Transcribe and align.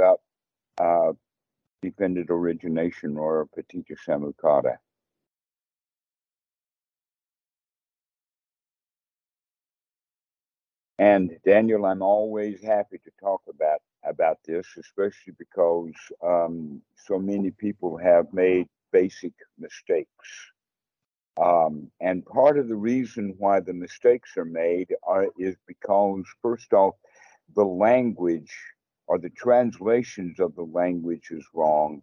about 0.00 0.20
uh, 0.78 1.12
dependent 1.82 2.30
origination 2.30 3.16
or 3.18 3.48
paticca 3.56 3.96
samuppada. 4.06 4.76
And 10.98 11.32
Daniel, 11.46 11.86
I'm 11.86 12.02
always 12.02 12.62
happy 12.62 12.98
to 13.04 13.10
talk 13.20 13.42
about 13.48 13.80
about 14.04 14.38
this, 14.46 14.66
especially 14.78 15.34
because 15.38 15.92
um, 16.24 16.82
so 16.96 17.18
many 17.18 17.50
people 17.50 17.98
have 17.98 18.32
made 18.32 18.66
basic 18.92 19.32
mistakes. 19.58 20.28
Um, 21.42 21.90
and 22.00 22.24
part 22.26 22.58
of 22.58 22.68
the 22.68 22.76
reason 22.76 23.34
why 23.38 23.60
the 23.60 23.74
mistakes 23.74 24.36
are 24.38 24.44
made 24.46 24.94
are, 25.02 25.28
is 25.38 25.56
because, 25.66 26.24
first 26.42 26.72
off, 26.74 26.96
the 27.56 27.64
language 27.64 28.52
or 29.10 29.18
the 29.18 29.30
translations 29.30 30.38
of 30.38 30.54
the 30.54 30.62
language 30.62 31.32
is 31.32 31.44
wrong, 31.52 32.00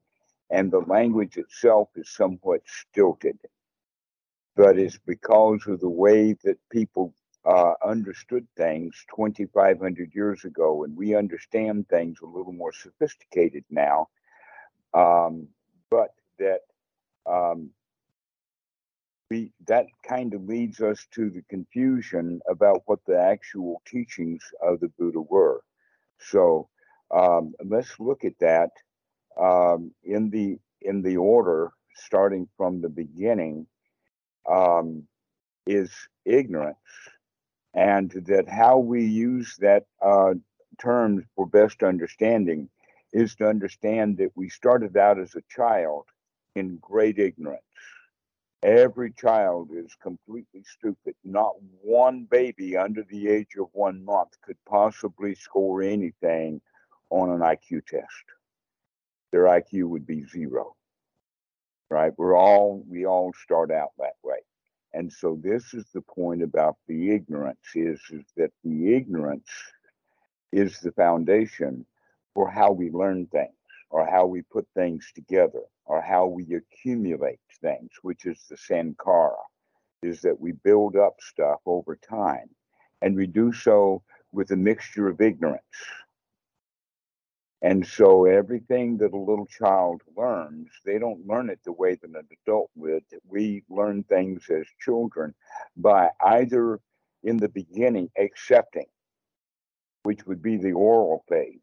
and 0.49 0.69
the 0.69 0.81
language 0.81 1.37
itself 1.37 1.87
is 1.95 2.09
somewhat 2.09 2.59
stilted. 2.65 3.39
But 4.57 4.77
it's 4.77 4.99
because 5.07 5.65
of 5.67 5.79
the 5.79 5.87
way 5.87 6.35
that 6.43 6.57
people 6.69 7.13
uh, 7.45 7.75
understood 7.81 8.45
things 8.57 9.05
2,500 9.15 10.13
years 10.13 10.43
ago, 10.43 10.83
and 10.83 10.97
we 10.97 11.15
understand 11.15 11.87
things 11.87 12.17
a 12.21 12.25
little 12.25 12.51
more 12.51 12.73
sophisticated 12.73 13.63
now. 13.69 14.09
Um, 14.93 15.47
but 15.89 16.09
that 16.39 16.63
um, 17.25 17.69
we 19.29 19.53
that 19.65 19.85
kind 20.05 20.33
of 20.33 20.43
leads 20.43 20.81
us 20.81 21.07
to 21.13 21.29
the 21.29 21.43
confusion 21.49 22.41
about 22.49 22.81
what 22.85 22.99
the 23.07 23.17
actual 23.17 23.81
teachings 23.87 24.43
of 24.61 24.81
the 24.81 24.89
Buddha 24.99 25.21
were. 25.21 25.61
So 26.19 26.67
um, 27.11 27.53
let's 27.63 27.99
look 27.99 28.25
at 28.25 28.37
that 28.39 28.71
um, 29.39 29.91
in 30.03 30.29
the 30.29 30.59
in 30.81 31.01
the 31.01 31.17
order, 31.17 31.71
starting 31.95 32.47
from 32.57 32.81
the 32.81 32.89
beginning. 32.89 33.67
Um, 34.49 35.07
is 35.67 35.91
ignorance 36.25 36.77
and 37.73 38.11
that 38.25 38.49
how 38.49 38.79
we 38.79 39.05
use 39.05 39.55
that 39.59 39.85
uh, 40.01 40.33
term 40.79 41.25
for 41.35 41.45
best 41.45 41.83
understanding 41.83 42.69
is 43.13 43.35
to 43.35 43.47
understand 43.47 44.17
that 44.17 44.31
we 44.35 44.49
started 44.49 44.97
out 44.97 45.19
as 45.19 45.35
a 45.35 45.43
child 45.49 46.05
in 46.55 46.77
great 46.81 47.19
ignorance. 47.19 47.61
Every 48.63 49.11
child 49.11 49.69
is 49.73 49.95
completely 50.01 50.63
stupid. 50.63 51.13
Not 51.23 51.53
one 51.83 52.23
baby 52.23 52.75
under 52.75 53.03
the 53.03 53.29
age 53.29 53.55
of 53.59 53.67
one 53.73 54.03
month 54.03 54.31
could 54.43 54.57
possibly 54.67 55.35
score 55.35 55.83
anything 55.83 56.59
on 57.09 57.29
an 57.29 57.39
IQ 57.39 57.85
test. 57.85 58.25
Their 59.31 59.43
IQ 59.43 59.89
would 59.89 60.05
be 60.05 60.25
zero. 60.25 60.75
Right? 61.89 62.13
We're 62.17 62.37
all 62.37 62.83
we 62.87 63.05
all 63.05 63.33
start 63.33 63.71
out 63.71 63.91
that 63.97 64.15
way. 64.23 64.39
And 64.93 65.11
so 65.11 65.39
this 65.41 65.73
is 65.73 65.85
the 65.93 66.01
point 66.01 66.41
about 66.41 66.77
the 66.87 67.11
ignorance 67.11 67.75
is, 67.75 68.01
is 68.09 68.25
that 68.35 68.51
the 68.63 68.95
ignorance 68.95 69.49
is 70.51 70.79
the 70.79 70.91
foundation 70.93 71.85
for 72.33 72.49
how 72.49 72.71
we 72.71 72.89
learn 72.89 73.27
things 73.27 73.51
or 73.89 74.05
how 74.05 74.25
we 74.25 74.41
put 74.41 74.67
things 74.75 75.11
together 75.13 75.61
or 75.85 76.01
how 76.01 76.25
we 76.25 76.55
accumulate 76.55 77.39
things, 77.61 77.89
which 78.01 78.25
is 78.25 78.39
the 78.49 78.55
sankhara, 78.55 79.41
is 80.03 80.21
that 80.21 80.39
we 80.39 80.51
build 80.51 80.95
up 80.95 81.15
stuff 81.19 81.59
over 81.65 81.95
time 81.95 82.49
and 83.01 83.15
we 83.15 83.27
do 83.27 83.51
so 83.53 84.01
with 84.31 84.51
a 84.51 84.55
mixture 84.55 85.07
of 85.07 85.21
ignorance 85.21 85.61
and 87.61 87.85
so 87.87 88.25
everything 88.25 88.97
that 88.99 89.13
a 89.13 89.17
little 89.17 89.47
child 89.47 90.01
learns, 90.17 90.69
they 90.85 90.99
don't 90.99 91.27
learn 91.27 91.49
it 91.49 91.59
the 91.65 91.73
way 91.73 91.95
that 91.95 92.09
an 92.09 92.27
adult 92.45 92.71
would. 92.75 93.03
We 93.27 93.63
learn 93.69 94.03
things 94.05 94.45
as 94.49 94.67
children 94.79 95.35
by 95.77 96.11
either 96.23 96.79
in 97.25 97.37
the 97.37 97.49
beginning 97.49 98.11
accepting, 98.17 98.85
which 100.03 100.25
would 100.27 100.41
be 100.41 100.57
the 100.57 100.73
oral 100.73 101.25
phase. 101.29 101.59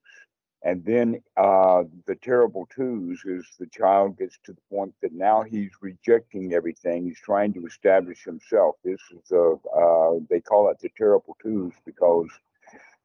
And 0.65 0.85
then 0.85 1.23
uh, 1.37 1.85
the 2.07 2.17
terrible 2.17 2.67
twos 2.75 3.23
is 3.25 3.47
the 3.61 3.67
child 3.69 4.19
gets 4.19 4.39
to 4.47 4.53
the 4.53 4.63
point 4.71 4.95
that 5.03 5.13
now 5.13 5.43
he's 5.43 5.73
rejecting 5.83 6.55
everything. 6.55 7.05
He's 7.07 7.21
trying 7.21 7.55
to 7.55 7.67
establish 7.67 8.25
himself. 8.25 8.77
This 8.85 9.01
is 9.13 9.33
a, 9.33 9.55
uh, 9.77 10.21
they 10.31 10.41
call 10.41 10.71
it 10.71 10.79
the 10.81 10.91
terrible 10.97 11.37
twos 11.43 11.75
because 11.87 12.29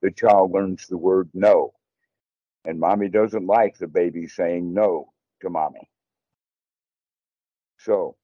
the 0.02 0.12
child 0.12 0.52
learns 0.54 0.88
the 0.88 0.98
word 0.98 1.30
no 1.34 1.74
and 2.66 2.80
mommy 2.80 3.10
doesn't 3.10 3.48
like 3.48 3.78
the 3.78 3.88
baby 3.88 4.28
saying 4.28 4.74
no 4.74 5.12
to 5.42 5.50
mommy. 5.50 5.90
So 7.78 8.16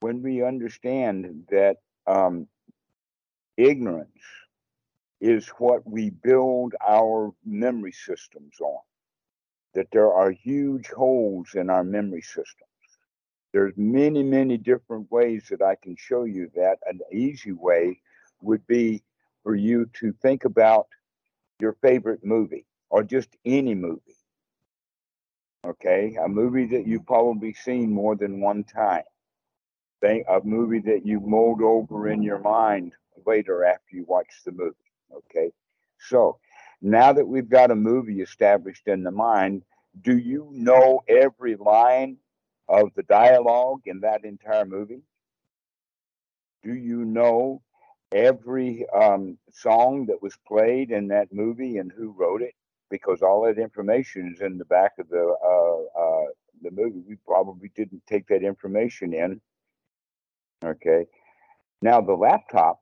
when 0.00 0.22
we 0.22 0.42
understand 0.42 1.44
that 1.50 1.76
um, 2.06 2.46
ignorance 3.56 4.10
is 5.20 5.48
what 5.58 5.86
we 5.86 6.10
build 6.10 6.74
our 6.86 7.32
memory 7.44 7.92
systems 7.92 8.54
on, 8.60 8.80
that 9.74 9.88
there 9.92 10.12
are 10.12 10.30
huge 10.30 10.88
holes 10.88 11.54
in 11.54 11.68
our 11.68 11.84
memory 11.84 12.22
systems. 12.22 12.70
There's 13.52 13.74
many, 13.76 14.22
many 14.22 14.56
different 14.56 15.10
ways 15.10 15.46
that 15.50 15.60
I 15.62 15.74
can 15.74 15.96
show 15.96 16.24
you 16.24 16.50
that. 16.54 16.78
An 16.86 17.00
easy 17.12 17.52
way 17.52 18.00
would 18.40 18.66
be 18.66 19.02
for 19.42 19.54
you 19.54 19.86
to 20.00 20.12
think 20.22 20.44
about 20.44 20.86
your 21.60 21.76
favorite 21.82 22.24
movie 22.24 22.66
or 22.90 23.02
just 23.02 23.36
any 23.44 23.74
movie. 23.74 24.16
Okay, 25.64 26.16
a 26.22 26.28
movie 26.28 26.66
that 26.66 26.86
you've 26.86 27.06
probably 27.06 27.52
seen 27.52 27.92
more 27.92 28.16
than 28.16 28.40
one 28.40 28.64
time. 28.64 29.04
Think 30.00 30.26
a 30.28 30.40
movie 30.42 30.80
that 30.80 31.04
you 31.04 31.20
mulled 31.20 31.62
over 31.62 32.08
in 32.08 32.22
your 32.22 32.38
mind 32.38 32.92
later 33.26 33.64
after 33.64 33.96
you 33.96 34.04
watch 34.04 34.42
the 34.44 34.52
movie. 34.52 34.74
Okay, 35.12 35.52
so 35.98 36.38
now 36.80 37.12
that 37.12 37.26
we've 37.26 37.48
got 37.48 37.70
a 37.70 37.76
movie 37.76 38.22
established 38.22 38.88
in 38.88 39.02
the 39.02 39.10
mind, 39.10 39.62
do 40.02 40.16
you 40.16 40.48
know 40.52 41.02
every 41.08 41.56
line 41.56 42.16
of 42.68 42.90
the 42.94 43.02
dialogue 43.02 43.82
in 43.86 44.00
that 44.00 44.24
entire 44.24 44.64
movie? 44.64 45.02
Do 46.62 46.72
you 46.74 47.04
know 47.04 47.62
every 48.12 48.86
um, 48.90 49.38
song 49.50 50.06
that 50.06 50.22
was 50.22 50.36
played 50.46 50.90
in 50.90 51.08
that 51.08 51.32
movie 51.32 51.78
and 51.78 51.92
who 51.92 52.12
wrote 52.12 52.42
it? 52.42 52.54
Because 52.90 53.22
all 53.22 53.42
that 53.42 53.58
information 53.60 54.32
is 54.34 54.42
in 54.42 54.58
the 54.58 54.64
back 54.64 54.92
of 54.98 55.08
the 55.08 55.34
uh, 55.44 56.00
uh, 56.00 56.26
the 56.62 56.70
movie. 56.70 57.02
We 57.08 57.16
probably 57.26 57.70
didn't 57.74 58.02
take 58.06 58.26
that 58.28 58.42
information 58.42 59.14
in. 59.14 59.40
Okay. 60.64 61.06
Now 61.80 62.00
the 62.00 62.14
laptop 62.14 62.80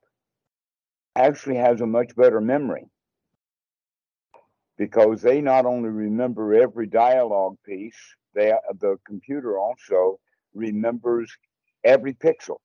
actually 1.15 1.57
has 1.57 1.81
a 1.81 1.87
much 1.87 2.17
better 2.17 2.41
memory 2.41 2.87
because 4.77 5.23
they 5.23 5.41
not 5.41 5.67
only 5.67 5.91
remember 5.91 6.55
every 6.55 6.87
dialogue 6.87 7.57
piece, 7.65 7.99
they 8.35 8.53
the 8.81 8.97
computer 9.07 9.59
also 9.59 10.19
remembers 10.55 11.31
every 11.85 12.15
pixel, 12.15 12.57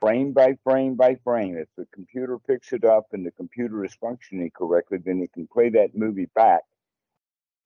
frame 0.00 0.32
by 0.32 0.56
frame 0.64 0.94
by 0.94 1.16
frame. 1.24 1.56
If 1.56 1.68
the 1.76 1.86
computer 1.94 2.38
picks 2.38 2.72
it 2.72 2.84
up 2.84 3.06
and 3.12 3.24
the 3.24 3.32
computer 3.32 3.84
is 3.84 3.94
functioning 3.94 4.50
correctly, 4.54 4.98
then 4.98 5.22
it 5.22 5.32
can 5.32 5.46
play 5.46 5.70
that 5.70 5.94
movie 5.94 6.28
back 6.34 6.62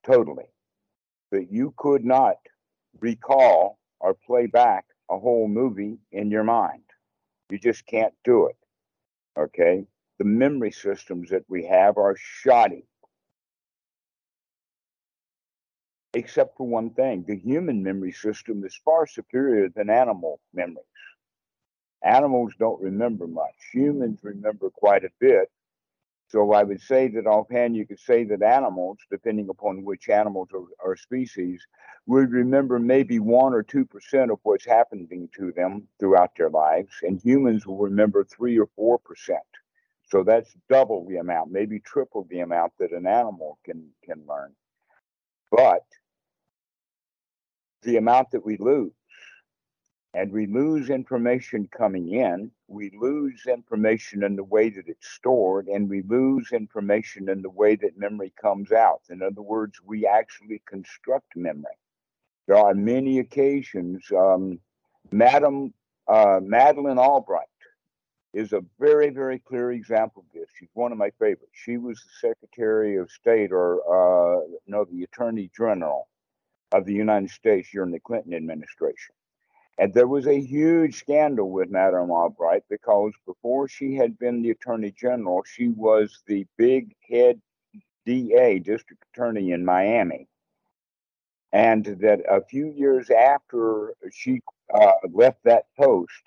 totally. 0.04 0.46
But 1.30 1.50
you 1.50 1.74
could 1.76 2.04
not 2.04 2.36
recall 3.00 3.78
or 4.00 4.14
play 4.14 4.46
back 4.46 4.84
a 5.10 5.18
whole 5.18 5.48
movie 5.48 5.98
in 6.10 6.30
your 6.30 6.44
mind. 6.44 6.82
You 7.50 7.58
just 7.58 7.86
can't 7.86 8.14
do 8.24 8.46
it. 8.46 8.56
Okay? 9.38 9.84
The 10.18 10.24
memory 10.24 10.72
systems 10.72 11.30
that 11.30 11.44
we 11.48 11.66
have 11.66 11.96
are 11.98 12.16
shoddy. 12.16 12.84
Except 16.14 16.56
for 16.56 16.66
one 16.66 16.90
thing 16.90 17.24
the 17.26 17.36
human 17.38 17.82
memory 17.82 18.12
system 18.12 18.64
is 18.64 18.78
far 18.84 19.06
superior 19.06 19.70
than 19.70 19.88
animal 19.88 20.40
memories. 20.52 20.84
Animals 22.04 22.52
don't 22.58 22.80
remember 22.82 23.26
much, 23.26 23.54
humans 23.72 24.20
remember 24.22 24.68
quite 24.70 25.04
a 25.04 25.10
bit 25.20 25.50
so 26.32 26.50
I 26.52 26.62
would 26.62 26.80
say 26.80 27.08
that 27.08 27.26
offhand, 27.26 27.76
you 27.76 27.86
could 27.86 28.00
say 28.00 28.24
that 28.24 28.42
animals, 28.42 28.96
depending 29.10 29.50
upon 29.50 29.84
which 29.84 30.08
animals 30.08 30.48
or, 30.54 30.64
or 30.82 30.96
species, 30.96 31.60
would 32.06 32.30
remember 32.30 32.78
maybe 32.78 33.18
one 33.18 33.52
or 33.52 33.62
two 33.62 33.84
percent 33.84 34.30
of 34.30 34.38
what's 34.42 34.64
happening 34.64 35.28
to 35.36 35.52
them 35.52 35.86
throughout 36.00 36.30
their 36.34 36.48
lives, 36.48 36.94
and 37.02 37.20
humans 37.22 37.66
will 37.66 37.76
remember 37.76 38.24
three 38.24 38.58
or 38.58 38.66
four 38.74 38.98
percent. 38.98 39.42
So 40.08 40.22
that's 40.22 40.56
double 40.70 41.06
the 41.06 41.18
amount, 41.18 41.52
maybe 41.52 41.80
triple 41.80 42.26
the 42.30 42.40
amount 42.40 42.72
that 42.78 42.92
an 42.92 43.06
animal 43.06 43.58
can 43.62 43.90
can 44.02 44.22
learn. 44.26 44.54
But 45.50 45.84
the 47.82 47.98
amount 47.98 48.30
that 48.30 48.46
we 48.46 48.56
lose 48.56 48.94
and 50.14 50.30
we 50.30 50.46
lose 50.46 50.90
information 50.90 51.68
coming 51.76 52.12
in. 52.12 52.50
We 52.68 52.92
lose 53.00 53.46
information 53.46 54.22
in 54.22 54.36
the 54.36 54.44
way 54.44 54.68
that 54.68 54.86
it's 54.86 55.08
stored, 55.08 55.68
and 55.68 55.88
we 55.88 56.02
lose 56.02 56.52
information 56.52 57.30
in 57.30 57.40
the 57.40 57.50
way 57.50 57.76
that 57.76 57.98
memory 57.98 58.32
comes 58.40 58.72
out. 58.72 59.00
In 59.08 59.22
other 59.22 59.40
words, 59.40 59.80
we 59.84 60.06
actually 60.06 60.62
construct 60.66 61.34
memory. 61.34 61.78
There 62.46 62.58
are 62.58 62.74
many 62.74 63.20
occasions. 63.20 64.04
Um, 64.14 64.58
Madam 65.10 65.72
uh, 66.08 66.40
Madeleine 66.42 66.98
Albright 66.98 67.46
is 68.34 68.52
a 68.52 68.64
very, 68.78 69.10
very 69.10 69.38
clear 69.38 69.72
example 69.72 70.24
of 70.26 70.32
this. 70.38 70.48
She's 70.58 70.68
one 70.74 70.92
of 70.92 70.98
my 70.98 71.10
favorites. 71.18 71.52
She 71.52 71.78
was 71.78 71.98
the 71.98 72.28
Secretary 72.28 72.96
of 72.96 73.10
State, 73.10 73.52
or 73.52 73.80
uh, 73.80 74.40
no, 74.66 74.84
the 74.84 75.04
Attorney 75.04 75.50
General 75.56 76.08
of 76.72 76.84
the 76.84 76.94
United 76.94 77.30
States 77.30 77.68
during 77.72 77.92
the 77.92 78.00
Clinton 78.00 78.34
administration 78.34 79.14
and 79.82 79.92
there 79.92 80.06
was 80.06 80.28
a 80.28 80.40
huge 80.40 81.00
scandal 81.00 81.50
with 81.50 81.68
Madame 81.68 82.12
Albright 82.12 82.62
because 82.70 83.12
before 83.26 83.66
she 83.66 83.96
had 83.96 84.16
been 84.16 84.40
the 84.40 84.50
Attorney 84.50 84.92
General, 84.92 85.42
she 85.42 85.70
was 85.70 86.22
the 86.28 86.46
big 86.56 86.94
head 87.10 87.40
DA, 88.06 88.60
District 88.60 89.02
Attorney 89.12 89.50
in 89.50 89.64
Miami. 89.64 90.28
And 91.52 91.84
that 92.00 92.20
a 92.30 92.44
few 92.44 92.68
years 92.68 93.10
after 93.10 93.94
she 94.12 94.40
uh, 94.72 94.92
left 95.12 95.42
that 95.42 95.64
post, 95.76 96.22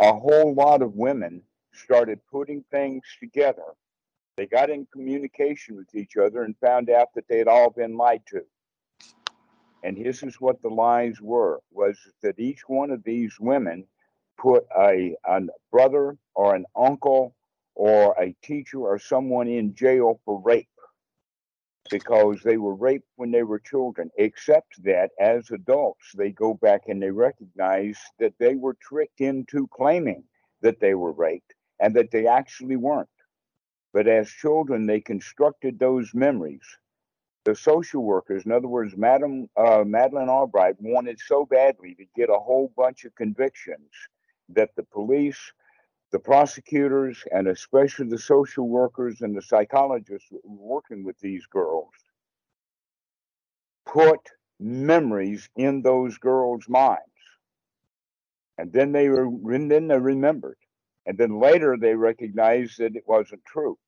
a 0.00 0.12
whole 0.12 0.52
lot 0.52 0.82
of 0.82 0.96
women 0.96 1.42
started 1.72 2.18
putting 2.28 2.64
things 2.72 3.04
together. 3.20 3.76
They 4.36 4.46
got 4.46 4.68
in 4.68 4.88
communication 4.92 5.76
with 5.76 5.94
each 5.94 6.16
other 6.16 6.42
and 6.42 6.56
found 6.58 6.90
out 6.90 7.14
that 7.14 7.28
they 7.28 7.38
had 7.38 7.46
all 7.46 7.70
been 7.70 7.96
lied 7.96 8.22
to 8.30 8.42
and 9.82 9.96
this 9.96 10.22
is 10.22 10.40
what 10.40 10.60
the 10.62 10.68
lies 10.68 11.20
were 11.20 11.60
was 11.70 11.98
that 12.22 12.38
each 12.38 12.68
one 12.68 12.90
of 12.90 13.02
these 13.04 13.34
women 13.40 13.84
put 14.38 14.64
a, 14.78 15.14
a 15.24 15.40
brother 15.70 16.16
or 16.34 16.54
an 16.54 16.66
uncle 16.76 17.34
or 17.74 18.14
a 18.20 18.34
teacher 18.42 18.80
or 18.80 18.98
someone 18.98 19.48
in 19.48 19.74
jail 19.74 20.20
for 20.24 20.40
rape 20.42 20.68
because 21.90 22.40
they 22.42 22.56
were 22.56 22.74
raped 22.74 23.08
when 23.16 23.30
they 23.30 23.42
were 23.42 23.58
children, 23.58 24.10
except 24.16 24.82
that 24.84 25.10
as 25.20 25.50
adults, 25.50 26.12
they 26.14 26.30
go 26.30 26.54
back 26.54 26.82
and 26.88 27.02
they 27.02 27.10
recognize 27.10 27.98
that 28.18 28.34
they 28.38 28.54
were 28.54 28.76
tricked 28.80 29.20
into 29.20 29.66
claiming 29.68 30.22
that 30.62 30.80
they 30.80 30.94
were 30.94 31.12
raped 31.12 31.54
and 31.80 31.94
that 31.94 32.10
they 32.10 32.26
actually 32.26 32.76
weren't. 32.76 33.08
But 33.92 34.06
as 34.06 34.30
children, 34.30 34.86
they 34.86 35.00
constructed 35.00 35.78
those 35.78 36.14
memories 36.14 36.62
the 37.44 37.54
social 37.54 38.02
workers, 38.02 38.44
in 38.44 38.52
other 38.52 38.68
words, 38.68 38.96
Madam 38.96 39.48
uh, 39.56 39.82
Madeleine 39.86 40.28
Albright 40.28 40.76
wanted 40.78 41.18
so 41.18 41.46
badly 41.46 41.94
to 41.94 42.04
get 42.16 42.28
a 42.28 42.38
whole 42.38 42.72
bunch 42.76 43.04
of 43.04 43.14
convictions 43.14 43.90
that 44.50 44.70
the 44.76 44.82
police, 44.82 45.52
the 46.12 46.18
prosecutors, 46.18 47.24
and 47.32 47.48
especially 47.48 48.08
the 48.08 48.18
social 48.18 48.68
workers 48.68 49.22
and 49.22 49.36
the 49.36 49.42
psychologists 49.42 50.28
working 50.44 51.04
with 51.04 51.18
these 51.20 51.46
girls 51.46 51.92
put 53.86 54.20
memories 54.58 55.48
in 55.56 55.82
those 55.82 56.18
girls' 56.18 56.68
minds. 56.68 57.00
And 58.58 58.72
then 58.72 58.92
they 58.92 59.08
were 59.08 59.24
and 59.54 59.70
then 59.70 59.88
they 59.88 59.98
remembered. 59.98 60.58
And 61.06 61.16
then 61.16 61.40
later 61.40 61.78
they 61.80 61.94
recognized 61.94 62.78
that 62.78 62.94
it 62.94 63.04
wasn't 63.06 63.44
true 63.46 63.78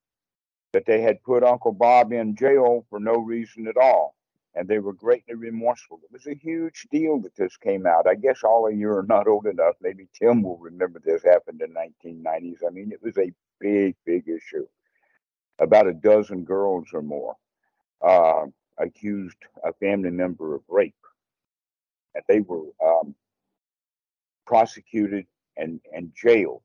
that 0.73 0.87
they 0.87 1.01
had 1.03 1.23
put 1.23 1.45
Uncle 1.45 1.73
Bob 1.73 2.13
in 2.13 2.35
jail 2.35 2.85
for 2.89 2.99
no 2.99 3.17
reason 3.17 3.67
at 3.69 3.77
all. 3.77 4.15
And 4.55 4.69
they 4.69 4.81
were 4.81 4.93
greatly 4.93 5.35
remorseful. 5.35 6.01
It 6.03 6.13
was 6.13 6.27
a 6.27 6.35
huge 6.35 6.87
deal 6.91 7.19
that 7.21 7.35
this 7.37 7.57
came 7.57 7.87
out. 7.87 8.07
I 8.07 8.15
guess 8.15 8.43
all 8.45 8.69
of 8.69 8.75
you 8.75 8.91
are 8.91 9.07
not 9.09 9.27
old 9.27 9.47
enough. 9.47 9.77
Maybe 9.81 10.09
Tim 10.19 10.43
will 10.43 10.59
remember 10.59 11.01
this 11.01 11.23
happened 11.23 11.63
in 11.63 11.73
1990s. 11.73 12.59
I 12.67 12.71
mean, 12.71 12.93
it 12.93 13.03
was 13.03 13.17
a 13.17 13.33
big, 13.61 13.97
big 14.05 14.29
issue. 14.29 14.67
About 15.59 15.87
a 15.87 15.95
dozen 15.95 16.45
girls 16.45 16.89
or 16.93 17.01
more 17.03 17.37
uh, 18.03 18.47
accused 18.79 19.39
a 19.65 19.73
family 19.75 20.11
member 20.11 20.55
of 20.55 20.63
rape. 20.69 20.95
And 22.15 22.25
they 22.29 22.41
were 22.41 22.67
um, 22.85 23.15
prosecuted 24.47 25.27
and, 25.57 25.81
and 25.95 26.13
jailed. 26.15 26.63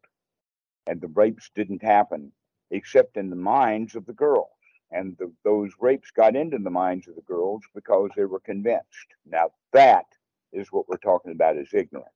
And 0.87 0.99
the 0.99 1.07
rapes 1.07 1.51
didn't 1.55 1.83
happen 1.83 2.33
except 2.71 3.17
in 3.17 3.29
the 3.29 3.35
minds 3.35 3.95
of 3.95 4.05
the 4.05 4.13
girls. 4.13 4.49
And 4.91 5.17
the, 5.17 5.31
those 5.43 5.71
rapes 5.79 6.11
got 6.11 6.35
into 6.35 6.57
the 6.57 6.69
minds 6.69 7.07
of 7.07 7.15
the 7.15 7.21
girls 7.21 7.61
because 7.75 8.09
they 8.15 8.25
were 8.25 8.39
convinced. 8.39 9.15
Now, 9.25 9.51
that 9.73 10.05
is 10.53 10.71
what 10.71 10.87
we're 10.87 10.97
talking 10.97 11.33
about 11.33 11.57
is 11.57 11.73
ignorance. 11.73 12.07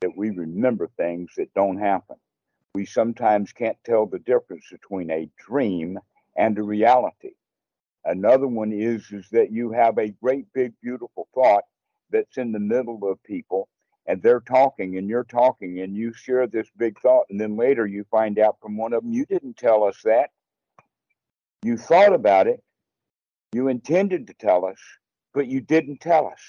That 0.00 0.16
we 0.16 0.30
remember 0.30 0.88
things 0.96 1.32
that 1.36 1.52
don't 1.54 1.78
happen. 1.78 2.16
We 2.74 2.86
sometimes 2.86 3.52
can't 3.52 3.78
tell 3.84 4.06
the 4.06 4.18
difference 4.20 4.66
between 4.70 5.10
a 5.10 5.28
dream 5.38 5.98
and 6.36 6.58
a 6.58 6.62
reality. 6.62 7.32
Another 8.04 8.46
one 8.46 8.72
is, 8.72 9.10
is 9.10 9.28
that 9.32 9.50
you 9.50 9.72
have 9.72 9.98
a 9.98 10.10
great, 10.10 10.46
big, 10.52 10.72
beautiful 10.82 11.28
thought 11.34 11.64
that's 12.10 12.36
in 12.38 12.52
the 12.52 12.60
middle 12.60 13.00
of 13.10 13.22
people 13.24 13.68
and 14.06 14.22
they're 14.22 14.40
talking 14.40 14.98
and 14.98 15.08
you're 15.08 15.24
talking 15.24 15.80
and 15.80 15.96
you 15.96 16.12
share 16.12 16.46
this 16.46 16.68
big 16.76 17.00
thought 17.00 17.26
and 17.30 17.40
then 17.40 17.56
later 17.56 17.86
you 17.86 18.04
find 18.10 18.38
out 18.38 18.56
from 18.60 18.76
one 18.76 18.92
of 18.92 19.02
them 19.02 19.12
you 19.12 19.26
didn't 19.26 19.56
tell 19.56 19.84
us 19.84 20.00
that. 20.04 20.30
You 21.62 21.76
thought 21.76 22.12
about 22.12 22.46
it. 22.46 22.62
You 23.52 23.68
intended 23.68 24.26
to 24.28 24.34
tell 24.34 24.64
us 24.64 24.78
but 25.36 25.46
you 25.48 25.60
didn't 25.60 26.00
tell 26.00 26.26
us. 26.26 26.40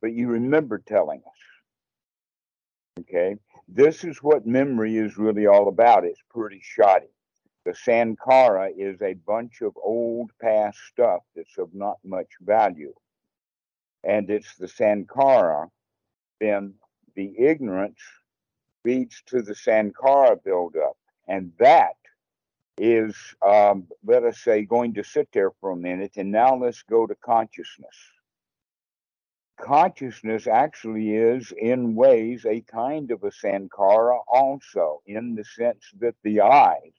But 0.00 0.14
you 0.14 0.28
remember 0.28 0.78
telling 0.78 1.20
us. 1.20 3.00
Okay? 3.00 3.36
This 3.68 4.02
is 4.02 4.22
what 4.22 4.46
memory 4.46 4.96
is 4.96 5.18
really 5.18 5.46
all 5.46 5.68
about. 5.68 6.06
It's 6.06 6.22
pretty 6.30 6.62
shoddy. 6.64 7.12
The 7.66 7.72
sankhara 7.72 8.70
is 8.74 9.02
a 9.02 9.12
bunch 9.12 9.60
of 9.60 9.76
old 9.76 10.30
past 10.40 10.78
stuff 10.90 11.20
that's 11.34 11.58
of 11.58 11.74
not 11.74 11.98
much 12.02 12.28
value. 12.40 12.94
And 14.04 14.30
it's 14.30 14.56
the 14.56 14.68
sankhara 14.68 15.68
then 16.40 16.74
the 17.14 17.34
ignorance 17.38 18.00
leads 18.84 19.22
to 19.26 19.42
the 19.42 19.54
sankhara 19.54 20.42
buildup. 20.44 20.96
And 21.28 21.52
that 21.58 21.96
is, 22.78 23.16
um, 23.44 23.86
let 24.04 24.22
us 24.24 24.38
say, 24.38 24.62
going 24.62 24.94
to 24.94 25.02
sit 25.02 25.28
there 25.32 25.50
for 25.60 25.70
a 25.70 25.76
minute. 25.76 26.12
And 26.16 26.30
now 26.30 26.56
let's 26.56 26.82
go 26.82 27.06
to 27.06 27.14
consciousness. 27.16 27.96
Consciousness 29.58 30.46
actually 30.46 31.16
is, 31.16 31.52
in 31.56 31.94
ways, 31.94 32.44
a 32.44 32.60
kind 32.60 33.10
of 33.10 33.24
a 33.24 33.30
sankhara 33.30 34.18
also, 34.28 35.00
in 35.06 35.34
the 35.34 35.44
sense 35.44 35.82
that 35.98 36.14
the 36.22 36.42
eyes 36.42 36.92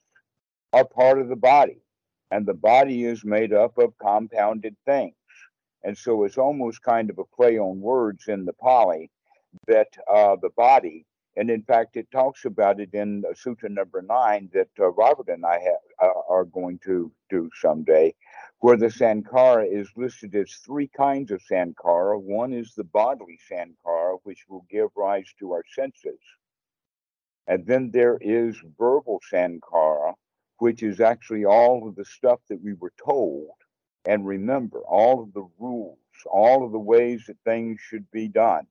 are 0.72 0.84
part 0.84 1.20
of 1.20 1.28
the 1.28 1.36
body, 1.36 1.80
and 2.32 2.44
the 2.44 2.54
body 2.54 3.04
is 3.04 3.24
made 3.24 3.52
up 3.52 3.78
of 3.78 3.96
compounded 3.98 4.76
things. 4.84 5.14
And 5.84 5.96
so 5.96 6.24
it's 6.24 6.36
almost 6.36 6.82
kind 6.82 7.08
of 7.08 7.18
a 7.18 7.24
play 7.24 7.58
on 7.58 7.80
words 7.80 8.26
in 8.26 8.44
the 8.44 8.52
Pali 8.52 9.10
that 9.66 9.88
uh, 10.12 10.36
the 10.40 10.50
body, 10.56 11.06
and 11.36 11.50
in 11.50 11.62
fact, 11.62 11.96
it 11.96 12.10
talks 12.10 12.44
about 12.44 12.80
it 12.80 12.94
in 12.94 13.24
Sutra 13.34 13.68
number 13.68 14.02
nine 14.02 14.50
that 14.52 14.68
uh, 14.80 14.88
Robert 14.90 15.28
and 15.28 15.44
I 15.44 15.60
uh, 16.02 16.08
are 16.28 16.44
going 16.44 16.80
to 16.84 17.12
do 17.30 17.48
someday, 17.60 18.14
where 18.60 18.76
the 18.76 18.86
sankhara 18.86 19.66
is 19.70 19.88
listed 19.96 20.34
as 20.34 20.52
three 20.64 20.88
kinds 20.88 21.30
of 21.30 21.40
sankhara. 21.50 22.20
One 22.20 22.52
is 22.52 22.74
the 22.74 22.84
bodily 22.84 23.38
sankhara, 23.50 24.18
which 24.24 24.46
will 24.48 24.66
give 24.70 24.88
rise 24.96 25.32
to 25.38 25.52
our 25.52 25.64
senses. 25.74 26.18
And 27.46 27.64
then 27.66 27.90
there 27.92 28.18
is 28.20 28.56
verbal 28.78 29.20
sankhara, 29.32 30.14
which 30.58 30.82
is 30.82 31.00
actually 31.00 31.44
all 31.44 31.86
of 31.88 31.94
the 31.94 32.04
stuff 32.04 32.40
that 32.48 32.60
we 32.60 32.74
were 32.74 32.92
told 33.02 33.50
and 34.04 34.26
remember, 34.26 34.80
all 34.80 35.22
of 35.22 35.32
the 35.34 35.46
rules, 35.58 35.98
all 36.26 36.64
of 36.64 36.72
the 36.72 36.78
ways 36.78 37.24
that 37.26 37.36
things 37.44 37.78
should 37.80 38.10
be 38.10 38.26
done 38.26 38.66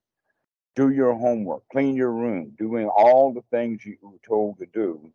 do 0.77 0.91
your 0.91 1.15
homework, 1.15 1.63
clean 1.71 1.95
your 1.95 2.11
room, 2.11 2.53
doing 2.59 2.87
all 2.87 3.33
the 3.33 3.43
things 3.49 3.83
you 3.83 3.97
were 4.03 4.19
told 4.27 4.59
to 4.59 4.67
do. 4.67 5.11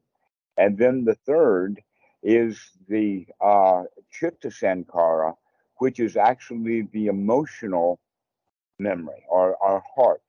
And 0.59 0.77
then 0.77 1.05
the 1.05 1.15
third 1.25 1.81
is 2.23 2.61
the 2.89 3.27
uh, 3.41 3.85
chitta 4.11 4.49
sankhara, 4.49 5.37
which 5.79 6.01
is 6.01 6.17
actually 6.17 6.89
the 6.93 7.07
emotional 7.07 8.01
memory 8.81 9.25
or 9.29 9.57
our 9.63 9.85
hearts. 9.95 10.25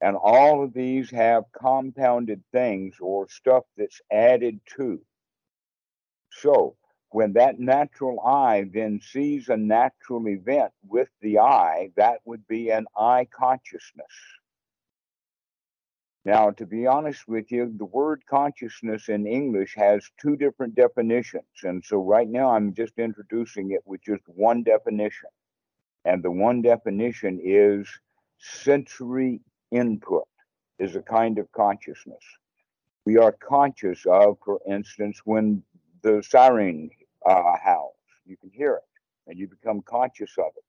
And 0.00 0.16
all 0.16 0.64
of 0.64 0.72
these 0.74 1.10
have 1.12 1.44
compounded 1.52 2.42
things 2.52 2.96
or 3.00 3.28
stuff 3.28 3.64
that's 3.76 4.00
added 4.10 4.60
to. 4.76 5.00
So 6.32 6.76
when 7.10 7.34
that 7.34 7.60
natural 7.60 8.20
eye 8.20 8.68
then 8.72 9.00
sees 9.00 9.48
a 9.48 9.56
natural 9.56 10.28
event 10.28 10.72
with 10.88 11.08
the 11.20 11.38
eye, 11.38 11.90
that 11.96 12.20
would 12.24 12.46
be 12.48 12.70
an 12.70 12.86
eye 12.96 13.28
consciousness. 13.30 14.06
Now, 16.24 16.50
to 16.50 16.66
be 16.66 16.86
honest 16.86 17.26
with 17.26 17.50
you, 17.50 17.72
the 17.76 17.86
word 17.86 18.22
consciousness 18.28 19.08
in 19.08 19.26
English 19.26 19.74
has 19.76 20.10
two 20.20 20.36
different 20.36 20.74
definitions. 20.74 21.44
And 21.62 21.82
so 21.82 22.02
right 22.02 22.28
now 22.28 22.50
I'm 22.50 22.74
just 22.74 22.98
introducing 22.98 23.70
it 23.70 23.80
with 23.86 24.02
just 24.02 24.22
one 24.26 24.62
definition. 24.62 25.30
And 26.04 26.22
the 26.22 26.30
one 26.30 26.60
definition 26.60 27.40
is 27.42 27.88
sensory 28.38 29.40
input 29.70 30.28
is 30.78 30.94
a 30.94 31.02
kind 31.02 31.38
of 31.38 31.50
consciousness. 31.52 32.22
We 33.06 33.16
are 33.16 33.32
conscious 33.32 34.04
of, 34.06 34.38
for 34.44 34.60
instance, 34.68 35.20
when 35.24 35.62
the 36.02 36.22
siren 36.22 36.90
uh, 37.26 37.56
howls, 37.62 37.94
you 38.26 38.36
can 38.36 38.50
hear 38.50 38.74
it 38.76 38.82
and 39.26 39.38
you 39.38 39.48
become 39.48 39.80
conscious 39.82 40.32
of 40.38 40.52
it. 40.56 40.64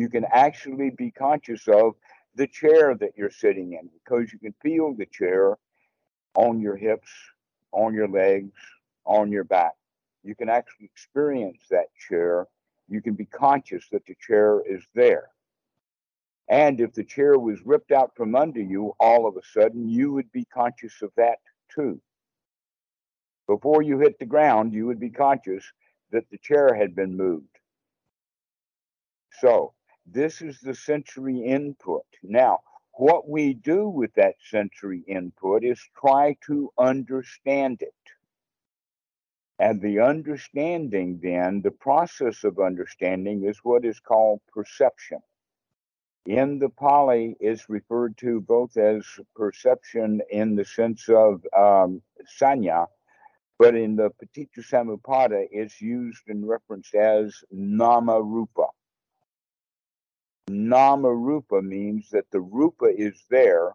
You 0.00 0.08
can 0.08 0.24
actually 0.32 0.90
be 0.90 1.10
conscious 1.10 1.66
of 1.68 1.94
the 2.34 2.46
chair 2.46 2.94
that 2.94 3.12
you're 3.16 3.30
sitting 3.30 3.72
in 3.72 3.88
because 4.04 4.32
you 4.32 4.38
can 4.38 4.54
feel 4.62 4.94
the 4.94 5.06
chair 5.06 5.56
on 6.34 6.60
your 6.60 6.76
hips, 6.76 7.10
on 7.72 7.94
your 7.94 8.08
legs, 8.08 8.52
on 9.04 9.32
your 9.32 9.44
back. 9.44 9.74
You 10.22 10.34
can 10.34 10.48
actually 10.48 10.86
experience 10.86 11.62
that 11.70 11.86
chair. 12.08 12.46
You 12.88 13.00
can 13.00 13.14
be 13.14 13.24
conscious 13.24 13.88
that 13.92 14.04
the 14.06 14.16
chair 14.20 14.62
is 14.68 14.84
there. 14.94 15.28
And 16.48 16.80
if 16.80 16.94
the 16.94 17.04
chair 17.04 17.38
was 17.38 17.60
ripped 17.64 17.92
out 17.92 18.12
from 18.16 18.34
under 18.34 18.60
you 18.60 18.94
all 18.98 19.26
of 19.26 19.36
a 19.36 19.42
sudden, 19.52 19.88
you 19.88 20.12
would 20.12 20.30
be 20.32 20.46
conscious 20.46 21.02
of 21.02 21.10
that 21.16 21.38
too. 21.68 22.00
Before 23.46 23.82
you 23.82 23.98
hit 23.98 24.18
the 24.18 24.26
ground, 24.26 24.72
you 24.72 24.86
would 24.86 25.00
be 25.00 25.10
conscious 25.10 25.64
that 26.10 26.24
the 26.30 26.38
chair 26.38 26.74
had 26.74 26.94
been 26.94 27.16
moved. 27.16 27.58
So, 29.40 29.74
this 30.12 30.40
is 30.42 30.58
the 30.60 30.74
sensory 30.74 31.40
input. 31.40 32.04
Now, 32.22 32.60
what 32.92 33.28
we 33.28 33.54
do 33.54 33.88
with 33.88 34.12
that 34.14 34.34
sensory 34.50 35.04
input 35.06 35.64
is 35.64 35.80
try 36.00 36.36
to 36.46 36.70
understand 36.78 37.82
it. 37.82 37.94
And 39.58 39.80
the 39.80 40.00
understanding, 40.00 41.20
then, 41.22 41.62
the 41.62 41.72
process 41.72 42.44
of 42.44 42.58
understanding 42.58 43.44
is 43.44 43.58
what 43.62 43.84
is 43.84 44.00
called 44.00 44.40
perception. 44.52 45.18
In 46.26 46.58
the 46.58 46.68
Pali, 46.68 47.36
is 47.40 47.68
referred 47.68 48.16
to 48.18 48.40
both 48.40 48.76
as 48.76 49.04
perception 49.34 50.20
in 50.30 50.54
the 50.54 50.64
sense 50.64 51.08
of 51.08 51.44
um, 51.56 52.02
sanya, 52.40 52.86
but 53.58 53.74
in 53.74 53.96
the 53.96 54.10
Paticca 54.10 54.60
Samuppada, 54.60 55.46
it's 55.50 55.80
used 55.80 56.22
and 56.28 56.48
referenced 56.48 56.94
as 56.94 57.42
nama 57.50 58.22
rupa. 58.22 58.66
Nama 60.48 61.12
rupa 61.12 61.60
means 61.60 62.08
that 62.10 62.30
the 62.30 62.40
rupa 62.40 62.86
is 62.86 63.24
there, 63.30 63.72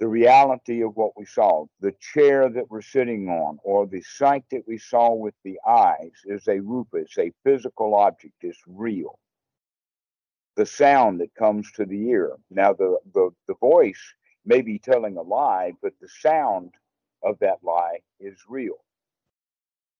the 0.00 0.08
reality 0.08 0.82
of 0.82 0.96
what 0.96 1.16
we 1.16 1.24
saw. 1.24 1.66
The 1.80 1.94
chair 2.00 2.48
that 2.48 2.68
we're 2.68 2.82
sitting 2.82 3.28
on, 3.28 3.58
or 3.62 3.86
the 3.86 4.02
sight 4.02 4.44
that 4.50 4.66
we 4.66 4.78
saw 4.78 5.14
with 5.14 5.34
the 5.44 5.58
eyes, 5.66 6.12
is 6.24 6.48
a 6.48 6.60
rupa, 6.60 6.98
it's 6.98 7.18
a 7.18 7.32
physical 7.44 7.94
object, 7.94 8.34
it's 8.40 8.60
real. 8.66 9.18
The 10.56 10.66
sound 10.66 11.20
that 11.20 11.34
comes 11.34 11.70
to 11.72 11.84
the 11.84 12.08
ear. 12.08 12.32
Now, 12.50 12.72
the, 12.72 12.98
the, 13.12 13.30
the 13.48 13.54
voice 13.54 14.00
may 14.44 14.62
be 14.62 14.78
telling 14.78 15.16
a 15.16 15.22
lie, 15.22 15.72
but 15.82 15.92
the 16.00 16.08
sound 16.08 16.72
of 17.22 17.38
that 17.40 17.58
lie 17.62 18.00
is 18.20 18.38
real. 18.48 18.84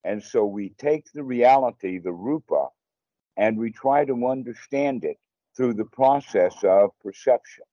And 0.05 0.23
so 0.23 0.45
we 0.45 0.71
take 0.71 1.07
the 1.13 1.25
reality, 1.25 1.99
the 1.99 2.13
rupa, 2.13 2.69
and 3.37 3.57
we 3.57 3.73
try 3.73 4.05
to 4.05 4.27
understand 4.27 5.05
it 5.05 5.19
through 5.57 5.75
the 5.75 5.85
process 5.85 6.55
of 6.65 6.91
perception. 7.03 7.65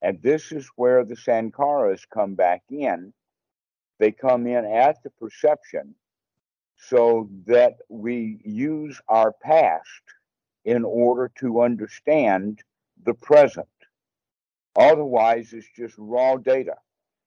And 0.00 0.20
this 0.22 0.52
is 0.52 0.68
where 0.76 1.04
the 1.04 1.14
sankharas 1.14 2.02
come 2.12 2.34
back 2.34 2.62
in. 2.70 3.12
They 3.98 4.10
come 4.10 4.46
in 4.46 4.64
at 4.64 5.02
the 5.02 5.10
perception 5.10 5.94
so 6.76 7.28
that 7.46 7.74
we 7.88 8.40
use 8.44 9.00
our 9.08 9.32
past 9.32 10.02
in 10.64 10.84
order 10.84 11.30
to 11.38 11.62
understand 11.62 12.62
the 13.04 13.14
present. 13.14 13.68
Otherwise, 14.74 15.52
it's 15.52 15.68
just 15.76 15.94
raw 15.98 16.36
data. 16.36 16.74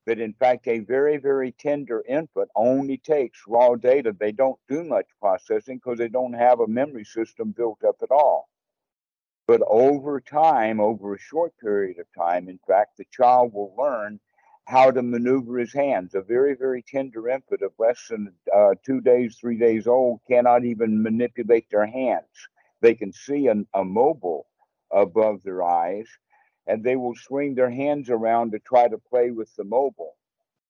But 0.05 0.19
in 0.19 0.33
fact, 0.33 0.67
a 0.67 0.79
very, 0.79 1.17
very 1.17 1.51
tender 1.53 2.03
input 2.07 2.49
only 2.55 2.97
takes 2.97 3.39
raw 3.47 3.75
data. 3.75 4.15
They 4.17 4.31
don't 4.31 4.59
do 4.69 4.83
much 4.83 5.07
processing 5.19 5.77
because 5.77 5.97
they 5.97 6.09
don't 6.09 6.33
have 6.33 6.59
a 6.59 6.67
memory 6.67 7.05
system 7.05 7.51
built 7.51 7.83
up 7.83 7.97
at 8.03 8.11
all. 8.11 8.49
But 9.47 9.61
over 9.67 10.19
time, 10.19 10.79
over 10.79 11.13
a 11.13 11.19
short 11.19 11.53
period 11.59 11.99
of 11.99 12.07
time, 12.17 12.49
in 12.49 12.59
fact, 12.67 12.97
the 12.97 13.05
child 13.11 13.53
will 13.53 13.75
learn 13.77 14.19
how 14.65 14.89
to 14.89 15.03
maneuver 15.03 15.59
his 15.59 15.71
hands. 15.73 16.15
A 16.15 16.21
very, 16.21 16.55
very 16.55 16.81
tender 16.81 17.29
infant 17.29 17.61
of 17.61 17.71
less 17.77 18.07
than 18.09 18.33
uh, 18.53 18.73
two 18.83 19.01
days, 19.01 19.37
three 19.37 19.57
days 19.57 19.85
old 19.85 20.21
cannot 20.27 20.65
even 20.65 21.03
manipulate 21.03 21.69
their 21.69 21.85
hands. 21.85 22.49
They 22.81 22.95
can 22.95 23.13
see 23.13 23.47
an, 23.47 23.67
a 23.75 23.83
mobile 23.83 24.47
above 24.91 25.43
their 25.43 25.61
eyes, 25.61 26.07
and 26.65 26.83
they 26.83 26.95
will 26.95 27.15
swing 27.15 27.53
their 27.53 27.69
hands 27.69 28.09
around 28.09 28.51
to 28.51 28.59
try 28.59 28.87
to 28.87 28.97
play 28.97 29.29
with 29.29 29.55
the 29.55 29.63
mobile. 29.63 30.15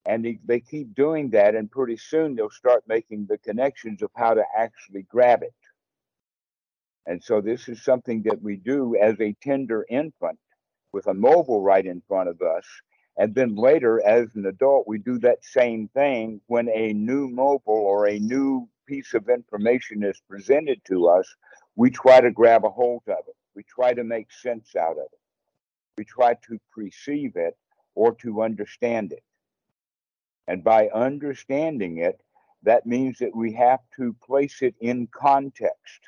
And 0.04 0.24
they, 0.24 0.38
they 0.44 0.60
keep 0.60 0.94
doing 0.94 1.30
that, 1.30 1.54
and 1.54 1.70
pretty 1.70 1.96
soon 1.96 2.34
they'll 2.36 2.50
start 2.50 2.84
making 2.86 3.26
the 3.26 3.38
connections 3.38 4.02
of 4.02 4.10
how 4.14 4.34
to 4.34 4.44
actually 4.56 5.02
grab 5.02 5.42
it. 5.42 5.54
And 7.06 7.22
so 7.22 7.40
this 7.40 7.68
is 7.68 7.82
something 7.84 8.22
that 8.22 8.42
we 8.42 8.56
do 8.56 8.96
as 9.00 9.14
a 9.20 9.36
tender 9.40 9.86
infant 9.88 10.38
with 10.92 11.06
a 11.06 11.14
mobile 11.14 11.62
right 11.62 11.84
in 11.84 12.02
front 12.08 12.28
of 12.28 12.42
us. 12.42 12.64
And 13.16 13.34
then 13.34 13.54
later, 13.54 14.04
as 14.06 14.28
an 14.34 14.46
adult, 14.46 14.86
we 14.86 14.98
do 14.98 15.18
that 15.20 15.44
same 15.44 15.88
thing 15.88 16.40
when 16.48 16.68
a 16.68 16.92
new 16.92 17.28
mobile 17.28 17.74
or 17.74 18.08
a 18.08 18.18
new 18.18 18.68
piece 18.86 19.14
of 19.14 19.28
information 19.28 20.02
is 20.02 20.20
presented 20.28 20.84
to 20.86 21.08
us. 21.08 21.34
We 21.76 21.90
try 21.90 22.20
to 22.20 22.30
grab 22.30 22.64
a 22.64 22.70
hold 22.70 23.02
of 23.06 23.18
it. 23.28 23.36
We 23.54 23.62
try 23.62 23.94
to 23.94 24.04
make 24.04 24.30
sense 24.32 24.74
out 24.76 24.98
of 24.98 25.06
it. 25.12 25.20
We 25.96 26.04
try 26.04 26.34
to 26.48 26.58
perceive 26.74 27.36
it 27.36 27.56
or 27.94 28.14
to 28.16 28.42
understand 28.42 29.12
it. 29.12 29.22
And 30.46 30.62
by 30.62 30.88
understanding 30.88 31.98
it, 31.98 32.20
that 32.62 32.86
means 32.86 33.18
that 33.18 33.34
we 33.34 33.52
have 33.54 33.80
to 33.96 34.14
place 34.24 34.60
it 34.60 34.74
in 34.80 35.08
context 35.12 36.00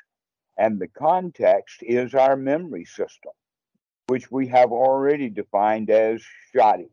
and 0.59 0.77
the 0.77 0.89
context 0.89 1.77
is 1.81 2.13
our 2.13 2.35
memory 2.35 2.83
system, 2.83 3.31
which 4.07 4.29
we 4.29 4.45
have 4.47 4.73
already 4.73 5.29
defined 5.29 5.89
as 5.89 6.21
shoddy. 6.53 6.89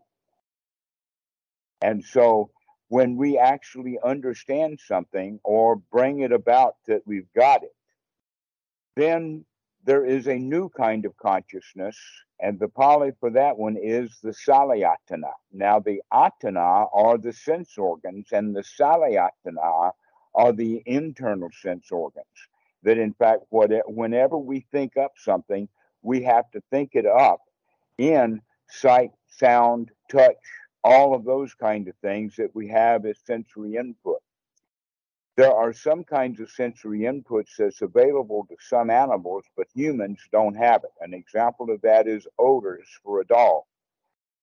And 1.83 2.03
so 2.05 2.51
when 2.89 3.17
we 3.17 3.39
actually 3.39 3.99
understand 4.05 4.79
something 4.79 5.41
or 5.43 5.75
bring 5.91 6.21
it 6.21 6.31
about 6.31 6.77
that 6.87 7.03
we've 7.07 7.33
got 7.35 7.65
it, 7.65 7.75
then 8.95 9.45
there 9.85 10.05
is 10.05 10.29
a 10.29 10.39
new 10.39 10.69
kind 10.69 11.05
of 11.05 11.17
consciousness, 11.17 11.99
and 12.39 12.61
the 12.61 12.69
Pali 12.69 13.11
for 13.19 13.31
that 13.31 13.59
one 13.59 13.77
is 13.77 14.17
the 14.23 14.31
Salayatana. 14.31 15.33
Now, 15.53 15.81
the 15.81 16.03
Ayatana 16.13 16.89
are 16.93 17.19
the 17.19 17.33
sense 17.33 17.77
organs, 17.77 18.29
and 18.31 18.55
the 18.55 18.63
Salayatana 18.63 19.93
are 20.35 20.53
the 20.53 20.83
internal 20.87 21.51
sense 21.63 21.91
organs 21.91 22.27
that 22.87 22.99
in 22.99 23.13
fact, 23.15 23.43
whenever 23.51 24.39
we 24.39 24.65
think 24.71 24.97
up 24.97 25.13
something, 25.19 25.69
we 26.03 26.23
have 26.23 26.49
to 26.53 26.63
think 26.71 26.91
it 26.95 27.05
up 27.05 27.41
in 27.99 28.41
sight, 28.71 29.11
sound, 29.27 29.91
touch, 30.09 30.37
all 30.85 31.13
of 31.13 31.25
those 31.25 31.53
kind 31.53 31.89
of 31.89 31.97
things 31.97 32.37
that 32.37 32.55
we 32.55 32.69
have 32.69 33.05
as 33.05 33.19
sensory 33.27 33.75
input. 33.75 34.21
There 35.37 35.53
are 35.53 35.73
some 35.73 36.05
kinds 36.05 36.39
of 36.39 36.49
sensory 36.49 37.01
inputs 37.01 37.57
that's 37.59 37.83
available 37.83 38.47
to 38.49 38.57
some 38.61 38.89
animals, 38.89 39.43
but 39.57 39.67
humans 39.75 40.21
don't 40.31 40.55
have 40.55 40.85
it. 40.85 40.93
An 41.01 41.13
example 41.13 41.73
of 41.73 41.83
that 41.83 42.07
is 42.07 42.29
odors 42.39 42.89
for 43.03 43.21
a 43.21 43.27
dog. 43.27 43.65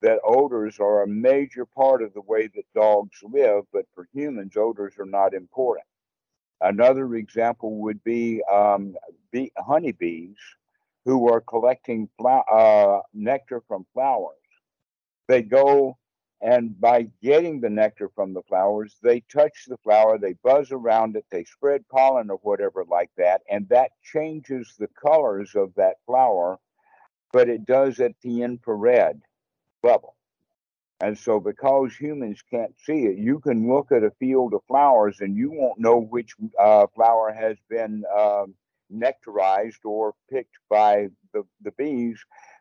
That 0.01 0.19
odors 0.21 0.81
are 0.81 1.03
a 1.03 1.07
major 1.07 1.65
part 1.65 2.03
of 2.03 2.13
the 2.13 2.21
way 2.21 2.47
that 2.47 2.65
dogs 2.75 3.17
live, 3.23 3.63
but 3.71 3.85
for 3.95 4.09
humans, 4.13 4.57
odors 4.57 4.95
are 5.00 5.05
not 5.05 5.33
important. 5.33 5.85
Another 6.63 7.15
example 7.15 7.77
would 7.82 8.03
be 8.03 8.41
um, 8.51 8.96
bee, 9.32 9.51
honeybees 9.58 10.38
who 11.05 11.29
are 11.29 11.41
collecting 11.41 12.08
uh, 12.25 13.00
nectar 13.13 13.62
from 13.67 13.86
flowers. 13.93 14.38
They 15.27 15.41
go 15.41 15.98
and 16.43 16.79
by 16.79 17.08
getting 17.22 17.62
the 17.62 17.70
nectar 17.70 18.10
from 18.13 18.34
the 18.34 18.41
flowers, 18.43 18.98
they 19.01 19.22
touch 19.32 19.63
the 19.65 19.77
flower, 19.77 20.17
they 20.17 20.34
buzz 20.43 20.74
around 20.74 21.15
it, 21.15 21.25
they 21.32 21.46
spread 21.46 21.88
pollen 21.88 22.29
or 22.29 22.38
whatever 22.43 22.84
like 22.89 23.12
that, 23.15 23.41
and 23.50 23.67
that 23.70 23.91
changes 24.03 24.75
the 24.77 24.89
colors 24.89 25.55
of 25.55 25.74
that 25.75 25.96
flower, 26.05 26.60
but 27.32 27.48
it 27.48 27.65
does 27.65 28.01
at 28.01 28.12
the 28.22 28.41
infrared 28.41 29.22
level. 29.84 30.17
And 31.03 31.17
so, 31.17 31.38
because 31.38 31.93
humans 31.93 32.41
can't 32.50 32.74
see 32.79 33.07
it, 33.07 33.17
you 33.17 33.41
can 33.41 33.67
look 33.67 33.91
at 33.91 34.05
a 34.05 34.12
field 34.22 34.53
of 34.53 34.62
flowers 34.69 35.17
and 35.19 35.36
you 35.36 35.51
won't 35.51 35.77
know 35.77 36.00
which 36.00 36.33
uh, 36.57 36.88
flower 36.95 37.33
has 37.33 37.57
been 37.69 38.05
um, 38.17 38.55
nectarized 38.89 39.83
or 39.83 40.13
picked 40.31 40.55
by 40.69 41.07
the, 41.33 41.43
the 41.62 41.72
bees. 41.72 42.17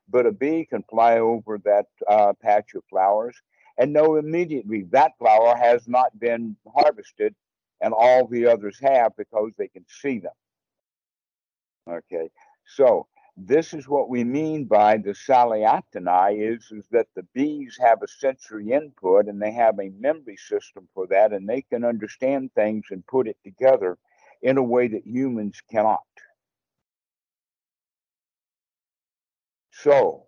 But 0.09 0.27
a 0.27 0.33
bee 0.33 0.67
can 0.69 0.83
fly 0.91 1.21
over 1.21 1.59
that 1.59 1.87
uh, 2.09 2.33
patch 2.43 2.75
of 2.75 2.83
flowers 2.91 3.37
and 3.79 3.93
know 3.93 4.17
immediately 4.17 4.87
that 4.91 5.13
flower 5.21 5.55
has 5.57 5.87
not 5.87 6.19
been 6.19 6.57
harvested 6.75 7.37
and 7.81 7.95
all 7.95 8.27
the 8.27 8.47
others 8.47 8.77
have 8.83 9.13
because 9.17 9.53
they 9.57 9.69
can 9.69 9.85
see 9.89 10.19
them. 10.19 10.33
Okay, 11.89 12.29
so 12.67 13.07
this 13.37 13.73
is 13.73 13.89
what 13.89 14.11
we 14.11 14.25
mean 14.25 14.65
by 14.67 14.99
the 14.99 15.13
Salayatana 15.13 16.55
is, 16.55 16.71
is 16.71 16.87
that 16.91 17.07
the 17.17 17.23
bees 17.35 17.79
have 17.81 18.03
a 18.03 18.09
sensory 18.09 18.73
input 18.73 19.27
and 19.27 19.41
they 19.41 19.53
have 19.53 19.79
a 19.79 19.91
memory 19.99 20.37
system 20.37 20.89
for 20.95 21.07
that, 21.09 21.33
and 21.33 21.49
they 21.49 21.63
can 21.63 21.85
understand 21.85 22.53
things 22.55 22.87
and 22.91 23.07
put 23.07 23.27
it 23.27 23.39
together 23.43 23.97
in 24.43 24.59
a 24.59 24.63
way 24.63 24.89
that 24.89 25.07
humans 25.07 25.61
cannot. 25.71 26.01
So 29.71 30.27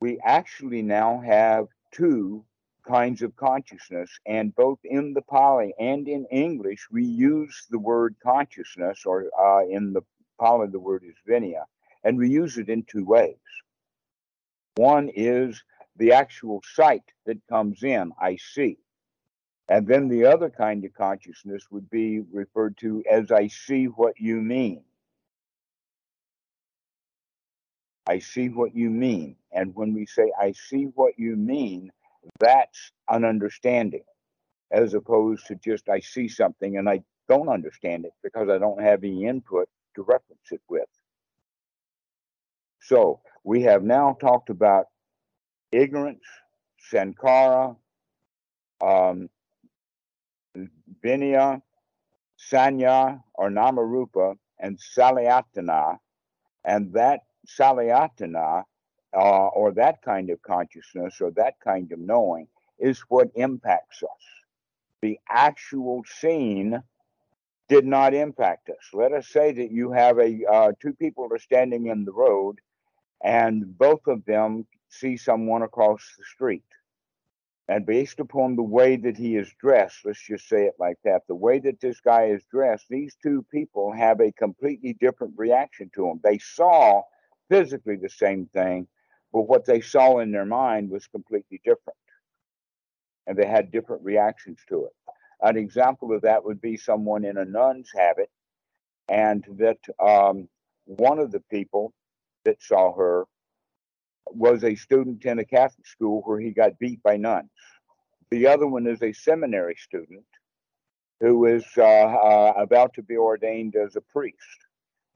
we 0.00 0.18
actually 0.24 0.82
now 0.82 1.20
have 1.24 1.66
two 1.92 2.44
kinds 2.86 3.22
of 3.22 3.36
consciousness, 3.36 4.10
and 4.26 4.54
both 4.56 4.78
in 4.82 5.14
the 5.14 5.22
Pali 5.22 5.72
and 5.78 6.08
in 6.08 6.26
English, 6.26 6.88
we 6.90 7.04
use 7.04 7.66
the 7.70 7.78
word 7.78 8.16
consciousness, 8.22 9.04
or 9.06 9.26
uh, 9.40 9.66
in 9.68 9.92
the 9.92 10.02
Pali, 10.40 10.68
the 10.68 10.80
word 10.80 11.04
is 11.06 11.14
viññāna, 11.28 11.64
and 12.04 12.18
we 12.18 12.28
use 12.30 12.58
it 12.58 12.68
in 12.68 12.84
two 12.84 13.04
ways. 13.04 13.36
One 14.76 15.10
is 15.14 15.62
the 15.96 16.12
actual 16.12 16.62
sight 16.74 17.04
that 17.26 17.38
comes 17.48 17.82
in, 17.82 18.12
I 18.20 18.36
see. 18.36 18.78
And 19.68 19.86
then 19.86 20.08
the 20.08 20.26
other 20.26 20.50
kind 20.50 20.84
of 20.84 20.94
consciousness 20.94 21.64
would 21.70 21.90
be 21.90 22.20
referred 22.32 22.76
to 22.78 23.04
as 23.10 23.30
I 23.30 23.48
see 23.48 23.86
what 23.86 24.14
you 24.18 24.36
mean. 24.36 24.82
I 28.06 28.18
see 28.20 28.48
what 28.48 28.74
you 28.74 28.90
mean. 28.90 29.36
And 29.52 29.74
when 29.74 29.94
we 29.94 30.06
say 30.06 30.32
I 30.40 30.52
see 30.52 30.84
what 30.96 31.14
you 31.18 31.36
mean, 31.36 31.92
that's 32.40 32.92
an 33.08 33.24
understanding 33.24 34.04
as 34.72 34.94
opposed 34.94 35.46
to 35.48 35.56
just 35.56 35.88
I 35.90 36.00
see 36.00 36.28
something 36.28 36.78
and 36.78 36.88
I 36.88 37.02
don't 37.28 37.48
understand 37.50 38.06
it 38.06 38.12
because 38.22 38.50
I 38.50 38.58
don't 38.58 38.82
have 38.82 39.04
any 39.04 39.26
input 39.26 39.68
to 39.96 40.02
reference 40.02 40.52
it 40.52 40.62
with. 40.68 40.88
So 42.90 43.20
we 43.44 43.62
have 43.62 43.84
now 43.84 44.16
talked 44.20 44.50
about 44.50 44.86
ignorance, 45.70 46.24
sankhara, 46.92 47.76
um, 48.80 49.30
viññāna, 51.00 51.62
sanya 52.36 53.22
or 53.34 53.48
namarupa, 53.48 54.34
and 54.58 54.76
salayatana, 54.76 55.98
and 56.64 56.92
that 56.94 57.20
salayatana 57.46 58.64
uh, 59.14 59.46
or 59.46 59.70
that 59.74 60.02
kind 60.02 60.28
of 60.28 60.42
consciousness 60.42 61.20
or 61.20 61.30
that 61.36 61.60
kind 61.60 61.92
of 61.92 62.00
knowing 62.00 62.48
is 62.80 62.98
what 63.08 63.28
impacts 63.36 64.02
us. 64.02 64.24
The 65.00 65.16
actual 65.28 66.02
scene 66.18 66.82
did 67.68 67.86
not 67.86 68.14
impact 68.14 68.68
us. 68.68 68.90
Let 68.92 69.12
us 69.12 69.28
say 69.28 69.52
that 69.52 69.70
you 69.70 69.92
have 69.92 70.18
a 70.18 70.44
uh, 70.44 70.72
two 70.82 70.92
people 70.92 71.28
are 71.30 71.38
standing 71.38 71.86
in 71.86 72.04
the 72.04 72.12
road, 72.12 72.58
and 73.22 73.76
both 73.78 74.06
of 74.06 74.24
them 74.24 74.66
see 74.88 75.16
someone 75.16 75.62
across 75.62 76.02
the 76.18 76.24
street. 76.24 76.64
And 77.68 77.86
based 77.86 78.18
upon 78.18 78.56
the 78.56 78.64
way 78.64 78.96
that 78.96 79.16
he 79.16 79.36
is 79.36 79.48
dressed, 79.60 80.00
let's 80.04 80.20
just 80.20 80.48
say 80.48 80.64
it 80.64 80.74
like 80.80 80.98
that, 81.04 81.22
the 81.28 81.36
way 81.36 81.60
that 81.60 81.80
this 81.80 82.00
guy 82.00 82.24
is 82.26 82.42
dressed, 82.50 82.86
these 82.90 83.14
two 83.22 83.46
people 83.52 83.92
have 83.92 84.20
a 84.20 84.32
completely 84.32 84.94
different 84.94 85.34
reaction 85.36 85.88
to 85.94 86.08
him. 86.08 86.20
They 86.24 86.38
saw 86.38 87.02
physically 87.48 87.94
the 87.94 88.08
same 88.08 88.46
thing, 88.52 88.88
but 89.32 89.42
what 89.42 89.66
they 89.66 89.80
saw 89.80 90.18
in 90.18 90.32
their 90.32 90.44
mind 90.46 90.90
was 90.90 91.06
completely 91.06 91.60
different. 91.64 91.96
And 93.28 93.38
they 93.38 93.46
had 93.46 93.70
different 93.70 94.02
reactions 94.02 94.58
to 94.68 94.86
it. 94.86 94.92
An 95.40 95.56
example 95.56 96.12
of 96.12 96.22
that 96.22 96.44
would 96.44 96.60
be 96.60 96.76
someone 96.76 97.24
in 97.24 97.36
a 97.38 97.44
nun's 97.44 97.90
habit, 97.94 98.30
and 99.08 99.44
that 99.58 99.78
um, 100.04 100.48
one 100.86 101.20
of 101.20 101.30
the 101.30 101.40
people 101.50 101.92
that 102.44 102.62
saw 102.62 102.94
her 102.94 103.24
was 104.26 104.64
a 104.64 104.74
student 104.74 105.24
in 105.24 105.38
a 105.38 105.44
Catholic 105.44 105.86
school 105.86 106.22
where 106.24 106.40
he 106.40 106.50
got 106.50 106.78
beat 106.78 107.02
by 107.02 107.16
nuns. 107.16 107.50
The 108.30 108.46
other 108.46 108.66
one 108.66 108.86
is 108.86 109.02
a 109.02 109.12
seminary 109.12 109.76
student 109.76 110.24
who 111.20 111.46
is 111.46 111.64
uh, 111.76 111.82
uh, 111.82 112.54
about 112.56 112.94
to 112.94 113.02
be 113.02 113.16
ordained 113.16 113.76
as 113.76 113.96
a 113.96 114.00
priest 114.00 114.66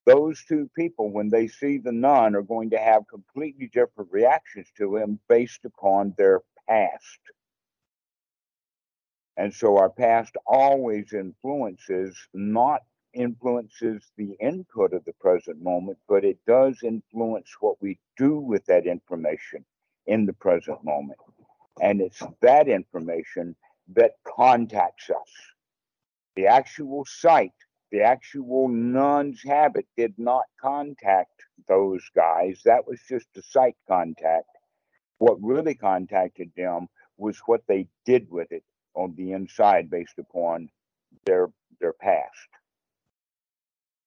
those 0.06 0.44
two 0.44 0.70
people, 0.76 1.10
when 1.10 1.30
they 1.30 1.48
see 1.48 1.78
the 1.78 1.92
nun, 1.92 2.36
are 2.36 2.42
going 2.42 2.70
to 2.70 2.78
have 2.78 3.08
completely 3.08 3.68
different 3.72 4.12
reactions 4.12 4.68
to 4.76 4.96
him 4.96 5.18
based 5.28 5.64
upon 5.64 6.14
their 6.18 6.40
past. 6.68 7.20
And 9.36 9.52
so 9.52 9.78
our 9.78 9.90
past 9.90 10.36
always 10.46 11.12
influences, 11.12 12.16
not 12.34 12.82
influences 13.14 14.02
the 14.16 14.36
input 14.40 14.92
of 14.92 15.04
the 15.04 15.12
present 15.14 15.62
moment, 15.62 15.98
but 16.08 16.24
it 16.24 16.38
does 16.46 16.78
influence 16.82 17.50
what 17.60 17.80
we 17.80 17.98
do 18.16 18.38
with 18.38 18.64
that 18.66 18.86
information 18.86 19.64
in 20.06 20.26
the 20.26 20.32
present 20.32 20.84
moment. 20.84 21.18
And 21.80 22.00
it's 22.00 22.22
that 22.40 22.68
information 22.68 23.56
that 23.94 24.12
contacts 24.24 25.10
us. 25.10 25.30
The 26.36 26.46
actual 26.46 27.04
sight 27.06 27.52
the 27.94 28.02
actual 28.02 28.66
nun's 28.66 29.40
habit 29.44 29.86
did 29.96 30.14
not 30.18 30.46
contact 30.60 31.44
those 31.68 32.02
guys. 32.12 32.60
That 32.64 32.88
was 32.88 32.98
just 33.08 33.28
a 33.36 33.42
sight 33.42 33.76
contact. 33.86 34.48
What 35.18 35.38
really 35.40 35.76
contacted 35.76 36.50
them 36.56 36.88
was 37.18 37.38
what 37.46 37.62
they 37.68 37.86
did 38.04 38.28
with 38.28 38.50
it 38.50 38.64
on 38.94 39.14
the 39.16 39.30
inside 39.30 39.90
based 39.90 40.18
upon 40.18 40.70
their 41.24 41.52
their 41.80 41.92
past. 41.92 42.48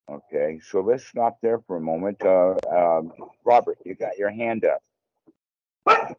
Okay, 0.10 0.60
so 0.64 0.80
let's 0.82 1.06
stop 1.06 1.40
there 1.42 1.60
for 1.68 1.78
a 1.78 1.82
moment. 1.82 2.22
Uh, 2.24 2.56
um, 2.72 3.12
Robert, 3.44 3.78
you 3.86 3.94
got 3.94 4.18
your 4.18 4.30
hand 4.30 4.66
up. 4.66 6.18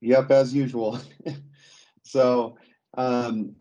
Yep, 0.00 0.30
as 0.30 0.54
usual. 0.54 0.98
so, 2.04 2.56
um, 2.96 3.54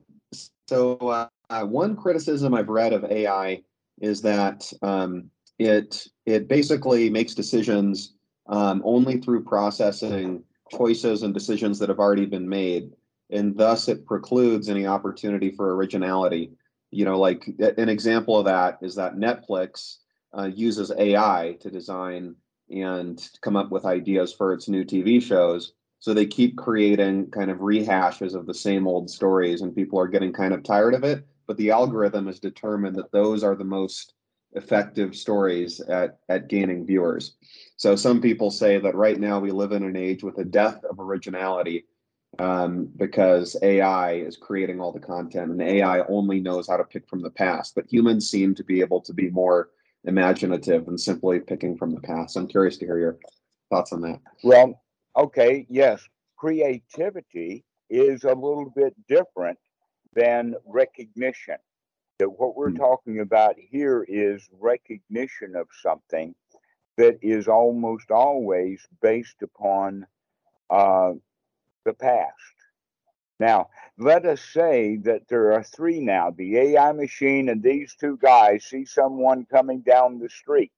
so 0.68 0.96
uh, 0.98 1.28
uh, 1.50 1.64
one 1.64 1.96
criticism 1.96 2.54
I've 2.54 2.70
read 2.70 2.94
of 2.94 3.04
AI 3.06 3.62
is 4.00 4.22
that 4.22 4.72
um, 4.82 5.30
it 5.58 6.08
it 6.26 6.48
basically 6.48 7.10
makes 7.10 7.34
decisions 7.34 8.14
um, 8.48 8.82
only 8.86 9.20
through 9.20 9.44
processing 9.44 10.44
choices 10.72 11.24
and 11.24 11.34
decisions 11.34 11.80
that 11.80 11.90
have 11.90 12.00
already 12.00 12.26
been 12.26 12.48
made, 12.48 12.92
and 13.32 13.58
thus 13.58 13.88
it 13.88 14.06
precludes 14.06 14.70
any 14.70 14.86
opportunity 14.86 15.52
for 15.52 15.76
originality. 15.76 16.52
You 16.92 17.06
know, 17.06 17.20
like 17.20 17.48
an 17.60 17.90
example 17.90 18.38
of 18.38 18.46
that 18.46 18.80
is 18.82 18.96
that 18.96 19.16
Netflix 19.16 19.98
uh, 20.38 20.50
uses 20.54 20.92
AI 20.98 21.58
to 21.62 21.70
design 21.70 22.36
and 22.70 23.28
come 23.42 23.56
up 23.56 23.72
with 23.72 23.86
ideas 23.86 24.34
for 24.34 24.54
its 24.54 24.70
new 24.70 24.84
TV 24.84 25.22
shows. 25.22 25.74
So 26.00 26.14
they 26.14 26.26
keep 26.26 26.58
creating 26.58 27.32
kind 27.32 27.52
of 27.52 27.58
rehashes 27.58 28.34
of 28.34 28.46
the 28.46 28.54
same 28.54 28.88
old 28.88 29.10
stories, 29.10 29.62
and 29.62 29.76
people 29.76 30.00
are 30.00 30.08
getting 30.08 30.32
kind 30.32 30.54
of 30.54 30.64
tired 30.64 30.94
of 30.94 31.04
it 31.04 31.26
but 31.50 31.58
the 31.58 31.72
algorithm 31.72 32.28
has 32.28 32.40
determined 32.40 32.96
that 32.96 33.12
those 33.12 33.44
are 33.44 33.56
the 33.56 33.64
most 33.64 34.14
effective 34.52 35.16
stories 35.16 35.80
at, 35.80 36.20
at 36.30 36.48
gaining 36.48 36.86
viewers. 36.86 37.38
So 37.76 37.96
some 37.96 38.22
people 38.22 38.52
say 38.52 38.78
that 38.78 38.94
right 38.94 39.20
now 39.20 39.40
we 39.40 39.50
live 39.50 39.72
in 39.72 39.82
an 39.82 39.96
age 39.96 40.24
with 40.24 40.38
a 40.38 40.44
death 40.44 40.84
of 40.84 41.00
originality 41.00 41.86
um, 42.38 42.90
because 42.96 43.56
AI 43.62 44.14
is 44.14 44.38
creating 44.38 44.80
all 44.80 44.92
the 44.92 45.00
content 45.00 45.52
and 45.52 45.62
AI 45.62 46.02
only 46.02 46.40
knows 46.40 46.68
how 46.68 46.78
to 46.78 46.84
pick 46.84 47.08
from 47.10 47.22
the 47.22 47.32
past. 47.32 47.74
But 47.76 47.92
humans 47.92 48.30
seem 48.30 48.54
to 48.56 48.64
be 48.64 48.82
able 48.82 49.02
to 49.02 49.14
be 49.14 49.30
more 49.30 49.70
imaginative 50.06 50.86
than 50.86 50.98
simply 50.98 51.40
picking 51.40 51.76
from 51.76 51.94
the 51.94 52.02
past. 52.02 52.38
I'm 52.38 52.48
curious 52.48 52.78
to 52.78 52.86
hear 52.86 53.00
your 53.00 53.18
thoughts 53.70 53.92
on 53.92 54.02
that. 54.02 54.20
Well, 54.44 54.82
okay, 55.18 55.66
yes, 55.70 56.08
creativity 56.38 57.66
is 57.90 58.24
a 58.24 58.34
little 58.34 58.72
bit 58.76 58.96
different 59.08 59.58
than 60.14 60.56
recognition. 60.66 61.58
That 62.20 62.30
what 62.30 62.56
we're 62.56 62.72
mm. 62.72 62.78
talking 62.78 63.22
about 63.22 63.56
here 63.58 64.06
is 64.08 64.48
recognition 64.60 65.56
of 65.56 65.68
something 65.82 66.36
that 66.98 67.18
is 67.22 67.48
almost 67.48 68.12
always 68.12 68.86
based 69.02 69.42
upon 69.42 70.06
uh, 70.70 71.14
the 71.90 71.94
past. 71.94 72.34
Now, 73.40 73.70
let 73.98 74.26
us 74.26 74.42
say 74.42 74.98
that 75.04 75.28
there 75.30 75.54
are 75.54 75.64
three 75.64 76.02
now 76.02 76.32
the 76.32 76.58
AI 76.58 76.92
machine 76.92 77.50
and 77.50 77.64
these 77.64 77.96
two 77.96 78.18
guys 78.22 78.66
see 78.66 78.86
someone 78.86 79.46
coming 79.46 79.82
down 79.82 80.20
the 80.20 80.30
street. 80.30 80.72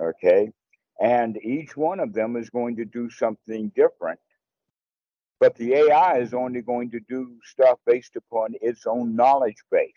Okay. 0.00 0.52
And 1.00 1.38
each 1.42 1.76
one 1.76 2.00
of 2.00 2.12
them 2.12 2.36
is 2.36 2.50
going 2.50 2.76
to 2.76 2.84
do 2.84 3.10
something 3.10 3.72
different 3.74 4.20
but 5.40 5.54
the 5.56 5.74
AI 5.74 6.18
is 6.18 6.34
only 6.34 6.62
going 6.62 6.90
to 6.90 7.00
do 7.08 7.36
stuff 7.44 7.78
based 7.86 8.16
upon 8.16 8.54
its 8.60 8.86
own 8.86 9.14
knowledge 9.14 9.62
base, 9.70 9.92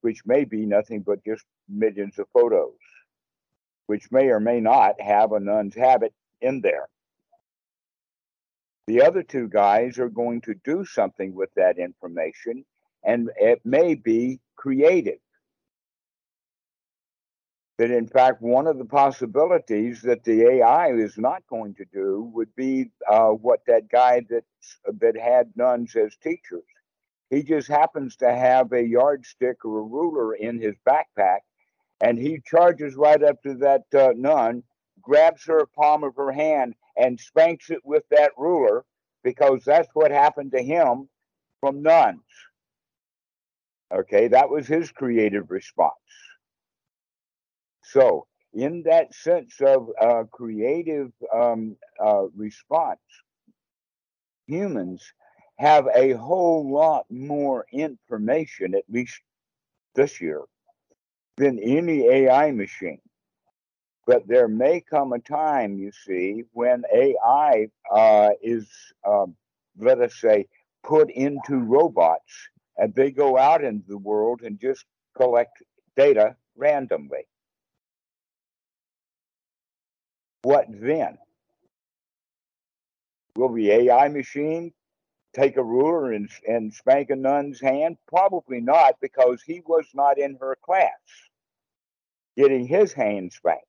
which 0.00 0.24
may 0.24 0.44
be 0.44 0.64
nothing 0.64 1.02
but 1.02 1.24
just 1.24 1.44
millions 1.68 2.18
of 2.18 2.26
photos, 2.32 2.72
which 3.86 4.10
may 4.10 4.28
or 4.28 4.40
may 4.40 4.60
not 4.60 5.00
have 5.00 5.32
a 5.32 5.40
nun's 5.40 5.74
habit 5.74 6.14
in 6.40 6.60
there. 6.62 6.88
The 8.88 9.02
other 9.02 9.22
two 9.24 9.48
guys 9.48 9.98
are 10.00 10.10
going 10.10 10.42
to 10.42 10.56
do 10.64 10.84
something 10.84 11.34
with 11.34 11.50
that 11.56 11.78
information, 11.78 12.66
and 13.04 13.30
it 13.38 13.62
may 13.64 13.96
be 13.96 14.40
creative. 14.56 15.20
that 17.78 17.90
in 17.90 18.06
fact 18.06 18.40
one 18.40 18.66
of 18.66 18.78
the 18.78 18.84
possibilities 18.84 20.02
that 20.02 20.22
the 20.24 20.42
AI 20.42 20.92
is 20.92 21.18
not 21.18 21.42
going 21.48 21.74
to 21.74 21.84
do 21.92 22.30
would 22.34 22.54
be 22.56 22.90
uh, 23.10 23.30
what 23.30 23.60
that 23.66 23.88
guy 23.90 24.22
that 24.30 24.44
that 25.00 25.16
had 25.16 25.50
nuns 25.56 25.96
as 25.96 26.16
teachers. 26.22 26.64
He 27.30 27.42
just 27.42 27.68
happens 27.68 28.16
to 28.16 28.30
have 28.32 28.72
a 28.72 28.82
yardstick 28.86 29.64
or 29.64 29.80
a 29.80 29.82
ruler 29.82 30.34
in 30.34 30.60
his 30.60 30.76
backpack, 30.88 31.40
and 32.00 32.18
he 32.18 32.40
charges 32.46 32.96
right 32.96 33.22
up 33.22 33.42
to 33.42 33.54
that 33.56 33.84
uh, 33.94 34.12
nun, 34.16 34.62
grabs 35.02 35.44
her 35.46 35.66
palm 35.76 36.04
of 36.04 36.16
her 36.16 36.32
hand, 36.32 36.74
and 36.98 37.18
spanks 37.18 37.70
it 37.70 37.80
with 37.84 38.04
that 38.10 38.32
ruler 38.36 38.84
because 39.22 39.62
that's 39.64 39.88
what 39.94 40.10
happened 40.10 40.52
to 40.52 40.62
him 40.62 41.08
from 41.60 41.82
nuns. 41.82 42.20
Okay, 43.92 44.28
that 44.28 44.50
was 44.50 44.66
his 44.66 44.90
creative 44.90 45.50
response. 45.50 45.94
So, 47.84 48.26
in 48.52 48.82
that 48.84 49.14
sense 49.14 49.54
of 49.60 49.88
uh, 50.00 50.24
creative 50.30 51.10
um, 51.34 51.76
uh, 52.04 52.24
response, 52.36 53.00
humans 54.46 55.02
have 55.58 55.86
a 55.94 56.12
whole 56.12 56.70
lot 56.70 57.06
more 57.10 57.66
information, 57.72 58.74
at 58.74 58.84
least 58.88 59.20
this 59.94 60.20
year, 60.20 60.42
than 61.36 61.58
any 61.58 62.06
AI 62.06 62.50
machine. 62.52 63.00
But 64.08 64.28
there 64.28 64.48
may 64.48 64.82
come 64.82 65.14
a 65.14 65.20
time, 65.20 65.78
you 65.78 65.92
see, 65.92 66.44
when 66.54 66.84
AI 66.94 67.68
uh, 67.92 68.30
is, 68.42 68.68
um, 69.06 69.36
let 69.78 70.00
us 70.02 70.16
say, 70.16 70.48
put 70.84 71.10
into 71.12 71.58
robots 71.58 72.50
and 72.78 72.94
they 72.96 73.12
go 73.12 73.38
out 73.38 73.64
into 73.64 73.88
the 73.88 73.98
world 73.98 74.42
and 74.42 74.60
just 74.60 74.86
collect 75.16 75.62
data 75.96 76.36
randomly. 76.56 77.28
What 80.42 80.66
then? 80.70 81.18
Will 83.36 83.52
the 83.52 83.70
AI 83.72 84.08
machine 84.08 84.72
take 85.34 85.56
a 85.58 85.64
ruler 85.64 86.12
and, 86.12 86.30
and 86.48 86.74
spank 86.74 87.10
a 87.10 87.16
nun's 87.16 87.60
hand? 87.60 87.98
Probably 88.08 88.60
not, 88.60 88.94
because 89.02 89.42
he 89.42 89.62
was 89.66 89.86
not 89.94 90.18
in 90.18 90.38
her 90.40 90.56
class 90.64 90.90
getting 92.36 92.66
his 92.66 92.92
hand 92.94 93.32
spanked. 93.32 93.67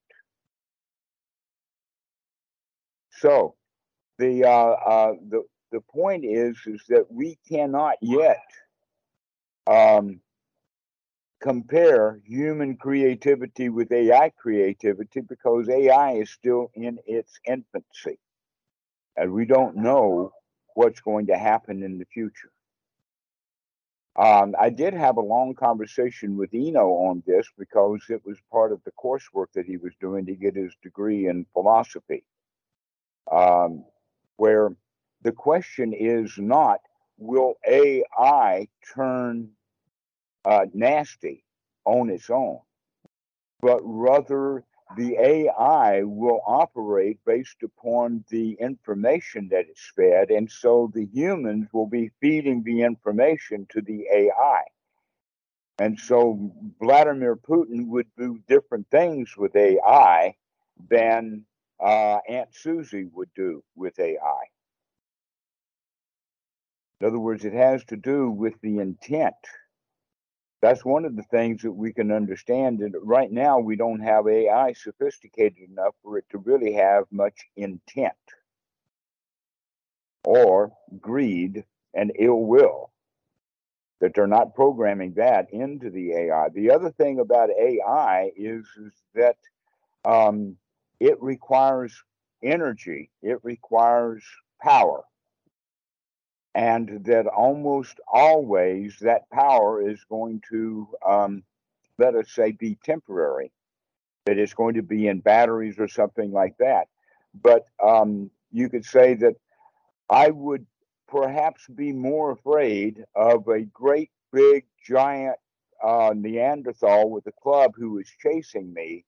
So 3.20 3.56
the 4.20 4.46
uh, 4.46 4.50
uh, 4.50 5.14
the 5.30 5.44
the 5.72 5.82
point 5.82 6.26
is 6.26 6.58
is 6.66 6.82
that 6.90 7.12
we 7.12 7.38
cannot 7.50 7.96
yet 8.02 8.44
um, 9.68 10.22
compare 11.42 12.20
human 12.26 12.78
creativity 12.78 13.70
with 13.70 13.92
AI 13.92 14.32
creativity 14.38 15.22
because 15.22 15.70
AI 15.70 16.14
is 16.14 16.32
still 16.32 16.72
in 16.76 17.00
its 17.06 17.40
infancy. 17.46 18.20
And 19.18 19.34
we 19.34 19.46
don't 19.46 19.78
know 19.78 20.32
what's 20.76 21.02
going 21.02 21.28
to 21.28 21.38
happen 21.38 21.84
in 21.84 21.98
the 22.00 22.06
future. 22.06 22.52
Um, 24.18 24.56
I 24.60 24.70
did 24.70 24.94
have 24.94 25.18
a 25.18 25.22
long 25.22 25.56
conversation 25.56 26.38
with 26.38 26.52
Eno 26.54 26.90
on 26.90 27.24
this 27.26 27.48
because 27.58 28.02
it 28.10 28.22
was 28.26 28.38
part 28.52 28.72
of 28.74 28.82
the 28.84 28.92
coursework 28.92 29.48
that 29.56 29.66
he 29.66 29.78
was 29.78 29.94
doing 30.02 30.26
to 30.26 30.36
get 30.36 30.56
his 30.56 30.76
degree 30.84 31.28
in 31.28 31.46
philosophy, 31.54 32.24
um, 33.32 33.86
where 34.38 34.72
the 35.24 35.32
question 35.32 35.94
is 35.94 36.34
not 36.38 36.80
will 37.18 37.56
AI 37.68 38.68
turn 38.96 39.50
uh, 40.46 40.66
nasty 40.74 41.44
on 41.86 42.10
its 42.10 42.30
own, 42.30 42.60
but 43.62 43.80
rather 43.84 44.64
the 44.98 45.16
AI 45.20 46.04
will 46.04 46.42
operate 46.48 47.20
based 47.26 47.64
upon 47.64 48.24
the 48.30 48.54
information 48.60 49.50
that 49.52 49.66
it's 49.70 49.92
fed. 49.96 50.32
And 50.32 50.50
so 50.50 50.92
the 50.94 51.08
humans 51.14 51.68
will 51.74 51.88
be 51.88 52.12
feeding 52.22 52.64
the 52.64 52.82
information 52.84 53.68
to 53.72 53.82
the 53.82 54.06
AI. 54.14 54.64
And 55.80 56.00
so 56.00 56.52
Vladimir 56.82 57.36
Putin 57.36 57.88
would 57.88 58.08
do 58.18 58.40
different 58.48 58.90
things 58.90 59.36
with 59.38 59.56
AI 59.56 60.36
than 60.90 61.46
uh, 61.82 62.20
Aunt 62.30 62.50
Susie 62.54 63.06
would 63.14 63.30
do 63.36 63.64
with 63.76 64.00
AI. 64.00 64.44
In 67.02 67.08
other 67.08 67.20
words, 67.20 67.46
it 67.46 67.54
has 67.54 67.84
to 67.86 67.98
do 67.98 68.32
with 68.32 68.56
the 68.62 68.80
intent 68.80 69.36
that's 70.62 70.84
one 70.84 71.06
of 71.06 71.16
the 71.16 71.24
things 71.24 71.62
that 71.62 71.72
we 71.72 71.94
can 71.94 72.12
understand. 72.12 72.80
And 72.82 72.96
right 73.04 73.32
now, 73.32 73.60
we 73.60 73.76
don't 73.76 74.00
have 74.02 74.28
AI 74.28 74.74
sophisticated 74.74 75.70
enough 75.70 75.96
for 76.04 76.18
it 76.18 76.26
to 76.32 76.40
really 76.40 76.74
have 76.74 77.06
much 77.12 77.46
intent 77.56 78.14
or 80.26 80.72
greed 81.02 81.66
and 81.96 82.12
ill 82.20 82.42
will. 82.46 82.92
That 84.02 84.14
they're 84.16 84.28
not 84.28 84.56
programming 84.56 85.14
that 85.16 85.48
into 85.54 85.90
the 85.90 86.14
AI. 86.14 86.50
The 86.54 86.72
other 86.72 86.92
thing 86.92 87.20
about 87.20 87.50
AI 87.52 88.32
is, 88.38 88.66
is 88.78 88.94
that 89.16 89.38
um, 90.06 90.58
it 91.00 91.22
requires 91.22 92.04
energy, 92.44 93.12
it 93.22 93.40
requires 93.44 94.24
power 94.62 95.04
and 96.56 97.06
that 97.06 97.28
almost 97.28 98.00
always 98.12 98.98
that 99.02 99.30
power 99.32 99.88
is 99.88 100.04
going 100.10 100.42
to, 100.50 100.88
um, 101.06 101.44
let 101.98 102.16
us 102.16 102.32
say, 102.32 102.52
be 102.52 102.78
temporary, 102.84 103.52
that 104.26 104.38
it's 104.38 104.54
going 104.54 104.76
to 104.76 104.82
be 104.82 105.08
in 105.08 105.20
batteries 105.20 105.80
or 105.80 105.88
something 105.88 106.32
like 106.32 106.58
that. 106.58 106.88
But 107.34 107.66
um, 107.84 108.32
you 108.52 108.70
could 108.70 108.86
say 108.86 109.14
that 109.16 109.36
I 110.10 110.32
would 110.32 110.66
perhaps 111.08 111.68
be 111.68 111.92
more 111.94 112.32
afraid 112.32 113.04
of 113.16 113.48
a 113.48 113.62
great 113.62 114.12
big 114.34 114.66
giant 114.86 115.38
uh, 115.84 116.14
Neanderthal 116.16 117.10
with 117.10 117.28
a 117.28 117.34
club 117.44 117.74
who 117.76 118.00
is 118.00 118.10
chasing 118.22 118.74
me 118.74 119.06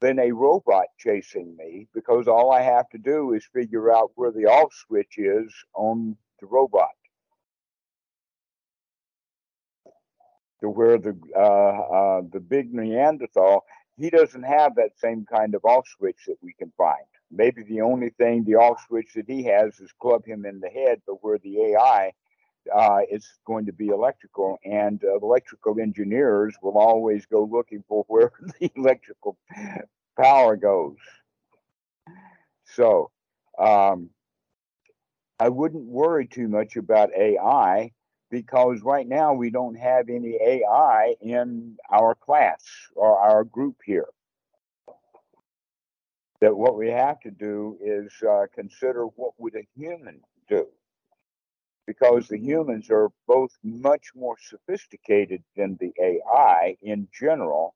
than 0.00 0.18
a 0.18 0.32
robot 0.32 0.86
chasing 0.98 1.56
me 1.56 1.86
because 1.94 2.28
all 2.28 2.52
I 2.52 2.62
have 2.62 2.88
to 2.90 2.98
do 2.98 3.34
is 3.34 3.44
figure 3.52 3.92
out 3.94 4.12
where 4.14 4.32
the 4.32 4.46
off 4.46 4.72
switch 4.74 5.18
is 5.18 5.52
on 5.74 6.16
the 6.40 6.46
robot. 6.46 6.88
To 10.60 10.68
where 10.70 10.98
the 10.98 11.18
uh, 11.36 11.40
uh, 11.40 12.22
the 12.32 12.40
big 12.40 12.74
Neanderthal, 12.74 13.64
he 13.96 14.10
doesn't 14.10 14.42
have 14.42 14.74
that 14.76 14.98
same 14.98 15.24
kind 15.32 15.54
of 15.54 15.64
off 15.64 15.86
switch 15.96 16.18
that 16.26 16.36
we 16.42 16.52
can 16.52 16.72
find. 16.76 17.04
Maybe 17.30 17.62
the 17.62 17.80
only 17.80 18.10
thing, 18.10 18.44
the 18.44 18.56
off 18.56 18.84
switch 18.86 19.14
that 19.14 19.28
he 19.28 19.44
has 19.44 19.78
is 19.80 19.92
club 20.00 20.26
him 20.26 20.44
in 20.44 20.60
the 20.60 20.68
head, 20.68 21.00
but 21.06 21.22
where 21.24 21.38
the 21.38 21.74
AI 21.74 22.12
uh, 22.74 23.00
is 23.10 23.38
going 23.46 23.66
to 23.66 23.72
be 23.72 23.88
electrical, 23.88 24.58
and 24.64 25.02
uh, 25.04 25.18
electrical 25.18 25.78
engineers 25.80 26.54
will 26.62 26.78
always 26.78 27.26
go 27.26 27.44
looking 27.44 27.84
for 27.88 28.04
where 28.08 28.32
the 28.60 28.70
electrical 28.76 29.36
power 30.16 30.56
goes. 30.56 30.96
So, 32.64 33.10
um, 33.58 34.10
I 35.38 35.48
wouldn't 35.48 35.84
worry 35.84 36.26
too 36.26 36.48
much 36.48 36.76
about 36.76 37.10
AI 37.16 37.92
because 38.30 38.82
right 38.82 39.08
now 39.08 39.32
we 39.32 39.50
don't 39.50 39.74
have 39.74 40.08
any 40.08 40.38
AI 40.40 41.16
in 41.20 41.76
our 41.90 42.14
class 42.14 42.62
or 42.94 43.18
our 43.18 43.44
group 43.44 43.76
here. 43.84 44.08
That 46.40 46.56
what 46.56 46.76
we 46.76 46.88
have 46.88 47.20
to 47.20 47.30
do 47.30 47.76
is 47.82 48.12
uh, 48.22 48.46
consider 48.54 49.04
what 49.04 49.32
would 49.38 49.56
a 49.56 49.66
human 49.76 50.20
do, 50.48 50.66
because 51.90 52.28
the 52.28 52.38
humans 52.38 52.88
are 52.88 53.10
both 53.26 53.50
much 53.64 54.12
more 54.14 54.36
sophisticated 54.40 55.42
than 55.56 55.76
the 55.80 55.92
AI 56.00 56.76
in 56.82 57.08
general, 57.12 57.74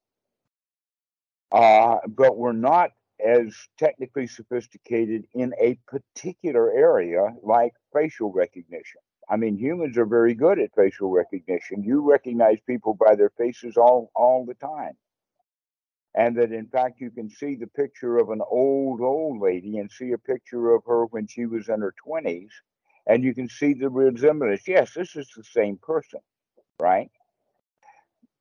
uh, 1.50 1.96
but 2.07 2.37
we're 2.37 2.53
not 2.53 2.90
as 3.18 3.53
technically 3.77 4.29
sophisticated 4.29 5.24
in 5.35 5.53
a 5.61 5.77
particular 5.88 6.72
area 6.72 7.35
like 7.42 7.72
facial 7.92 8.31
recognition. 8.31 9.00
I 9.29 9.37
mean, 9.37 9.57
humans 9.57 9.98
are 9.98 10.07
very 10.07 10.35
good 10.35 10.61
at 10.61 10.77
facial 10.77 11.11
recognition. 11.11 11.83
You 11.83 12.09
recognize 12.09 12.59
people 12.68 12.94
by 12.94 13.16
their 13.16 13.31
faces 13.31 13.77
all, 13.77 14.12
all 14.14 14.46
the 14.46 14.55
time. 14.55 14.92
And 16.14 16.37
that 16.37 16.53
in 16.53 16.68
fact, 16.68 17.00
you 17.00 17.11
can 17.11 17.29
see 17.29 17.57
the 17.57 17.66
picture 17.66 18.18
of 18.18 18.31
an 18.31 18.42
old, 18.48 19.00
old 19.00 19.40
lady 19.40 19.79
and 19.79 19.90
see 19.90 20.12
a 20.12 20.18
picture 20.18 20.72
of 20.72 20.85
her 20.87 21.07
when 21.07 21.27
she 21.27 21.46
was 21.46 21.68
in 21.68 21.81
her 21.81 21.94
20s, 22.07 22.50
and 23.06 23.22
you 23.22 23.34
can 23.34 23.48
see 23.48 23.74
the 23.74 23.88
resemblance. 23.88 24.66
Yes, 24.66 24.92
this 24.94 25.16
is 25.16 25.28
the 25.36 25.44
same 25.44 25.78
person, 25.82 26.20
right? 26.80 27.10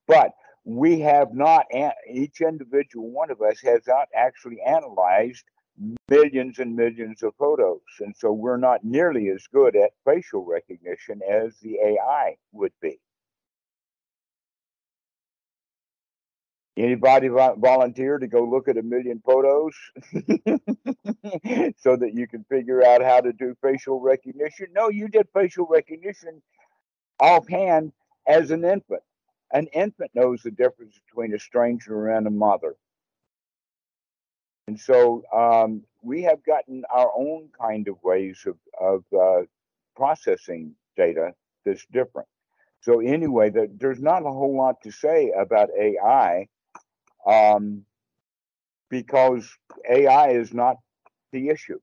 But 0.08 0.32
we 0.66 1.00
have 1.02 1.34
not, 1.34 1.66
each 2.10 2.42
individual 2.42 3.10
one 3.10 3.32
of 3.32 3.42
us 3.42 3.60
has 3.62 3.82
not 3.88 4.08
actually 4.16 4.62
analyzed 4.62 5.44
millions 6.10 6.60
and 6.60 6.76
millions 6.76 7.24
of 7.24 7.34
photos. 7.38 7.82
And 8.00 8.16
so 8.16 8.32
we're 8.32 8.58
not 8.58 8.84
nearly 8.84 9.30
as 9.30 9.46
good 9.52 9.76
at 9.76 9.92
facial 10.06 10.46
recognition 10.46 11.20
as 11.30 11.58
the 11.62 11.78
AI 11.84 12.38
would 12.52 12.74
be. 12.82 13.00
Anybody 16.76 17.28
volunteer 17.28 18.18
to 18.18 18.28
go 18.28 18.44
look 18.44 18.68
at 18.68 18.78
a 18.78 18.82
million 18.82 19.22
photos 19.24 19.76
so 21.78 21.96
that 21.96 22.12
you 22.16 22.28
can 22.28 22.44
figure 22.46 22.84
out 22.84 23.04
how 23.04 23.22
to 23.22 23.32
do 23.32 23.56
facial 23.62 24.00
recognition? 24.00 24.68
No, 24.74 24.90
you 24.90 25.08
did 25.08 25.28
facial 25.36 25.68
recognition 25.68 26.42
offhand 27.20 27.92
as 28.28 28.50
an 28.50 28.66
infant. 28.66 29.04
An 29.52 29.68
infant 29.68 30.12
knows 30.16 30.42
the 30.42 30.50
difference 30.50 31.00
between 31.06 31.36
a 31.36 31.40
stranger 31.40 32.08
and 32.08 32.26
a 32.26 32.32
mother. 32.32 32.76
And 34.68 34.80
so 34.80 35.24
um, 35.32 35.84
we 36.02 36.24
have 36.24 36.44
gotten 36.44 36.84
our 36.92 37.12
own 37.16 37.50
kind 37.60 37.88
of 37.88 38.02
ways 38.02 38.48
of, 38.48 38.58
of 38.82 39.04
uh, 39.16 39.46
processing 39.96 40.74
data 40.98 41.34
that's 41.66 41.86
different. 41.92 42.28
So 42.82 43.00
anyway, 43.00 43.52
the, 43.52 43.70
there's 43.80 44.02
not 44.02 44.26
a 44.26 44.32
whole 44.32 44.58
lot 44.58 44.82
to 44.84 44.92
say 44.92 45.32
about 45.38 45.70
AI 45.80 46.48
um, 47.26 47.86
because 48.90 49.50
AI 49.90 50.30
is 50.32 50.54
not 50.54 50.78
the 51.32 51.50
issue. 51.50 51.80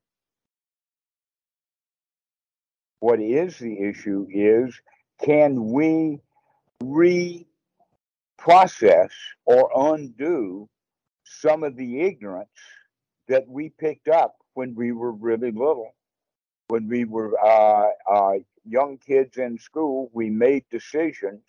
What 3.01 3.21
is 3.21 3.59
the 3.59 3.79
issue 3.81 4.27
is 4.31 4.79
can 5.23 5.71
we 5.73 6.21
reprocess 6.83 7.47
or 9.45 9.95
undo 9.95 10.69
some 11.25 11.65
of 11.65 11.77
the 11.77 12.01
ignorance 12.01 12.49
that 13.29 13.49
we 13.49 13.71
picked 13.71 14.09
up 14.09 14.37
when 14.55 14.75
we 14.75 14.93
were 14.93 15.13
really 15.13 15.51
little? 15.51 15.95
When 16.69 16.89
we 16.89 17.05
were 17.05 17.33
uh, 17.43 17.89
uh, 18.09 18.35
young 18.65 18.99
kids 18.99 19.37
in 19.39 19.59
school, 19.59 20.11
we 20.13 20.31
made 20.31 20.65
decisions 20.71 21.43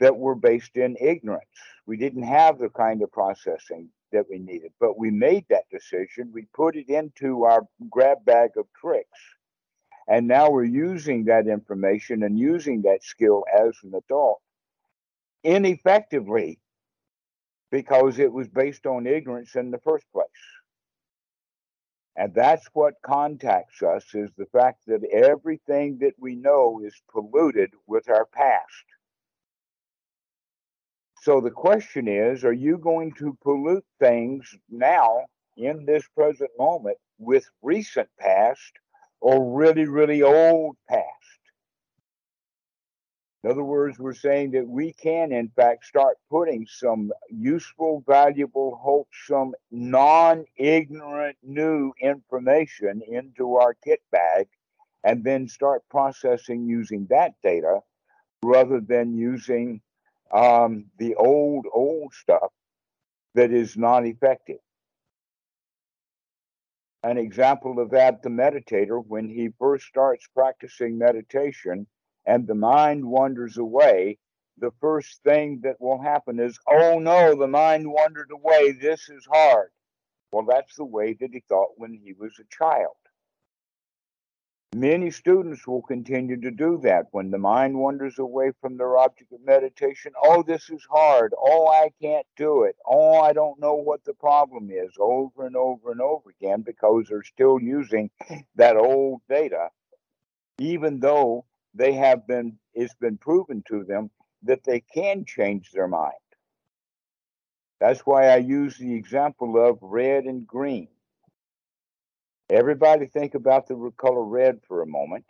that 0.00 0.16
were 0.16 0.34
based 0.34 0.76
in 0.76 0.96
ignorance. 1.00 1.44
We 1.86 1.96
didn't 1.96 2.24
have 2.24 2.58
the 2.58 2.68
kind 2.70 3.02
of 3.02 3.12
processing 3.12 3.88
that 4.12 4.26
we 4.28 4.38
needed, 4.38 4.72
but 4.80 4.98
we 4.98 5.10
made 5.10 5.46
that 5.48 5.68
decision. 5.70 6.30
We 6.32 6.46
put 6.54 6.76
it 6.76 6.88
into 6.88 7.44
our 7.44 7.62
grab 7.90 8.24
bag 8.24 8.50
of 8.56 8.66
tricks. 8.78 9.08
And 10.08 10.26
now 10.26 10.50
we're 10.50 10.64
using 10.64 11.24
that 11.26 11.46
information 11.46 12.24
and 12.24 12.38
using 12.38 12.82
that 12.82 13.04
skill 13.04 13.44
as 13.52 13.76
an 13.84 13.94
adult 13.94 14.40
ineffectively 15.44 16.58
because 17.70 18.18
it 18.18 18.32
was 18.32 18.48
based 18.48 18.86
on 18.86 19.06
ignorance 19.06 19.54
in 19.54 19.70
the 19.70 19.78
first 19.78 20.04
place. 20.12 20.28
And 22.16 22.34
that's 22.34 22.66
what 22.74 22.94
contacts 23.02 23.82
us 23.82 24.04
is 24.14 24.30
the 24.36 24.46
fact 24.46 24.82
that 24.86 25.02
everything 25.10 25.98
that 26.00 26.12
we 26.18 26.36
know 26.36 26.82
is 26.84 26.94
polluted 27.10 27.70
with 27.86 28.10
our 28.10 28.26
past. 28.26 28.84
So 31.22 31.40
the 31.40 31.52
question 31.52 32.08
is 32.08 32.42
are 32.42 32.52
you 32.52 32.78
going 32.78 33.12
to 33.18 33.38
pollute 33.44 33.84
things 34.00 34.56
now 34.68 35.26
in 35.56 35.86
this 35.86 36.04
present 36.16 36.50
moment 36.58 36.98
with 37.16 37.48
recent 37.62 38.08
past 38.18 38.72
or 39.20 39.56
really, 39.56 39.86
really 39.86 40.24
old 40.24 40.76
past? 40.88 41.06
In 43.44 43.52
other 43.52 43.62
words, 43.62 44.00
we're 44.00 44.14
saying 44.14 44.50
that 44.52 44.66
we 44.66 44.94
can, 44.94 45.30
in 45.30 45.48
fact, 45.50 45.84
start 45.84 46.16
putting 46.28 46.66
some 46.68 47.12
useful, 47.30 48.02
valuable, 48.04 48.80
wholesome, 48.82 49.54
non 49.70 50.44
ignorant 50.56 51.36
new 51.44 51.92
information 52.00 53.00
into 53.06 53.54
our 53.54 53.74
kit 53.74 54.02
bag 54.10 54.48
and 55.04 55.22
then 55.22 55.46
start 55.46 55.84
processing 55.88 56.66
using 56.66 57.06
that 57.10 57.34
data 57.44 57.78
rather 58.42 58.80
than 58.80 59.16
using 59.16 59.80
um, 60.32 60.86
the 60.98 61.14
old, 61.16 61.66
old 61.72 62.12
stuff 62.14 62.50
that 63.34 63.52
is 63.52 63.76
not 63.76 64.06
effective. 64.06 64.58
An 67.02 67.18
example 67.18 67.80
of 67.80 67.90
that, 67.90 68.22
the 68.22 68.28
meditator, 68.28 69.02
when 69.06 69.28
he 69.28 69.50
first 69.58 69.86
starts 69.86 70.26
practicing 70.34 70.98
meditation 70.98 71.86
and 72.26 72.46
the 72.46 72.54
mind 72.54 73.04
wanders 73.04 73.58
away, 73.58 74.18
the 74.58 74.70
first 74.80 75.20
thing 75.24 75.60
that 75.64 75.80
will 75.80 76.00
happen 76.00 76.38
is, 76.38 76.58
oh 76.68 76.98
no, 77.00 77.34
the 77.34 77.48
mind 77.48 77.90
wandered 77.90 78.30
away. 78.30 78.72
This 78.72 79.08
is 79.08 79.26
hard. 79.30 79.70
Well, 80.30 80.46
that's 80.48 80.76
the 80.76 80.84
way 80.84 81.16
that 81.20 81.30
he 81.32 81.42
thought 81.48 81.70
when 81.76 81.92
he 81.92 82.12
was 82.12 82.32
a 82.38 82.56
child. 82.56 82.94
Many 84.74 85.10
students 85.10 85.66
will 85.66 85.82
continue 85.82 86.40
to 86.40 86.50
do 86.50 86.80
that 86.82 87.08
when 87.10 87.30
the 87.30 87.36
mind 87.36 87.78
wanders 87.78 88.18
away 88.18 88.52
from 88.58 88.78
their 88.78 88.96
object 88.96 89.30
of 89.30 89.44
meditation. 89.44 90.12
Oh, 90.24 90.42
this 90.42 90.70
is 90.70 90.82
hard. 90.90 91.34
Oh, 91.38 91.68
I 91.68 91.90
can't 92.00 92.26
do 92.38 92.62
it. 92.62 92.76
Oh, 92.86 93.20
I 93.20 93.34
don't 93.34 93.60
know 93.60 93.74
what 93.74 94.02
the 94.04 94.14
problem 94.14 94.70
is 94.70 94.90
over 94.98 95.46
and 95.46 95.56
over 95.56 95.92
and 95.92 96.00
over 96.00 96.30
again 96.30 96.62
because 96.62 97.04
they're 97.08 97.22
still 97.22 97.60
using 97.60 98.10
that 98.54 98.78
old 98.78 99.20
data, 99.28 99.68
even 100.58 101.00
though 101.00 101.44
they 101.74 101.92
have 101.92 102.26
been, 102.26 102.56
it's 102.72 102.94
been 102.94 103.18
proven 103.18 103.62
to 103.68 103.84
them 103.84 104.10
that 104.42 104.64
they 104.64 104.80
can 104.80 105.26
change 105.26 105.70
their 105.72 105.88
mind. 105.88 106.14
That's 107.78 108.00
why 108.00 108.28
I 108.28 108.36
use 108.36 108.78
the 108.78 108.94
example 108.94 109.62
of 109.68 109.78
red 109.82 110.24
and 110.24 110.46
green. 110.46 110.88
Everybody 112.52 113.06
think 113.06 113.34
about 113.34 113.66
the 113.66 113.90
color 113.96 114.22
red 114.22 114.60
for 114.68 114.82
a 114.82 114.86
moment. 114.86 115.24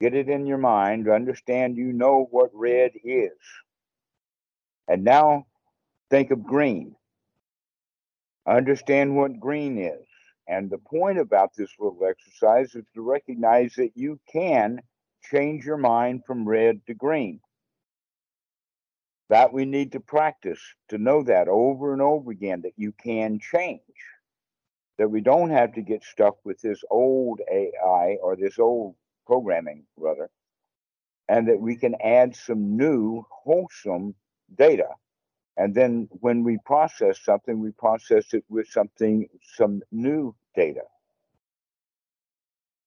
Get 0.00 0.14
it 0.14 0.28
in 0.28 0.46
your 0.46 0.58
mind, 0.58 1.08
understand 1.08 1.76
you 1.76 1.92
know 1.92 2.28
what 2.30 2.50
red 2.54 2.92
is. 3.02 3.32
And 4.86 5.02
now 5.02 5.48
think 6.08 6.30
of 6.30 6.44
green. 6.44 6.94
Understand 8.46 9.16
what 9.16 9.40
green 9.40 9.76
is. 9.76 10.06
And 10.46 10.70
the 10.70 10.78
point 10.78 11.18
about 11.18 11.50
this 11.56 11.70
little 11.80 12.06
exercise 12.06 12.76
is 12.76 12.84
to 12.94 13.02
recognize 13.02 13.74
that 13.74 13.90
you 13.96 14.20
can 14.32 14.80
change 15.32 15.64
your 15.64 15.78
mind 15.78 16.22
from 16.24 16.48
red 16.48 16.80
to 16.86 16.94
green. 16.94 17.40
That 19.30 19.52
we 19.52 19.64
need 19.64 19.90
to 19.92 20.00
practice 20.00 20.60
to 20.90 20.96
know 20.96 21.24
that 21.24 21.48
over 21.48 21.92
and 21.92 22.00
over 22.00 22.30
again 22.30 22.62
that 22.62 22.74
you 22.76 22.92
can 22.92 23.40
change 23.40 23.82
that 24.98 25.10
we 25.10 25.20
don't 25.20 25.50
have 25.50 25.72
to 25.74 25.82
get 25.82 26.04
stuck 26.04 26.36
with 26.44 26.60
this 26.60 26.82
old 26.90 27.40
AI 27.50 28.18
or 28.20 28.36
this 28.36 28.58
old 28.58 28.96
programming, 29.26 29.84
rather, 29.96 30.28
and 31.28 31.48
that 31.48 31.60
we 31.60 31.76
can 31.76 31.94
add 32.02 32.34
some 32.34 32.76
new, 32.76 33.24
wholesome 33.30 34.14
data. 34.56 34.88
And 35.56 35.74
then 35.74 36.08
when 36.20 36.44
we 36.44 36.58
process 36.64 37.20
something, 37.20 37.60
we 37.60 37.72
process 37.72 38.32
it 38.32 38.44
with 38.48 38.68
something, 38.68 39.28
some 39.56 39.82
new 39.92 40.34
data. 40.54 40.82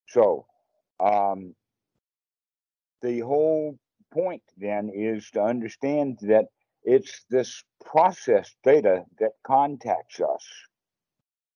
So, 0.07 0.45
um, 0.99 1.55
the 3.01 3.19
whole 3.19 3.77
point 4.13 4.43
then 4.57 4.91
is 4.93 5.29
to 5.31 5.41
understand 5.41 6.19
that 6.23 6.45
it's 6.83 7.23
this 7.29 7.63
processed 7.85 8.55
data 8.63 9.05
that 9.19 9.31
contacts 9.43 10.19
us 10.19 10.45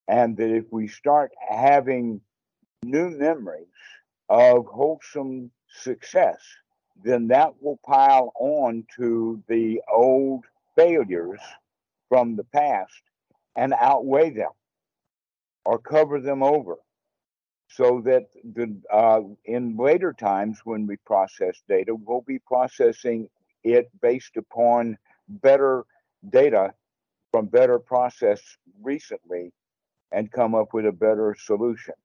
and 0.07 0.37
that 0.37 0.49
if 0.49 0.65
we 0.71 0.87
start 0.87 1.31
having 1.49 2.21
new 2.83 3.09
memories 3.09 3.67
of 4.29 4.65
wholesome 4.67 5.51
success, 5.67 6.39
then 7.03 7.27
that 7.27 7.53
will 7.61 7.79
pile 7.85 8.31
on 8.39 8.85
to 8.95 9.41
the 9.47 9.81
old 9.91 10.45
failures 10.75 11.39
from 12.09 12.35
the 12.35 12.43
past 12.43 13.01
and 13.55 13.73
outweigh 13.79 14.29
them 14.29 14.51
or 15.65 15.79
cover 15.79 16.19
them 16.19 16.43
over 16.43 16.77
so 17.67 18.01
that 18.05 18.27
the 18.53 18.75
uh, 18.91 19.21
in 19.45 19.75
later 19.75 20.13
times 20.13 20.59
when 20.63 20.85
we 20.85 20.95
process 20.97 21.61
data 21.67 21.93
we'll 21.95 22.21
be 22.21 22.39
processing 22.39 23.27
it 23.63 23.89
based 24.01 24.37
upon 24.37 24.97
better 25.27 25.83
data 26.29 26.73
from 27.31 27.47
better 27.47 27.79
process 27.79 28.41
recently 28.81 29.51
and 30.11 30.31
come 30.31 30.55
up 30.55 30.73
with 30.73 30.85
a 30.85 30.91
better 30.91 31.35
solution. 31.37 31.95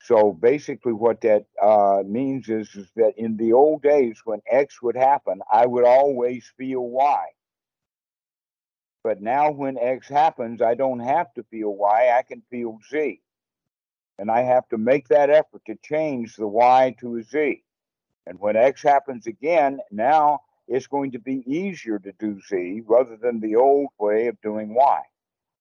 So 0.00 0.32
basically, 0.32 0.92
what 0.92 1.20
that 1.20 1.44
uh, 1.62 2.02
means 2.04 2.48
is, 2.48 2.74
is 2.74 2.88
that 2.96 3.12
in 3.16 3.36
the 3.36 3.52
old 3.52 3.82
days, 3.82 4.20
when 4.24 4.40
X 4.50 4.82
would 4.82 4.96
happen, 4.96 5.40
I 5.50 5.64
would 5.66 5.84
always 5.84 6.50
feel 6.56 6.82
Y. 6.82 7.24
But 9.04 9.20
now, 9.20 9.50
when 9.50 9.78
X 9.78 10.08
happens, 10.08 10.60
I 10.60 10.74
don't 10.74 11.00
have 11.00 11.32
to 11.34 11.44
feel 11.44 11.70
Y, 11.74 12.14
I 12.16 12.22
can 12.22 12.42
feel 12.50 12.78
Z. 12.90 13.20
And 14.18 14.30
I 14.30 14.42
have 14.42 14.68
to 14.68 14.78
make 14.78 15.08
that 15.08 15.30
effort 15.30 15.62
to 15.66 15.76
change 15.84 16.36
the 16.36 16.48
Y 16.48 16.94
to 17.00 17.16
a 17.16 17.22
Z. 17.22 17.62
And 18.26 18.38
when 18.38 18.56
X 18.56 18.82
happens 18.82 19.26
again, 19.26 19.78
now 19.90 20.40
it's 20.68 20.86
going 20.86 21.12
to 21.12 21.18
be 21.18 21.42
easier 21.46 21.98
to 22.00 22.12
do 22.18 22.40
Z 22.48 22.82
rather 22.86 23.16
than 23.16 23.40
the 23.40 23.56
old 23.56 23.88
way 23.98 24.28
of 24.28 24.40
doing 24.42 24.74
Y. 24.74 25.00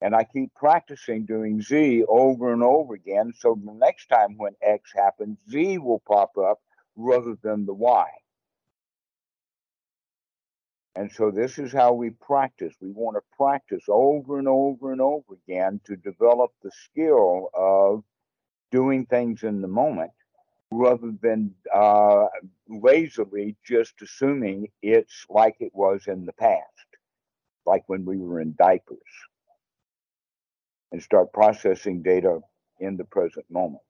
And 0.01 0.15
I 0.15 0.23
keep 0.23 0.53
practicing 0.55 1.25
doing 1.25 1.61
Z 1.61 2.03
over 2.07 2.53
and 2.53 2.63
over 2.63 2.95
again. 2.95 3.33
So 3.37 3.59
the 3.63 3.73
next 3.73 4.07
time 4.07 4.35
when 4.37 4.53
X 4.61 4.91
happens, 4.95 5.37
Z 5.49 5.77
will 5.77 6.01
pop 6.07 6.37
up 6.37 6.59
rather 6.95 7.35
than 7.43 7.65
the 7.65 7.73
Y. 7.73 8.07
And 10.95 11.11
so 11.11 11.31
this 11.31 11.57
is 11.57 11.71
how 11.71 11.93
we 11.93 12.09
practice. 12.09 12.73
We 12.81 12.91
want 12.91 13.15
to 13.15 13.37
practice 13.37 13.83
over 13.87 14.39
and 14.39 14.47
over 14.47 14.91
and 14.91 14.99
over 14.99 15.35
again 15.47 15.79
to 15.85 15.95
develop 15.95 16.51
the 16.63 16.71
skill 16.71 17.49
of 17.53 18.03
doing 18.71 19.05
things 19.05 19.43
in 19.43 19.61
the 19.61 19.67
moment 19.67 20.11
rather 20.71 21.11
than 21.21 21.53
uh, 21.73 22.27
lazily 22.67 23.55
just 23.65 23.93
assuming 24.01 24.67
it's 24.81 25.25
like 25.29 25.55
it 25.59 25.71
was 25.73 26.07
in 26.07 26.25
the 26.25 26.33
past, 26.33 26.87
like 27.65 27.83
when 27.87 28.05
we 28.05 28.17
were 28.17 28.39
in 28.39 28.55
diapers, 28.57 28.97
and 30.91 31.01
start 31.01 31.33
processing 31.33 32.01
data 32.01 32.39
in 32.79 32.97
the 32.97 33.05
present 33.05 33.45
moment. 33.49 33.81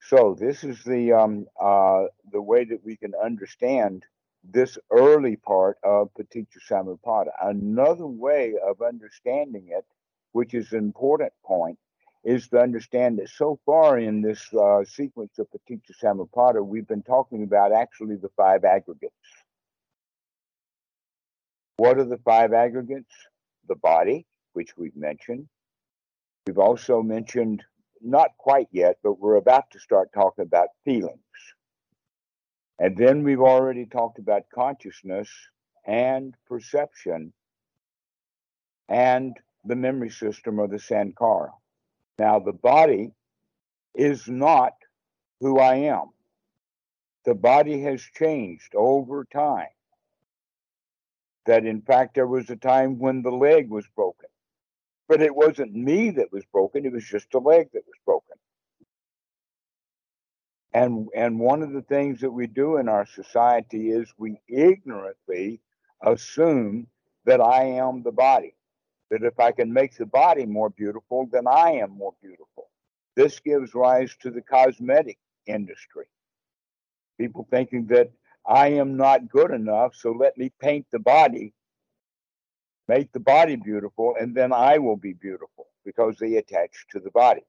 So 0.00 0.36
this 0.38 0.64
is 0.64 0.82
the 0.84 1.12
um, 1.12 1.46
uh, 1.60 2.04
the 2.32 2.42
way 2.42 2.64
that 2.64 2.84
we 2.84 2.96
can 2.96 3.12
understand 3.14 4.04
this 4.44 4.76
early 4.90 5.36
part 5.36 5.78
of 5.84 6.10
Paticca. 6.14 7.26
Another 7.40 8.06
way 8.06 8.54
of 8.66 8.82
understanding 8.82 9.68
it, 9.70 9.86
which 10.32 10.54
is 10.54 10.72
an 10.72 10.78
important 10.78 11.32
point, 11.44 11.78
is 12.24 12.48
to 12.48 12.58
understand 12.58 13.18
that 13.18 13.28
so 13.28 13.58
far 13.64 13.98
in 13.98 14.20
this 14.22 14.52
uh, 14.54 14.84
sequence 14.84 15.38
of 15.38 15.46
Paticca 15.50 16.66
we've 16.66 16.88
been 16.88 17.02
talking 17.02 17.44
about 17.44 17.72
actually 17.72 18.16
the 18.16 18.30
five 18.36 18.64
aggregates. 18.64 19.14
What 21.76 21.98
are 21.98 22.04
the 22.04 22.18
five 22.18 22.52
aggregates? 22.52 23.12
The 23.68 23.76
body, 23.76 24.26
which 24.52 24.76
we've 24.76 24.96
mentioned. 24.96 25.46
We've 26.46 26.58
also 26.58 27.02
mentioned, 27.02 27.62
not 28.00 28.30
quite 28.38 28.68
yet, 28.72 28.96
but 29.02 29.20
we're 29.20 29.36
about 29.36 29.70
to 29.72 29.78
start 29.78 30.10
talking 30.12 30.44
about 30.44 30.68
feelings. 30.84 31.18
And 32.78 32.96
then 32.96 33.22
we've 33.22 33.40
already 33.40 33.86
talked 33.86 34.18
about 34.18 34.42
consciousness 34.52 35.28
and 35.86 36.34
perception 36.46 37.32
and 38.88 39.36
the 39.64 39.76
memory 39.76 40.10
system 40.10 40.58
or 40.58 40.68
the 40.68 40.78
Sankhara. 40.78 41.50
Now, 42.18 42.40
the 42.40 42.52
body 42.52 43.12
is 43.94 44.26
not 44.28 44.72
who 45.40 45.58
I 45.58 45.74
am. 45.76 46.10
The 47.24 47.34
body 47.34 47.82
has 47.82 48.02
changed 48.02 48.74
over 48.74 49.24
time. 49.24 49.68
That 51.46 51.66
in 51.66 51.82
fact, 51.82 52.14
there 52.14 52.26
was 52.26 52.50
a 52.50 52.56
time 52.56 52.98
when 52.98 53.22
the 53.22 53.30
leg 53.30 53.68
was 53.68 53.86
broken, 53.94 54.28
but 55.12 55.20
it 55.20 55.36
wasn't 55.36 55.74
me 55.74 56.08
that 56.08 56.32
was 56.32 56.42
broken, 56.50 56.86
it 56.86 56.92
was 56.92 57.04
just 57.04 57.30
the 57.32 57.38
leg 57.38 57.68
that 57.74 57.82
was 57.86 57.98
broken. 58.06 58.34
And, 60.72 61.06
and 61.14 61.38
one 61.38 61.62
of 61.62 61.72
the 61.72 61.82
things 61.82 62.22
that 62.22 62.30
we 62.30 62.46
do 62.46 62.78
in 62.78 62.88
our 62.88 63.04
society 63.04 63.90
is 63.90 64.10
we 64.16 64.40
ignorantly 64.48 65.60
assume 66.02 66.86
that 67.26 67.42
I 67.42 67.64
am 67.64 68.02
the 68.02 68.10
body 68.10 68.54
that 69.10 69.22
if 69.22 69.38
I 69.38 69.52
can 69.52 69.70
make 69.70 69.94
the 69.98 70.06
body 70.06 70.46
more 70.46 70.70
beautiful, 70.70 71.28
then 71.30 71.46
I 71.46 71.72
am 71.72 71.90
more 71.90 72.14
beautiful. 72.22 72.70
This 73.14 73.38
gives 73.38 73.74
rise 73.74 74.16
to 74.22 74.30
the 74.30 74.40
cosmetic 74.40 75.18
industry. 75.46 76.06
People 77.20 77.46
thinking 77.50 77.84
that 77.88 78.10
I 78.46 78.68
am 78.68 78.96
not 78.96 79.28
good 79.28 79.50
enough, 79.50 79.94
so 79.94 80.12
let 80.12 80.38
me 80.38 80.50
paint 80.58 80.86
the 80.90 81.00
body, 81.00 81.52
make 82.88 83.12
the 83.12 83.20
body 83.20 83.56
beautiful, 83.56 84.14
and 84.20 84.34
then 84.34 84.52
I 84.52 84.78
will 84.78 84.96
be 84.96 85.12
beautiful 85.12 85.68
because 85.84 86.16
they 86.18 86.36
attach 86.36 86.86
to 86.90 87.00
the 87.00 87.10
body. 87.10 87.42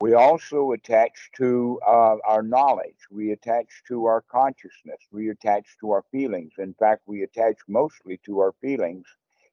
We 0.00 0.14
also 0.14 0.72
attach 0.72 1.30
to 1.38 1.80
uh, 1.84 2.16
our 2.24 2.42
knowledge. 2.42 2.98
We 3.10 3.32
attach 3.32 3.82
to 3.88 4.04
our 4.04 4.22
consciousness. 4.30 5.00
We 5.10 5.30
attach 5.30 5.66
to 5.80 5.90
our 5.90 6.04
feelings. 6.12 6.52
In 6.58 6.74
fact, 6.74 7.02
we 7.06 7.24
attach 7.24 7.56
mostly 7.66 8.20
to 8.24 8.38
our 8.38 8.54
feelings 8.60 9.06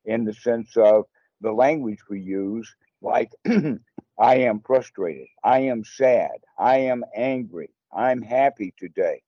in 0.06 0.23
the 0.23 0.34
sense 0.34 0.78
of 0.78 1.06
the 1.41 1.51
language 1.51 1.99
we 2.10 2.21
use, 2.21 2.75
like 3.01 3.32
I 4.19 4.36
am 4.38 4.62
frustrated, 4.62 5.28
I 5.43 5.60
am 5.60 5.84
sad, 5.84 6.38
I 6.58 6.78
am 6.78 7.04
angry, 7.15 7.71
I'm 7.91 8.21
happy 8.21 8.73
today. 8.78 9.23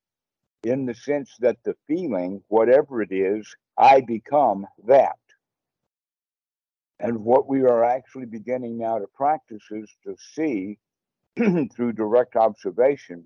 In 0.64 0.86
the 0.86 0.96
sense 0.96 1.36
that 1.40 1.58
the 1.64 1.76
feeling, 1.88 2.44
whatever 2.48 3.02
it 3.02 3.12
is, 3.12 3.56
I 3.78 4.02
become 4.02 4.68
that. 4.86 5.18
And 7.00 7.24
what 7.26 7.48
we 7.50 7.64
are 7.64 7.84
actually 7.86 8.28
beginning 8.28 8.78
now 8.80 9.00
to 9.00 9.08
practice 9.16 9.64
is 9.72 9.90
to 10.06 10.16
see 10.36 10.80
through 11.38 11.94
direct 11.94 12.36
observation 12.36 13.26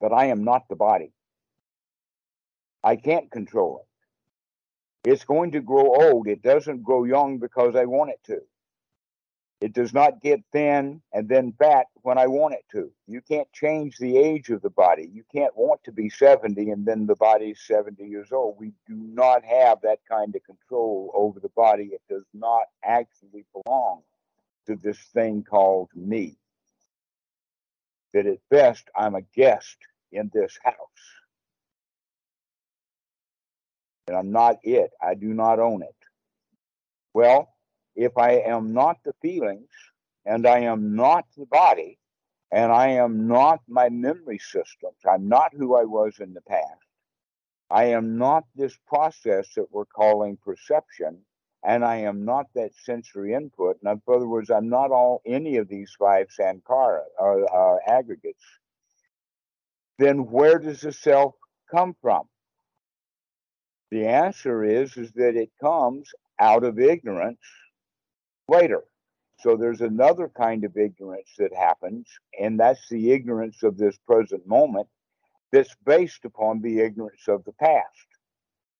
that 0.00 0.12
I 0.12 0.26
am 0.26 0.44
not 0.44 0.68
the 0.68 0.76
body. 0.76 1.12
I 2.84 2.96
can't 2.96 3.30
control 3.30 3.80
it. 3.82 5.10
It's 5.10 5.24
going 5.24 5.52
to 5.52 5.60
grow 5.60 5.94
old. 5.94 6.28
It 6.28 6.42
doesn't 6.42 6.82
grow 6.84 7.04
young 7.04 7.38
because 7.38 7.76
I 7.76 7.86
want 7.86 8.10
it 8.10 8.20
to. 8.26 8.40
It 9.60 9.72
does 9.72 9.94
not 9.94 10.20
get 10.20 10.42
thin 10.52 11.00
and 11.14 11.28
then 11.28 11.54
fat 11.58 11.86
when 12.02 12.18
I 12.18 12.26
want 12.26 12.54
it 12.54 12.64
to. 12.72 12.90
You 13.06 13.22
can't 13.22 13.50
change 13.52 13.96
the 13.96 14.18
age 14.18 14.50
of 14.50 14.60
the 14.60 14.70
body. 14.70 15.08
You 15.10 15.24
can't 15.34 15.56
want 15.56 15.82
to 15.84 15.92
be 15.92 16.10
70 16.10 16.70
and 16.70 16.84
then 16.84 17.06
the 17.06 17.16
body's 17.16 17.60
70 17.66 18.04
years 18.04 18.32
old. 18.32 18.56
We 18.58 18.72
do 18.86 18.94
not 18.94 19.44
have 19.44 19.80
that 19.82 20.00
kind 20.08 20.34
of 20.36 20.44
control 20.44 21.10
over 21.14 21.40
the 21.40 21.48
body. 21.50 21.90
It 21.92 22.02
does 22.08 22.26
not 22.34 22.64
actually 22.84 23.46
belong 23.64 24.02
to 24.66 24.76
this 24.76 24.98
thing 25.14 25.42
called 25.42 25.88
me. 25.94 26.36
That 28.12 28.26
at 28.26 28.38
best, 28.50 28.88
I'm 28.94 29.14
a 29.14 29.22
guest 29.22 29.78
in 30.12 30.30
this 30.34 30.58
house 30.62 30.76
and 34.06 34.16
I'm 34.16 34.30
not 34.30 34.58
it. 34.62 34.90
I 35.02 35.14
do 35.14 35.28
not 35.28 35.58
own 35.58 35.82
it. 35.82 35.94
Well, 37.14 37.55
if 37.96 38.16
I 38.18 38.32
am 38.32 38.72
not 38.72 38.98
the 39.04 39.14
feelings 39.22 39.70
and 40.26 40.46
I 40.46 40.60
am 40.60 40.94
not 40.94 41.24
the 41.36 41.46
body 41.46 41.98
and 42.52 42.70
I 42.70 42.88
am 42.88 43.26
not 43.26 43.60
my 43.68 43.88
memory 43.88 44.38
systems, 44.38 44.98
I'm 45.10 45.28
not 45.28 45.52
who 45.54 45.74
I 45.74 45.84
was 45.84 46.20
in 46.20 46.34
the 46.34 46.42
past. 46.42 46.86
I 47.70 47.86
am 47.86 48.16
not 48.16 48.44
this 48.54 48.78
process 48.86 49.48
that 49.56 49.72
we're 49.72 49.86
calling 49.86 50.36
perception, 50.36 51.18
and 51.64 51.84
I 51.84 51.96
am 51.96 52.24
not 52.24 52.46
that 52.54 52.76
sensory 52.76 53.34
input. 53.34 53.78
In 53.82 53.88
other 53.88 54.28
words, 54.28 54.50
I'm 54.50 54.68
not 54.68 54.92
all 54.92 55.20
any 55.26 55.56
of 55.56 55.68
these 55.68 55.92
five 55.98 56.28
sankhara 56.28 57.02
or 57.18 57.44
uh, 57.52 57.74
uh, 57.74 57.78
aggregates. 57.88 58.44
Then 59.98 60.30
where 60.30 60.58
does 60.60 60.82
the 60.82 60.92
self 60.92 61.34
come 61.70 61.96
from? 62.00 62.28
The 63.90 64.06
answer 64.06 64.62
is 64.64 64.96
is 64.96 65.12
that 65.12 65.36
it 65.36 65.50
comes 65.60 66.10
out 66.38 66.64
of 66.64 66.78
ignorance 66.78 67.40
later. 68.48 68.84
So 69.40 69.56
there's 69.56 69.82
another 69.82 70.30
kind 70.34 70.64
of 70.64 70.76
ignorance 70.76 71.30
that 71.38 71.54
happens, 71.54 72.08
and 72.40 72.58
that's 72.58 72.88
the 72.88 73.12
ignorance 73.12 73.62
of 73.62 73.76
this 73.76 73.96
present 74.06 74.46
moment 74.46 74.88
that's 75.52 75.74
based 75.84 76.24
upon 76.24 76.60
the 76.60 76.80
ignorance 76.80 77.28
of 77.28 77.44
the 77.44 77.52
past. 77.52 78.06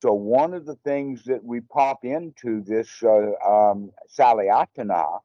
So 0.03 0.13
one 0.13 0.55
of 0.55 0.67
the 0.67 0.77
things 0.77 1.25
that 1.25 1.43
we 1.43 1.61
pop 1.61 2.05
into 2.05 2.63
this 2.63 3.03
uh, 3.03 3.33
um, 3.47 3.91
Salayatana, 4.19 5.21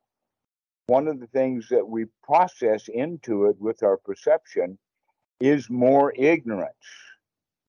one 0.87 1.07
of 1.07 1.19
the 1.19 1.27
things 1.27 1.67
that 1.69 1.87
we 1.87 2.05
process 2.23 2.87
into 2.87 3.45
it 3.45 3.55
with 3.59 3.83
our 3.83 3.97
perception 3.97 4.77
is 5.39 5.69
more 5.69 6.13
ignorance. 6.15 6.75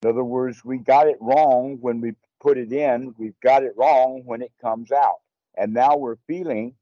In 0.02 0.10
other 0.10 0.24
words, 0.24 0.64
we 0.64 0.78
got 0.78 1.08
it 1.08 1.16
wrong 1.20 1.78
when 1.80 2.00
we 2.00 2.12
put 2.40 2.58
it 2.58 2.72
in, 2.72 3.14
we've 3.18 3.38
got 3.40 3.62
it 3.62 3.72
wrong 3.76 4.22
when 4.24 4.42
it 4.42 4.52
comes 4.60 4.90
out. 4.92 5.21
And 5.56 5.72
now 5.72 5.96
we're 5.96 6.16
feeling, 6.26 6.74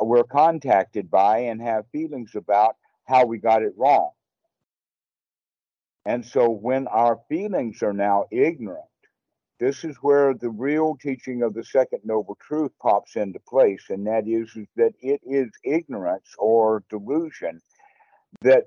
we're 0.00 0.24
contacted 0.24 1.10
by 1.10 1.38
and 1.38 1.60
have 1.60 1.86
feelings 1.90 2.34
about 2.34 2.76
how 3.04 3.26
we 3.26 3.38
got 3.38 3.62
it 3.62 3.74
wrong. 3.76 4.10
And 6.04 6.24
so 6.24 6.50
when 6.50 6.88
our 6.88 7.20
feelings 7.28 7.82
are 7.82 7.92
now 7.92 8.26
ignorant, 8.30 8.84
this 9.60 9.84
is 9.84 9.96
where 9.98 10.34
the 10.34 10.50
real 10.50 10.96
teaching 11.00 11.42
of 11.42 11.54
the 11.54 11.62
second 11.62 12.00
noble 12.04 12.36
truth 12.40 12.72
pops 12.80 13.14
into 13.14 13.38
place, 13.38 13.84
and 13.90 14.04
that 14.08 14.26
is, 14.26 14.50
is 14.56 14.66
that 14.74 14.92
it 15.00 15.20
is 15.24 15.50
ignorance 15.62 16.34
or 16.38 16.82
delusion 16.90 17.60
that 18.40 18.64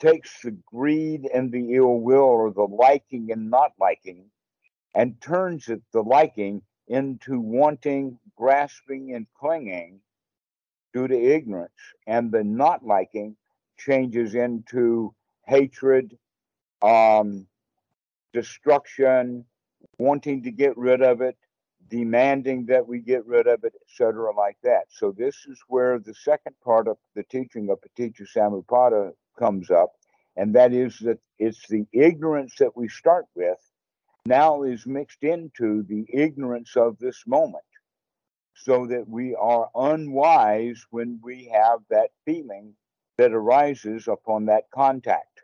takes 0.00 0.40
the 0.40 0.56
greed 0.66 1.28
and 1.34 1.52
the 1.52 1.74
ill 1.74 2.00
will 2.00 2.20
or 2.20 2.50
the 2.50 2.62
liking 2.62 3.30
and 3.30 3.50
not 3.50 3.72
liking 3.78 4.24
and 4.94 5.20
turns 5.20 5.68
it, 5.68 5.82
the 5.92 6.02
liking, 6.02 6.62
into 6.88 7.38
wanting, 7.38 8.18
grasping, 8.36 9.14
and 9.14 9.26
clinging 9.38 10.00
due 10.92 11.06
to 11.06 11.16
ignorance. 11.16 11.72
And 12.06 12.32
the 12.32 12.42
not 12.42 12.84
liking 12.84 13.36
changes 13.78 14.34
into 14.34 15.14
hatred, 15.46 16.16
um, 16.82 17.46
destruction, 18.32 19.44
wanting 19.98 20.42
to 20.42 20.50
get 20.50 20.76
rid 20.76 21.02
of 21.02 21.20
it, 21.20 21.36
demanding 21.88 22.66
that 22.66 22.86
we 22.86 23.00
get 23.00 23.24
rid 23.26 23.46
of 23.46 23.64
it, 23.64 23.72
etc., 23.88 24.34
like 24.34 24.56
that. 24.62 24.84
So 24.88 25.12
this 25.16 25.46
is 25.48 25.58
where 25.68 25.98
the 25.98 26.14
second 26.14 26.54
part 26.64 26.88
of 26.88 26.98
the 27.14 27.22
teaching 27.24 27.70
of 27.70 27.78
Paticca 27.80 28.26
Samuppada 28.34 29.12
comes 29.38 29.70
up, 29.70 29.92
and 30.36 30.54
that 30.54 30.72
is 30.72 30.98
that 31.00 31.18
it's 31.38 31.66
the 31.68 31.86
ignorance 31.92 32.54
that 32.58 32.76
we 32.76 32.88
start 32.88 33.26
with 33.34 33.58
now 34.28 34.62
is 34.62 34.86
mixed 34.86 35.24
into 35.24 35.82
the 35.84 36.06
ignorance 36.12 36.76
of 36.76 36.98
this 36.98 37.24
moment 37.26 37.64
so 38.54 38.86
that 38.86 39.08
we 39.08 39.34
are 39.36 39.70
unwise 39.74 40.84
when 40.90 41.20
we 41.22 41.50
have 41.52 41.80
that 41.90 42.10
feeling 42.24 42.74
that 43.16 43.32
arises 43.32 44.08
upon 44.08 44.46
that 44.46 44.64
contact. 44.74 45.42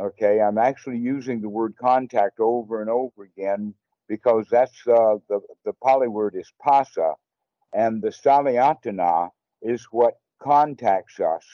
Okay, 0.00 0.40
I'm 0.40 0.58
actually 0.58 0.98
using 0.98 1.40
the 1.40 1.48
word 1.48 1.74
contact 1.80 2.40
over 2.40 2.80
and 2.80 2.90
over 2.90 3.24
again 3.24 3.74
because 4.08 4.46
that's 4.50 4.86
uh, 4.86 5.16
the, 5.28 5.40
the 5.64 5.72
Pali 5.82 6.08
word 6.08 6.34
is 6.36 6.52
phassa, 6.64 7.14
and 7.72 8.02
the 8.02 8.08
salayatana 8.10 9.30
is 9.62 9.86
what 9.90 10.14
contacts 10.42 11.20
us. 11.20 11.46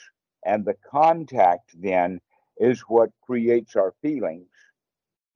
And 0.45 0.65
the 0.65 0.75
contact 0.89 1.71
then 1.79 2.21
is 2.57 2.81
what 2.81 3.11
creates 3.25 3.75
our 3.75 3.93
feelings 4.01 4.49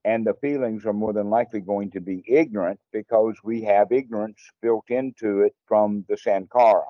and 0.06 0.26
the 0.26 0.34
feelings 0.36 0.86
are 0.86 0.94
more 0.94 1.14
than 1.14 1.30
likely 1.30 1.62
going 1.62 1.92
to 1.92 2.02
be 2.02 2.24
ignorant 2.28 2.80
because 2.92 3.36
we 3.44 3.62
have 3.64 3.92
ignorance 3.92 4.40
built 4.62 4.86
into 4.90 5.42
it 5.42 5.56
from 5.66 6.04
the 6.10 6.16
sankhara. 6.16 6.84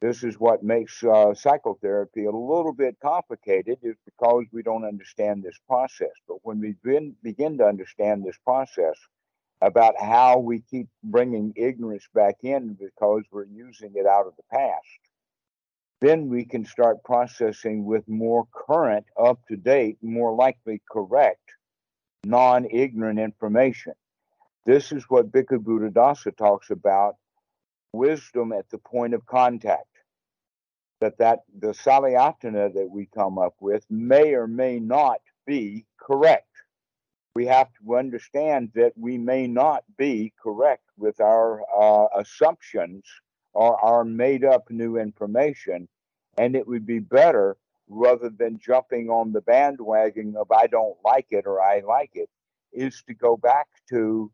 This 0.00 0.22
is 0.22 0.38
what 0.38 0.62
makes 0.62 1.02
uh, 1.02 1.34
psychotherapy 1.34 2.26
a 2.26 2.30
little 2.30 2.72
bit 2.72 2.96
complicated, 3.02 3.78
is 3.82 3.96
because 4.04 4.44
we 4.52 4.62
don't 4.62 4.84
understand 4.84 5.42
this 5.42 5.58
process. 5.66 6.12
But 6.28 6.36
when 6.42 6.60
we 6.60 6.76
begin 7.22 7.58
to 7.58 7.64
understand 7.64 8.24
this 8.24 8.38
process 8.44 8.94
about 9.60 9.94
how 10.00 10.38
we 10.38 10.60
keep 10.60 10.86
bringing 11.02 11.52
ignorance 11.56 12.06
back 12.14 12.36
in 12.42 12.74
because 12.74 13.24
we're 13.32 13.46
using 13.46 13.92
it 13.96 14.06
out 14.06 14.26
of 14.28 14.36
the 14.36 14.44
past, 14.52 15.00
then 16.00 16.28
we 16.28 16.44
can 16.44 16.64
start 16.64 17.02
processing 17.02 17.84
with 17.84 18.06
more 18.06 18.46
current, 18.54 19.04
up 19.20 19.40
to 19.48 19.56
date, 19.56 19.98
more 20.00 20.32
likely 20.32 20.80
correct 20.92 21.40
non 22.24 22.66
ignorant 22.70 23.18
information. 23.18 23.92
This 24.66 24.92
is 24.92 25.04
what 25.08 25.32
Bhikkhu 25.32 25.58
Buddhadasa 25.58 26.36
talks 26.36 26.70
about 26.70 27.16
wisdom 27.92 28.52
at 28.52 28.68
the 28.70 28.78
point 28.78 29.14
of 29.14 29.24
contact. 29.26 29.86
That, 31.00 31.18
that 31.18 31.40
the 31.56 31.68
salayatana 31.68 32.74
that 32.74 32.88
we 32.90 33.06
come 33.14 33.38
up 33.38 33.54
with 33.60 33.86
may 33.88 34.34
or 34.34 34.48
may 34.48 34.80
not 34.80 35.20
be 35.46 35.86
correct. 35.96 36.44
We 37.36 37.46
have 37.46 37.68
to 37.80 37.96
understand 37.96 38.72
that 38.74 38.94
we 38.96 39.16
may 39.16 39.46
not 39.46 39.84
be 39.96 40.32
correct 40.42 40.82
with 40.96 41.20
our 41.20 41.62
uh, 41.72 42.08
assumptions 42.18 43.04
or 43.54 43.78
our 43.80 44.04
made 44.04 44.44
up 44.44 44.70
new 44.70 44.96
information. 44.96 45.88
And 46.36 46.56
it 46.56 46.66
would 46.66 46.84
be 46.84 46.98
better 46.98 47.56
rather 47.88 48.30
than 48.30 48.58
jumping 48.58 49.08
on 49.08 49.32
the 49.32 49.40
bandwagon 49.40 50.36
of 50.36 50.50
I 50.50 50.66
don't 50.66 50.96
like 51.04 51.26
it 51.30 51.46
or 51.46 51.60
I 51.60 51.80
like 51.80 52.10
it, 52.14 52.28
is 52.72 53.02
to 53.06 53.14
go 53.14 53.36
back 53.36 53.66
to 53.90 54.30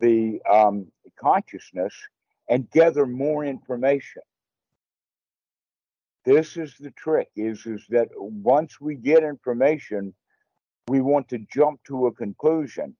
the 0.00 0.40
um, 0.48 0.86
consciousness 1.18 1.94
and 2.48 2.70
gather 2.70 3.06
more 3.06 3.44
information. 3.44 4.22
This 6.24 6.56
is 6.56 6.74
the 6.78 6.90
trick: 6.92 7.28
is 7.36 7.64
is 7.66 7.84
that 7.88 8.08
once 8.16 8.80
we 8.80 8.96
get 8.96 9.22
information, 9.22 10.14
we 10.88 11.00
want 11.00 11.28
to 11.30 11.38
jump 11.52 11.80
to 11.84 12.06
a 12.06 12.12
conclusion. 12.12 12.96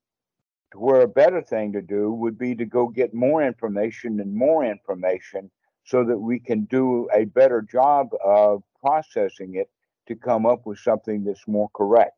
To 0.72 0.78
where 0.78 1.00
a 1.00 1.08
better 1.08 1.40
thing 1.40 1.72
to 1.72 1.80
do 1.80 2.12
would 2.12 2.38
be 2.38 2.54
to 2.54 2.66
go 2.66 2.88
get 2.88 3.14
more 3.14 3.42
information 3.42 4.20
and 4.20 4.34
more 4.34 4.64
information 4.64 5.50
so 5.84 6.04
that 6.04 6.18
we 6.18 6.38
can 6.38 6.64
do 6.66 7.08
a 7.14 7.24
better 7.24 7.62
job 7.62 8.08
of 8.22 8.62
processing 8.78 9.54
it 9.54 9.70
to 10.08 10.16
come 10.16 10.46
up 10.46 10.66
with 10.66 10.78
something 10.78 11.24
that's 11.24 11.46
more 11.46 11.68
correct. 11.74 12.14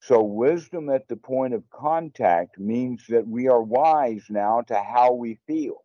So, 0.00 0.22
wisdom 0.22 0.88
at 0.90 1.08
the 1.08 1.16
point 1.16 1.54
of 1.54 1.68
contact 1.70 2.58
means 2.58 3.04
that 3.08 3.26
we 3.26 3.48
are 3.48 3.62
wise 3.62 4.24
now 4.30 4.62
to 4.62 4.76
how 4.76 5.12
we 5.12 5.38
feel. 5.46 5.84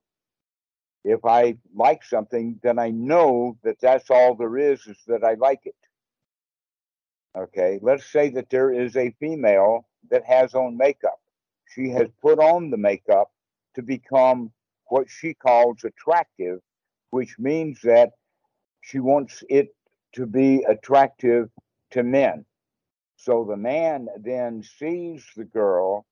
If 1.04 1.26
I 1.26 1.58
like 1.76 2.04
something, 2.04 2.60
then 2.64 2.80
I 2.80 2.92
know 2.92 3.58
that 3.64 3.82
that's 3.82 4.10
all 4.10 4.36
there 4.36 4.58
is, 4.58 4.86
is 4.88 4.98
that 5.08 5.24
I 5.24 5.34
like 5.34 5.62
it. 5.66 5.76
Okay, 7.38 7.80
let's 7.82 8.06
say 8.06 8.30
that 8.30 8.50
there 8.50 8.72
is 8.72 8.96
a 8.96 9.16
female 9.20 9.88
that 10.10 10.24
has 10.26 10.54
on 10.54 10.78
makeup. 10.78 11.20
She 11.66 11.90
has 11.90 12.08
put 12.22 12.40
on 12.40 12.70
the 12.70 12.78
makeup 12.78 13.32
to 13.76 13.82
become 13.82 14.52
what 14.86 15.10
she 15.10 15.34
calls 15.34 15.84
attractive, 15.84 16.60
which 17.10 17.36
means 17.40 17.82
that 17.84 18.12
she 18.82 19.00
wants 19.00 19.44
it 19.50 19.76
to 20.14 20.26
be 20.26 20.64
attractive 20.68 21.50
to 21.92 22.04
men. 22.04 22.46
So 23.18 23.46
the 23.46 23.58
man 23.58 24.08
then 24.20 24.64
sees 24.64 25.26
the 25.36 25.46
girl, 25.46 26.06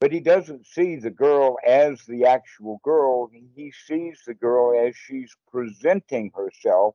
but 0.00 0.12
he 0.12 0.20
doesn't 0.20 0.66
see 0.66 0.96
the 0.96 1.10
girl 1.10 1.56
as 1.66 2.00
the 2.06 2.24
actual 2.24 2.80
girl. 2.84 3.28
He 3.54 3.72
sees 3.86 4.20
the 4.26 4.34
girl 4.34 4.78
as 4.86 4.96
she's 4.96 5.34
presenting 5.50 6.30
herself, 6.34 6.94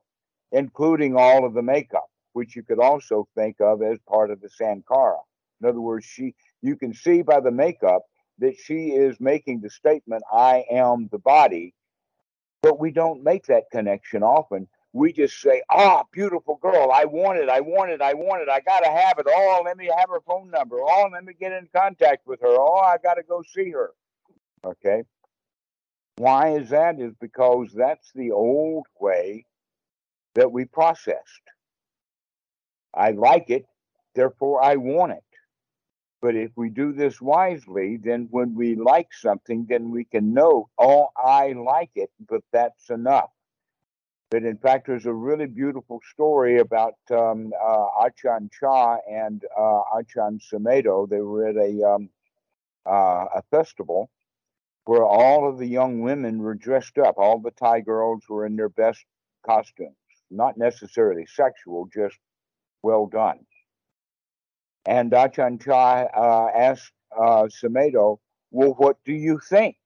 including 0.52 1.16
all 1.16 1.44
of 1.44 1.54
the 1.54 1.62
makeup, 1.62 2.10
which 2.32 2.56
you 2.56 2.62
could 2.62 2.80
also 2.80 3.28
think 3.34 3.60
of 3.60 3.82
as 3.82 3.98
part 4.08 4.30
of 4.30 4.40
the 4.40 4.48
sankhara. 4.48 5.20
In 5.60 5.68
other 5.68 5.80
words, 5.80 6.04
she 6.04 6.34
you 6.62 6.76
can 6.76 6.94
see 6.94 7.22
by 7.22 7.40
the 7.40 7.50
makeup 7.50 8.02
that 8.38 8.56
she 8.56 8.88
is 8.88 9.20
making 9.20 9.60
the 9.60 9.70
statement, 9.70 10.22
I 10.32 10.64
am 10.70 11.08
the 11.12 11.18
body, 11.18 11.74
but 12.62 12.80
we 12.80 12.90
don't 12.90 13.22
make 13.22 13.46
that 13.46 13.70
connection 13.70 14.22
often 14.22 14.66
we 14.94 15.12
just 15.12 15.40
say, 15.40 15.60
"Ah, 15.70 16.04
beautiful 16.12 16.56
girl, 16.62 16.90
I 16.92 17.04
want 17.04 17.38
it, 17.38 17.48
I 17.48 17.60
want 17.60 17.90
it, 17.90 18.00
I 18.00 18.14
want 18.14 18.42
it, 18.42 18.48
I 18.48 18.60
gotta 18.60 18.88
have 18.88 19.18
it. 19.18 19.26
Oh, 19.28 19.60
let 19.64 19.76
me 19.76 19.90
have 19.94 20.08
her 20.08 20.20
phone 20.20 20.50
number. 20.50 20.76
Oh, 20.80 21.08
let 21.12 21.24
me 21.24 21.34
get 21.34 21.52
in 21.52 21.68
contact 21.74 22.26
with 22.26 22.40
her. 22.40 22.56
Oh, 22.56 22.76
I 22.76 22.96
gotta 23.02 23.24
go 23.24 23.42
see 23.42 23.70
her." 23.72 23.90
Okay. 24.64 25.02
Why 26.16 26.56
is 26.56 26.70
that? 26.70 27.00
Is 27.00 27.12
because 27.20 27.72
that's 27.74 28.12
the 28.14 28.30
old 28.30 28.86
way 29.00 29.44
that 30.36 30.52
we 30.52 30.64
processed. 30.64 31.42
I 32.94 33.10
like 33.10 33.50
it, 33.50 33.66
therefore 34.14 34.62
I 34.62 34.76
want 34.76 35.12
it. 35.12 35.24
But 36.22 36.36
if 36.36 36.52
we 36.56 36.70
do 36.70 36.92
this 36.92 37.20
wisely, 37.20 37.96
then 37.96 38.28
when 38.30 38.54
we 38.54 38.76
like 38.76 39.12
something, 39.12 39.66
then 39.68 39.90
we 39.90 40.04
can 40.04 40.32
know, 40.32 40.70
oh, 40.78 41.08
I 41.16 41.52
like 41.52 41.90
it, 41.96 42.10
but 42.28 42.42
that's 42.52 42.90
enough. 42.90 43.30
But 44.34 44.42
in 44.42 44.58
fact, 44.58 44.88
there's 44.88 45.06
a 45.06 45.12
really 45.12 45.46
beautiful 45.46 46.00
story 46.12 46.58
about 46.58 46.94
um, 47.12 47.52
uh, 47.64 47.86
Ajahn 48.04 48.50
Chah 48.50 48.96
and 49.08 49.40
uh, 49.56 49.82
Ajahn 49.94 50.40
Sumedho. 50.42 51.08
They 51.08 51.20
were 51.20 51.46
at 51.46 51.54
a, 51.54 51.88
um, 51.88 52.08
uh, 52.84 53.26
a 53.36 53.42
festival 53.52 54.10
where 54.86 55.04
all 55.04 55.48
of 55.48 55.58
the 55.58 55.68
young 55.68 56.00
women 56.00 56.38
were 56.38 56.56
dressed 56.56 56.98
up. 56.98 57.14
All 57.16 57.38
the 57.38 57.52
Thai 57.52 57.82
girls 57.82 58.24
were 58.28 58.44
in 58.44 58.56
their 58.56 58.68
best 58.68 59.04
costumes, 59.46 59.94
not 60.32 60.58
necessarily 60.58 61.26
sexual, 61.26 61.88
just 61.94 62.18
well 62.82 63.06
done. 63.06 63.38
And 64.84 65.12
Ajahn 65.12 65.62
Chah 65.64 66.08
uh, 66.12 66.50
asked 66.52 66.90
uh, 67.16 67.46
Well, 68.50 68.74
what 68.78 68.96
do 69.04 69.12
you 69.12 69.38
think? 69.48 69.76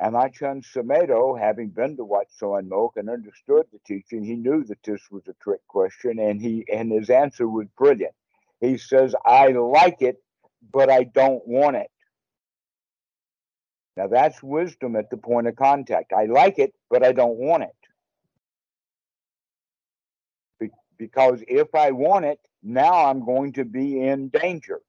And 0.00 0.14
Ajahn 0.14 0.64
Sumedho, 0.64 1.38
having 1.38 1.70
been 1.70 1.96
to 1.96 2.04
Wat 2.04 2.30
Suan 2.30 2.68
Mokkh 2.68 2.96
and 2.96 3.10
understood 3.10 3.66
the 3.72 3.80
teaching, 3.84 4.22
he 4.22 4.36
knew 4.36 4.62
that 4.64 4.82
this 4.84 5.02
was 5.10 5.26
a 5.28 5.34
trick 5.42 5.66
question, 5.66 6.20
and 6.20 6.40
he 6.40 6.64
and 6.72 6.92
his 6.92 7.10
answer 7.10 7.48
was 7.48 7.66
brilliant. 7.76 8.14
He 8.60 8.78
says, 8.78 9.14
"I 9.24 9.48
like 9.48 10.00
it, 10.02 10.22
but 10.72 10.88
I 10.88 11.04
don't 11.04 11.46
want 11.46 11.76
it." 11.76 11.90
Now 13.96 14.06
that's 14.06 14.40
wisdom 14.42 14.94
at 14.94 15.10
the 15.10 15.16
point 15.16 15.48
of 15.48 15.56
contact. 15.56 16.12
I 16.12 16.26
like 16.26 16.60
it, 16.60 16.74
but 16.88 17.04
I 17.04 17.10
don't 17.12 17.36
want 17.36 17.64
it. 17.64 17.76
Be- 20.60 20.70
because 20.96 21.42
if 21.48 21.74
I 21.74 21.90
want 21.90 22.24
it, 22.24 22.38
now 22.62 23.06
I'm 23.06 23.24
going 23.24 23.54
to 23.54 23.64
be 23.64 24.00
in 24.00 24.28
danger. 24.28 24.80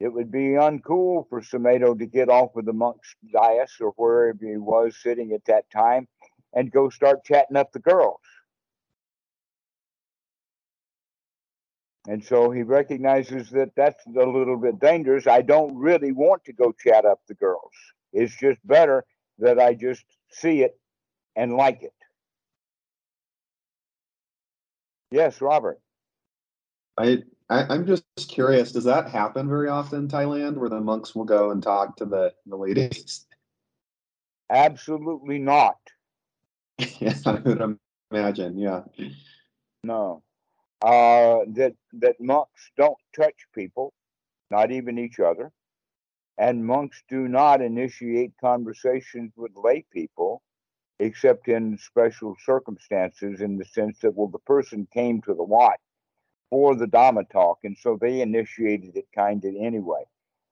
It 0.00 0.08
would 0.08 0.30
be 0.30 0.50
uncool 0.50 1.28
for 1.28 1.40
Sumedho 1.40 1.98
to 1.98 2.06
get 2.06 2.28
off 2.28 2.54
of 2.56 2.64
the 2.64 2.72
monk's 2.72 3.16
dais 3.32 3.76
or 3.80 3.92
wherever 3.96 4.38
he 4.46 4.56
was 4.56 4.96
sitting 5.02 5.32
at 5.32 5.44
that 5.46 5.68
time 5.70 6.06
and 6.54 6.70
go 6.70 6.88
start 6.88 7.24
chatting 7.24 7.56
up 7.56 7.72
the 7.72 7.80
girls. 7.80 8.20
And 12.06 12.24
so 12.24 12.50
he 12.50 12.62
recognizes 12.62 13.50
that 13.50 13.70
that's 13.76 14.04
a 14.06 14.24
little 14.24 14.56
bit 14.56 14.80
dangerous. 14.80 15.26
I 15.26 15.42
don't 15.42 15.76
really 15.76 16.12
want 16.12 16.44
to 16.44 16.52
go 16.52 16.72
chat 16.72 17.04
up 17.04 17.20
the 17.28 17.34
girls. 17.34 17.72
It's 18.12 18.34
just 18.34 18.58
better 18.66 19.04
that 19.40 19.58
I 19.58 19.74
just 19.74 20.04
see 20.30 20.62
it 20.62 20.78
and 21.36 21.54
like 21.54 21.82
it. 21.82 21.92
Yes, 25.10 25.40
Robert. 25.40 25.80
I 26.96 27.22
I, 27.50 27.74
am 27.74 27.86
just 27.86 28.04
curious. 28.28 28.72
Does 28.72 28.84
that 28.84 29.08
happen 29.08 29.48
very 29.48 29.68
often 29.68 30.00
in 30.00 30.08
Thailand, 30.08 30.56
where 30.56 30.68
the 30.68 30.80
monks 30.80 31.14
will 31.14 31.24
go 31.24 31.50
and 31.50 31.62
talk 31.62 31.96
to 31.96 32.04
the 32.04 32.34
the 32.46 32.56
ladies? 32.56 33.26
Absolutely 34.50 35.38
not. 35.38 35.78
yeah, 36.98 37.14
I 37.24 37.32
would 37.32 37.76
imagine. 38.10 38.58
Yeah. 38.58 38.82
No, 39.82 40.22
uh, 40.82 41.40
that 41.54 41.74
that 41.94 42.20
monks 42.20 42.70
don't 42.76 42.98
touch 43.16 43.46
people, 43.54 43.94
not 44.50 44.70
even 44.70 44.98
each 44.98 45.18
other, 45.18 45.50
and 46.36 46.66
monks 46.66 47.02
do 47.08 47.28
not 47.28 47.62
initiate 47.62 48.32
conversations 48.38 49.32
with 49.36 49.52
lay 49.56 49.86
people, 49.90 50.42
except 50.98 51.48
in 51.48 51.78
special 51.78 52.36
circumstances, 52.44 53.40
in 53.40 53.56
the 53.56 53.64
sense 53.64 54.00
that 54.00 54.14
well, 54.14 54.28
the 54.28 54.38
person 54.40 54.86
came 54.92 55.22
to 55.22 55.32
the 55.32 55.44
wat 55.44 55.78
for 56.50 56.74
the 56.74 56.86
Dhamma 56.86 57.28
talk, 57.30 57.58
and 57.64 57.76
so 57.78 57.98
they 58.00 58.20
initiated 58.20 58.96
it 58.96 59.06
kind 59.14 59.44
of 59.44 59.54
anyway. 59.58 60.02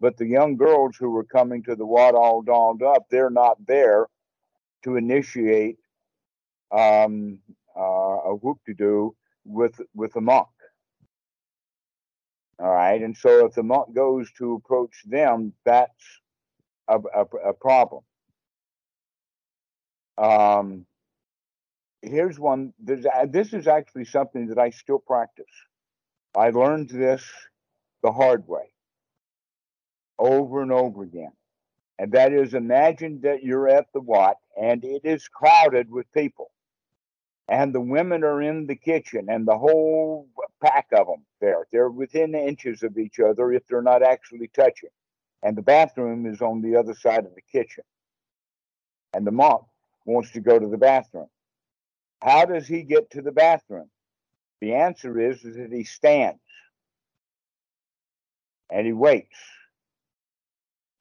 But 0.00 0.16
the 0.18 0.26
young 0.26 0.56
girls 0.56 0.96
who 0.98 1.10
were 1.10 1.24
coming 1.24 1.62
to 1.64 1.74
the 1.74 1.86
Wat 1.86 2.14
all 2.14 2.42
dolled 2.42 2.82
up, 2.82 3.06
they're 3.10 3.30
not 3.30 3.64
there 3.66 4.08
to 4.84 4.96
initiate 4.96 5.78
um, 6.70 7.40
uh, 7.76 7.80
a 7.80 8.34
whoop 8.34 8.58
to 8.66 8.74
do 8.74 9.16
with 9.44 9.80
with 9.94 10.12
the 10.12 10.20
monk. 10.20 10.48
All 12.58 12.72
right, 12.72 13.00
and 13.02 13.16
so 13.16 13.46
if 13.46 13.54
the 13.54 13.62
monk 13.62 13.94
goes 13.94 14.30
to 14.38 14.54
approach 14.54 15.02
them, 15.06 15.52
that's 15.64 16.20
a, 16.88 16.98
a, 16.98 17.24
a 17.48 17.52
problem. 17.52 18.02
Um, 20.16 20.86
here's 22.02 22.38
one. 22.38 22.72
This 22.78 23.52
is 23.52 23.66
actually 23.66 24.06
something 24.06 24.46
that 24.48 24.58
I 24.58 24.70
still 24.70 24.98
practice. 24.98 25.44
I 26.36 26.50
learned 26.50 26.90
this 26.90 27.24
the 28.02 28.12
hard 28.12 28.46
way 28.46 28.72
over 30.18 30.62
and 30.62 30.72
over 30.72 31.02
again. 31.02 31.32
And 31.98 32.12
that 32.12 32.32
is 32.32 32.52
imagine 32.52 33.20
that 33.22 33.42
you're 33.42 33.68
at 33.68 33.86
the 33.94 34.00
Wat 34.00 34.36
and 34.60 34.84
it 34.84 35.02
is 35.04 35.28
crowded 35.28 35.90
with 35.90 36.12
people. 36.12 36.50
And 37.48 37.74
the 37.74 37.80
women 37.80 38.22
are 38.24 38.42
in 38.42 38.66
the 38.66 38.76
kitchen 38.76 39.26
and 39.30 39.46
the 39.46 39.56
whole 39.56 40.28
pack 40.62 40.88
of 40.92 41.06
them 41.06 41.24
there. 41.40 41.66
They're 41.72 41.90
within 41.90 42.34
inches 42.34 42.82
of 42.82 42.98
each 42.98 43.18
other 43.20 43.52
if 43.52 43.66
they're 43.66 43.82
not 43.82 44.02
actually 44.02 44.48
touching. 44.48 44.90
And 45.42 45.56
the 45.56 45.62
bathroom 45.62 46.26
is 46.26 46.42
on 46.42 46.60
the 46.60 46.76
other 46.76 46.94
side 46.94 47.24
of 47.24 47.34
the 47.34 47.42
kitchen. 47.52 47.84
And 49.14 49.26
the 49.26 49.30
monk 49.30 49.62
wants 50.04 50.32
to 50.32 50.40
go 50.40 50.58
to 50.58 50.66
the 50.66 50.76
bathroom. 50.76 51.28
How 52.20 52.44
does 52.44 52.66
he 52.66 52.82
get 52.82 53.10
to 53.12 53.22
the 53.22 53.32
bathroom? 53.32 53.88
The 54.60 54.74
answer 54.74 55.20
is, 55.20 55.44
is 55.44 55.56
that 55.56 55.72
he 55.72 55.84
stands 55.84 56.40
and 58.70 58.86
he 58.86 58.92
waits 58.92 59.36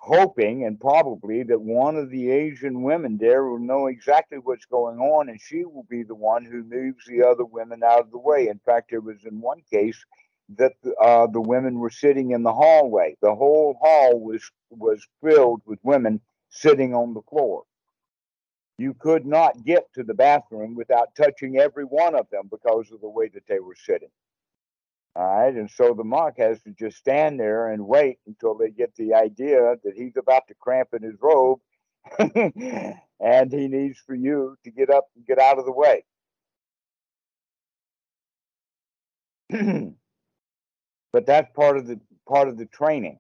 hoping 0.06 0.66
and 0.66 0.80
probably 0.80 1.42
that 1.42 1.60
one 1.60 1.96
of 1.96 2.12
the 2.12 2.30
Asian 2.30 2.84
women 2.84 3.18
there 3.18 3.44
will 3.46 3.60
know 3.60 3.88
exactly 3.88 4.38
what's 4.38 4.66
going 4.66 5.00
on 5.00 5.30
and 5.30 5.42
she 5.42 5.66
will 5.66 5.86
be 5.90 6.04
the 6.04 6.14
one 6.14 6.46
who 6.46 6.64
moves 6.64 7.04
the 7.08 7.24
other 7.24 7.44
women 7.44 7.82
out 7.84 8.02
of 8.02 8.12
the 8.12 8.18
way. 8.20 8.48
In 8.48 8.60
fact, 8.66 8.92
there 8.92 9.02
was 9.02 9.26
in 9.26 9.42
one 9.42 9.62
case 9.72 10.06
that 10.58 10.74
uh, 11.02 11.26
the 11.26 11.42
women 11.42 11.80
were 11.80 11.90
sitting 11.90 12.32
in 12.32 12.44
the 12.44 12.54
hallway. 12.54 13.16
The 13.24 13.34
whole 13.34 13.78
hall 13.82 14.20
was 14.20 14.44
was 14.70 15.04
filled 15.24 15.62
with 15.66 15.80
women 15.82 16.22
sitting 16.50 16.94
on 16.94 17.16
the 17.16 17.22
floor. 17.24 17.64
You 18.78 18.94
could 18.94 19.26
not 19.26 19.64
get 19.64 19.92
to 19.94 20.04
the 20.04 20.14
bathroom 20.14 20.76
without 20.76 21.16
touching 21.16 21.58
every 21.58 21.86
one 21.86 22.16
of 22.16 22.30
them 22.30 22.50
because 22.50 22.92
of 22.92 23.02
the 23.02 23.10
way 23.10 23.30
that 23.30 23.48
they 23.48 23.60
were 23.60 23.76
sitting. 23.76 24.10
All 25.16 25.24
right. 25.24 25.54
And 25.54 25.72
so 25.72 25.94
the 25.94 26.04
monk 26.04 26.36
has 26.40 26.62
to 26.64 26.72
just 26.72 26.98
stand 26.98 27.40
there 27.40 27.70
and 27.70 27.88
wait 27.88 28.20
until 28.28 28.54
they 28.54 28.70
get 28.70 28.94
the 28.96 29.14
idea 29.14 29.76
that 29.84 29.94
he's 29.96 30.18
about 30.18 30.48
to 30.50 30.54
cramp 30.56 30.90
in 30.94 31.04
his 31.04 31.16
robe 31.22 31.60
and 32.20 33.52
he 33.52 33.68
needs 33.68 33.98
for 34.06 34.14
you 34.14 34.58
to 34.66 34.72
get 34.72 34.90
up 34.90 35.06
and 35.16 35.26
get 35.26 35.40
out 35.40 35.58
of 35.58 35.66
the 35.66 35.72
way. 35.72 36.04
but 41.14 41.26
that's 41.26 41.50
part 41.56 41.78
of 41.78 41.88
the 41.88 42.00
part 42.28 42.50
of 42.50 42.58
the 42.58 42.66
training. 42.66 43.20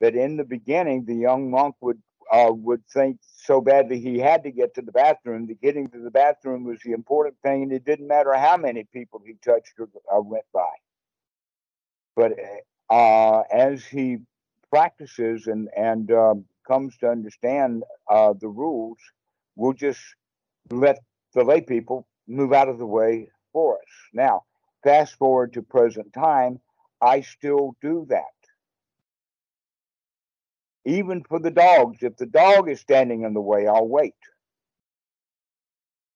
That 0.00 0.14
in 0.14 0.36
the 0.36 0.44
beginning, 0.44 1.06
the 1.06 1.14
young 1.16 1.50
monk 1.50 1.74
would 1.80 2.00
uh, 2.32 2.50
would 2.52 2.84
think 2.92 3.18
so 3.22 3.60
badly 3.60 4.00
he 4.00 4.18
had 4.18 4.42
to 4.44 4.50
get 4.50 4.74
to 4.74 4.82
the 4.82 4.92
bathroom 4.92 5.46
that 5.46 5.60
getting 5.60 5.88
to 5.88 5.98
the 5.98 6.10
bathroom 6.10 6.64
was 6.64 6.78
the 6.84 6.92
important 6.92 7.36
thing, 7.42 7.62
and 7.62 7.72
it 7.72 7.84
didn't 7.84 8.06
matter 8.06 8.34
how 8.34 8.56
many 8.56 8.84
people 8.92 9.22
he 9.24 9.34
touched 9.44 9.74
or 9.78 9.88
uh, 10.14 10.20
went 10.20 10.44
by. 10.52 10.68
But 12.16 12.32
uh, 12.90 13.42
as 13.52 13.84
he 13.84 14.18
practices 14.70 15.46
and 15.46 15.68
and 15.76 16.10
um, 16.12 16.44
comes 16.66 16.96
to 16.98 17.08
understand 17.08 17.84
uh, 18.10 18.34
the 18.38 18.48
rules, 18.48 18.98
we'll 19.56 19.72
just 19.72 20.00
let 20.70 20.98
the 21.34 21.44
lay 21.44 21.60
people 21.60 22.06
move 22.26 22.52
out 22.52 22.68
of 22.68 22.78
the 22.78 22.86
way 22.86 23.28
for 23.52 23.76
us. 23.76 23.92
Now, 24.12 24.44
fast 24.84 25.16
forward 25.16 25.54
to 25.54 25.62
present 25.62 26.12
time, 26.12 26.60
I 27.00 27.22
still 27.22 27.76
do 27.80 28.06
that. 28.10 28.37
Even 30.88 31.22
for 31.22 31.38
the 31.38 31.50
dogs, 31.50 31.98
if 32.00 32.16
the 32.16 32.24
dog 32.24 32.70
is 32.70 32.80
standing 32.80 33.22
in 33.22 33.34
the 33.34 33.42
way, 33.42 33.66
I'll 33.66 33.86
wait. 33.86 34.14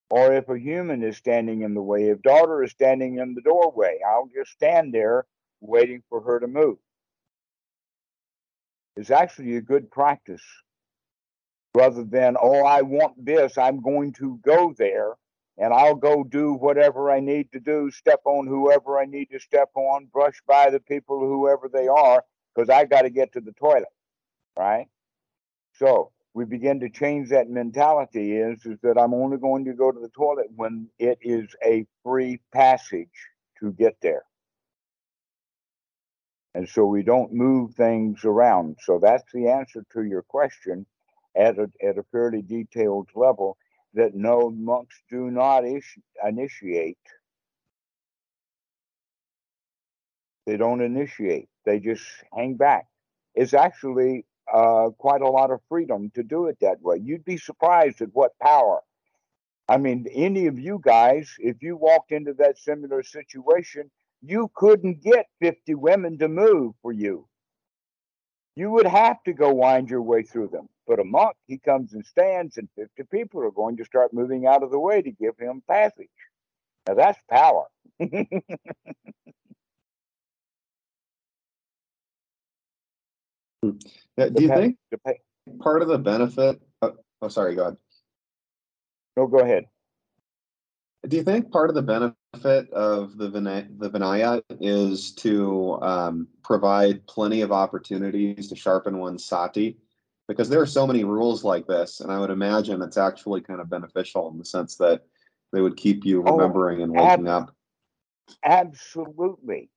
Or 0.09 0.33
if 0.33 0.49
a 0.49 0.59
human 0.59 1.03
is 1.03 1.19
standing 1.19 1.61
in 1.61 1.75
the 1.75 1.83
way, 1.83 2.09
if 2.09 2.23
daughter 2.23 2.63
is 2.63 2.71
standing 2.71 3.19
in 3.19 3.35
the 3.35 3.43
doorway, 3.43 3.99
I'll 4.07 4.31
just 4.35 4.51
stand 4.53 4.95
there 4.95 5.27
waiting 5.61 6.03
for 6.09 6.23
her 6.23 6.41
to 6.41 6.47
move. 6.47 6.79
It's 8.97 9.11
actually 9.11 9.57
a 9.57 9.61
good 9.61 9.91
practice 9.91 10.43
rather 11.75 12.05
than, 12.05 12.37
oh, 12.41 12.65
I 12.65 12.81
want 12.81 13.23
this, 13.23 13.59
I'm 13.59 13.83
going 13.83 14.15
to 14.15 14.41
go 14.43 14.75
there 14.79 15.17
and 15.59 15.75
I'll 15.75 15.95
go 15.95 16.25
do 16.25 16.55
whatever 16.55 17.11
I 17.11 17.21
need 17.21 17.53
to 17.53 17.61
do, 17.61 17.91
step 17.91 18.21
on 18.25 18.47
whoever 18.47 18.99
I 18.99 19.05
need 19.05 19.27
to 19.33 19.39
step 19.39 19.69
on, 19.75 20.07
brush 20.07 20.41
by 20.47 20.71
the 20.71 20.81
people, 20.81 21.21
whoever 21.21 21.69
they 21.71 21.89
are, 21.89 22.25
because 22.55 22.71
I 22.71 22.87
got 22.87 23.03
to 23.03 23.11
get 23.11 23.35
to 23.35 23.41
the 23.43 23.53
toilet, 23.53 23.85
right? 24.59 24.87
So 25.75 26.13
we 26.35 26.45
begin 26.45 26.81
to 26.81 26.91
change 26.91 27.31
that 27.31 27.51
mentality 27.51 28.37
is, 28.37 28.65
is 28.65 28.79
that 28.83 28.99
I'm 28.99 29.15
only 29.15 29.37
going 29.37 29.65
to 29.67 29.73
go 29.75 29.91
to 29.93 30.01
the 30.01 30.09
toilet 30.11 30.47
when 30.55 30.89
it 30.99 31.19
is 31.23 31.49
a 31.65 31.87
free 32.05 32.41
passage 32.53 33.09
to 33.61 33.73
get 33.73 33.97
there. 34.03 34.23
And 36.55 36.69
so 36.69 36.85
we 36.85 37.03
don't 37.03 37.33
move 37.33 37.75
things 37.75 38.25
around. 38.25 38.77
So 38.83 38.99
that's 39.03 39.25
the 39.33 39.49
answer 39.49 39.85
to 39.95 40.03
your 40.03 40.23
question 40.23 40.87
at 41.35 41.59
a, 41.59 41.71
at 41.83 41.99
a 41.99 42.05
fairly 42.13 42.43
detailed 42.43 43.09
level 43.15 43.57
that 43.95 44.15
no 44.15 44.51
monks 44.51 44.97
do 45.11 45.31
not 45.31 45.65
initiate. 46.27 46.99
They 50.47 50.57
don't 50.57 50.81
initiate, 50.81 51.49
they 51.65 51.79
just 51.79 52.05
hang 52.35 52.57
back. 52.57 52.87
It's 53.35 53.55
actually 53.55 54.27
uh, 54.53 54.91
quite 54.99 55.23
a 55.23 55.31
lot 55.31 55.51
of 55.51 55.61
freedom 55.69 56.11
to 56.15 56.23
do 56.23 56.47
it 56.47 56.59
that 56.61 56.81
way. 56.83 56.99
You'd 57.03 57.25
be 57.25 57.37
surprised 57.37 58.01
at 58.01 58.09
what 58.13 58.39
power. 58.41 58.81
I 59.69 59.77
mean, 59.79 60.07
any 60.13 60.47
of 60.47 60.59
you 60.59 60.81
guys, 60.83 61.35
if 61.39 61.63
you 61.63 61.77
walked 61.77 62.13
into 62.13 62.35
that 62.35 62.59
similar 62.59 63.03
situation, 63.03 63.91
you 64.21 64.51
couldn't 64.55 65.03
get 65.03 65.27
50 65.41 65.75
women 65.75 66.19
to 66.19 66.29
move 66.29 66.75
for 66.83 66.93
you. 66.93 67.27
You 68.55 68.71
would 68.71 68.87
have 68.87 69.23
to 69.25 69.33
go 69.33 69.53
wind 69.53 69.89
your 69.89 70.03
way 70.03 70.23
through 70.23 70.49
them. 70.49 70.69
But 70.87 71.01
a 71.01 71.05
monk, 71.05 71.37
he 71.47 71.59
comes 71.59 71.95
and 71.95 72.05
stands, 72.05 72.59
and 72.59 72.69
50 72.77 73.05
people 73.05 73.43
are 73.43 73.51
going 73.51 73.77
to 73.79 73.85
start 73.85 74.13
moving 74.13 74.47
out 74.47 74.63
of 74.63 74.71
the 74.71 74.79
way 74.79 75.01
to 75.01 75.11
give 75.11 75.39
him 75.39 75.63
passage. 75.69 76.09
Now 76.87 76.95
that's 76.95 77.19
power. 77.31 77.67
do 83.63 84.43
you 84.43 84.49
think 84.49 84.77
part 85.61 85.83
of 85.83 85.89
the 85.89 85.99
benefit? 85.99 86.61
Oh, 86.83 86.95
oh, 87.21 87.29
sorry, 87.29 87.55
go 87.55 87.63
ahead. 87.63 87.77
No, 89.17 89.27
go 89.27 89.39
ahead. 89.39 89.67
Do 91.07 91.17
you 91.17 91.23
think 91.23 91.51
part 91.51 91.69
of 91.69 91.75
the 91.75 91.83
benefit 91.83 92.73
of 92.73 93.17
the 93.19 93.29
Vinaya, 93.29 93.67
the 93.79 93.91
Vinaya 93.91 94.43
is 94.61 95.13
to 95.17 95.79
um, 95.83 96.29
provide 96.45 97.05
plenty 97.07 97.41
of 97.41 97.51
opportunities 97.51 98.49
to 98.49 98.57
sharpen 98.57 98.99
one's 98.99 99.25
sati? 99.25 99.79
Because 100.29 100.49
there 100.49 100.61
are 100.61 100.67
so 100.67 100.87
many 100.87 101.03
rules 101.03 101.43
like 101.43 101.67
this, 101.67 102.01
and 102.01 102.13
I 102.13 102.21
would 102.21 102.31
imagine 102.31 102.81
it's 102.81 102.97
actually 102.97 103.41
kind 103.41 103.61
of 103.61 103.69
beneficial 103.69 104.31
in 104.31 104.39
the 104.39 104.45
sense 104.45 104.77
that 104.77 105.03
they 105.53 105.61
would 105.61 105.77
keep 105.77 106.05
you 106.05 106.23
oh, 106.25 106.33
remembering 106.33 106.81
oh, 106.81 106.85
and 106.85 106.93
waking 106.93 107.29
ab- 107.29 107.49
up. 107.49 107.57
Absolutely. 108.45 109.69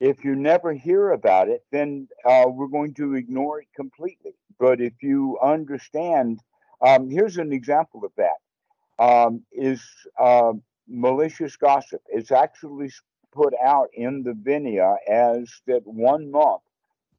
If 0.00 0.24
you 0.24 0.34
never 0.34 0.72
hear 0.72 1.10
about 1.10 1.48
it, 1.48 1.62
then 1.70 2.08
uh, 2.24 2.46
we're 2.48 2.68
going 2.68 2.94
to 2.94 3.14
ignore 3.14 3.60
it 3.60 3.68
completely. 3.76 4.32
But 4.58 4.80
if 4.80 4.94
you 5.02 5.38
understand, 5.42 6.40
um, 6.80 7.10
here's 7.10 7.36
an 7.36 7.52
example 7.52 8.04
of 8.04 8.12
that 8.16 9.02
um, 9.02 9.42
is 9.52 9.82
uh, 10.18 10.54
malicious 10.88 11.56
gossip. 11.56 12.00
It's 12.08 12.32
actually 12.32 12.90
put 13.32 13.52
out 13.62 13.88
in 13.92 14.22
the 14.22 14.32
Vinaya 14.32 14.96
as 15.06 15.50
that 15.66 15.82
one 15.84 16.30
monk 16.30 16.62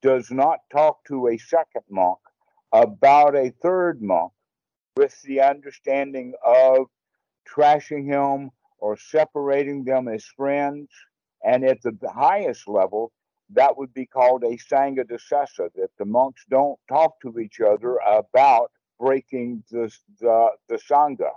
does 0.02 0.32
not 0.32 0.60
talk 0.72 1.06
to 1.06 1.28
a 1.28 1.38
second 1.38 1.84
monk 1.90 2.18
about 2.72 3.36
a 3.36 3.54
third 3.62 4.02
monk 4.02 4.32
with 4.98 5.22
the 5.22 5.42
understanding 5.42 6.34
of 6.44 6.88
trashing 7.48 8.06
him 8.06 8.50
or 8.80 8.98
separating 8.98 9.84
them 9.84 10.08
as 10.08 10.26
friends 10.26 10.90
And 11.44 11.64
at 11.66 11.82
the 11.82 11.98
highest 12.14 12.68
level, 12.68 13.12
that 13.54 13.78
would 13.78 13.94
be 13.94 14.06
called 14.06 14.44
a 14.44 14.58
sanghadisesa, 14.58 15.70
that 15.76 15.90
the 15.98 16.06
monks 16.06 16.46
don't 16.50 16.80
talk 16.88 17.20
to 17.22 17.40
each 17.40 17.60
other 17.60 17.98
about 18.06 18.72
breaking 19.00 19.64
the, 19.72 19.92
the, 20.20 20.50
the 20.70 20.76
sangha. 20.76 21.32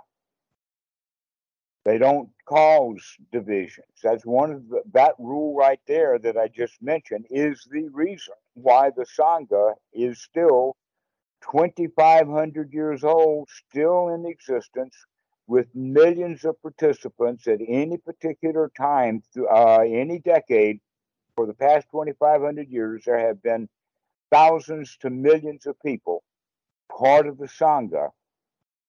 They 1.83 1.97
don't 1.97 2.29
cause 2.47 3.03
divisions. 3.31 3.85
That's 4.01 4.25
one 4.25 4.51
of 4.51 4.69
the, 4.69 4.81
that 4.93 5.13
rule 5.19 5.55
right 5.55 5.79
there 5.87 6.17
that 6.19 6.37
I 6.37 6.47
just 6.47 6.81
mentioned 6.81 7.25
is 7.29 7.67
the 7.69 7.89
reason 7.89 8.33
why 8.53 8.89
the 8.95 9.05
sangha 9.19 9.73
is 9.93 10.21
still 10.21 10.75
2,500 11.51 12.73
years 12.73 13.03
old, 13.03 13.49
still 13.49 14.09
in 14.09 14.25
existence, 14.25 14.95
with 15.47 15.67
millions 15.75 16.43
of 16.43 16.61
participants 16.61 17.47
at 17.47 17.59
any 17.67 17.97
particular 17.97 18.71
time, 18.75 19.21
uh, 19.37 19.79
any 19.79 20.19
decade, 20.19 20.79
for 21.35 21.45
the 21.45 21.53
past 21.53 21.87
2,500 21.91 22.69
years, 22.69 23.03
there 23.05 23.19
have 23.19 23.41
been 23.43 23.67
thousands 24.31 24.97
to 25.01 25.09
millions 25.09 25.65
of 25.65 25.79
people 25.81 26.23
part 26.89 27.27
of 27.27 27.37
the 27.37 27.47
Sangha 27.47 28.09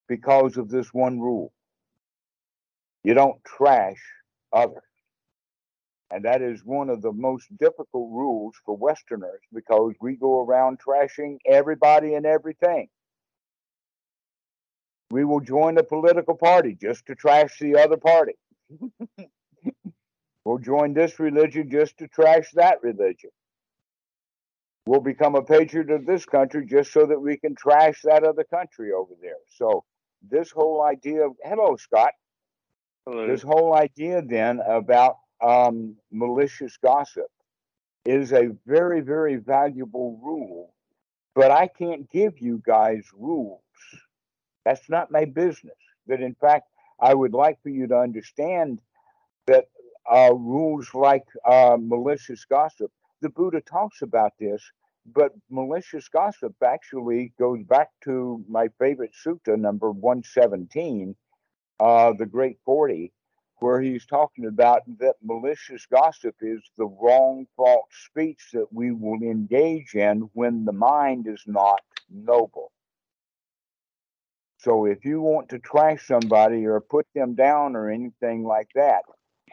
because 0.09 0.57
of 0.57 0.69
this 0.69 0.93
one 0.93 1.21
rule. 1.21 1.53
You 3.03 3.15
don't 3.15 3.43
trash 3.45 4.01
others. 4.53 4.83
And 6.11 6.25
that 6.25 6.41
is 6.41 6.65
one 6.65 6.89
of 6.89 7.03
the 7.03 7.13
most 7.13 7.49
difficult 7.59 8.11
rules 8.13 8.55
for 8.65 8.77
Westerners 8.77 9.41
because 9.53 9.95
we 10.01 10.15
go 10.15 10.45
around 10.45 10.79
trashing 10.79 11.39
everybody 11.45 12.15
and 12.15 12.25
everything. 12.25 12.89
We 15.11 15.25
will 15.25 15.41
join 15.41 15.79
a 15.79 15.83
political 15.83 16.35
party 16.35 16.77
just 16.81 17.07
to 17.07 17.15
trash 17.15 17.59
the 17.61 17.77
other 17.77 17.97
party. 17.97 18.35
We'll 20.47 20.59
join 20.59 20.95
this 20.95 21.19
religion 21.19 21.69
just 21.73 21.99
to 21.99 22.07
trash 22.07 22.53
that 22.53 22.81
religion. 22.81 23.31
We'll 24.87 25.01
become 25.01 25.35
a 25.35 25.43
patriot 25.43 25.91
of 25.91 26.07
this 26.07 26.25
country 26.25 26.65
just 26.67 26.93
so 26.93 27.05
that 27.05 27.21
we 27.21 27.37
can 27.37 27.57
trash 27.57 28.03
that 28.05 28.23
other 28.23 28.45
country 28.45 28.93
over 28.93 29.15
there. 29.21 29.41
So, 29.57 29.83
this 30.23 30.53
whole 30.53 30.85
idea 30.85 31.27
of, 31.27 31.33
hello, 31.43 31.75
Scott. 31.75 32.13
Hello. 33.05 33.27
This 33.27 33.43
whole 33.43 33.75
idea 33.75 34.23
then 34.23 34.61
about 34.65 35.17
um, 35.41 35.97
malicious 36.13 36.77
gossip 36.77 37.27
is 38.05 38.33
a 38.33 38.51
very, 38.67 39.01
very 39.01 39.39
valuable 39.39 40.21
rule, 40.23 40.73
but 41.35 41.51
I 41.51 41.67
can't 41.67 42.09
give 42.09 42.39
you 42.39 42.63
guys 42.65 43.03
rules. 43.13 43.63
That's 44.67 44.91
not 44.91 45.13
my 45.13 45.27
business. 45.27 45.79
That 46.09 46.21
in 46.21 46.35
fact, 46.35 46.69
I 46.99 47.15
would 47.15 47.33
like 47.33 47.63
for 47.63 47.69
you 47.69 47.87
to 47.87 47.97
understand 47.97 48.83
that 49.47 49.67
uh, 50.13 50.35
rules 50.35 50.93
like 50.93 51.23
uh, 51.45 51.77
malicious 51.81 52.45
gossip. 52.45 52.91
The 53.21 53.29
Buddha 53.29 53.61
talks 53.61 54.03
about 54.03 54.33
this, 54.41 54.61
but 55.15 55.31
malicious 55.51 56.09
gossip 56.09 56.57
actually 56.65 57.33
goes 57.39 57.63
back 57.63 57.91
to 58.03 58.45
my 58.49 58.67
favorite 58.81 59.15
sutta, 59.25 59.57
number 59.57 59.93
117, 59.93 61.15
uh, 61.79 62.13
the 62.19 62.27
Great 62.27 62.59
40, 62.65 63.13
where 63.61 63.81
he's 63.81 64.05
talking 64.05 64.47
about 64.47 64.83
that 64.99 65.15
malicious 65.23 65.87
gossip 65.87 66.35
is 66.41 66.61
the 66.77 66.87
wrong, 66.87 67.47
false 67.57 67.87
speech 68.11 68.49
that 68.53 68.67
we 68.73 68.91
will 68.91 69.23
engage 69.23 69.95
in 69.95 70.29
when 70.33 70.65
the 70.65 70.73
mind 70.73 71.29
is 71.29 71.45
not 71.47 71.83
noble. 72.11 72.73
So 74.67 74.85
if 74.85 75.05
you 75.05 75.21
want 75.21 75.51
to 75.51 75.61
trash 75.61 76.09
somebody 76.09 76.67
or 76.67 76.81
put 76.81 77.07
them 77.15 77.37
down 77.37 77.77
or 77.77 77.89
anything 77.89 78.43
like 78.43 78.69
that, 78.75 79.03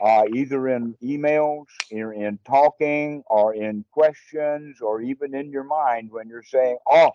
uh, 0.02 0.24
either 0.34 0.68
in 0.70 0.96
emails, 1.04 1.68
or 1.92 2.14
in 2.14 2.40
talking, 2.44 3.24
or 3.28 3.54
in 3.54 3.86
questions, 3.92 4.82
or 4.82 5.02
even 5.02 5.36
in 5.36 5.52
your 5.52 5.66
mind 5.66 6.10
when 6.10 6.30
you're 6.30 6.42
saying, 6.42 6.80
"Oh, 6.88 7.12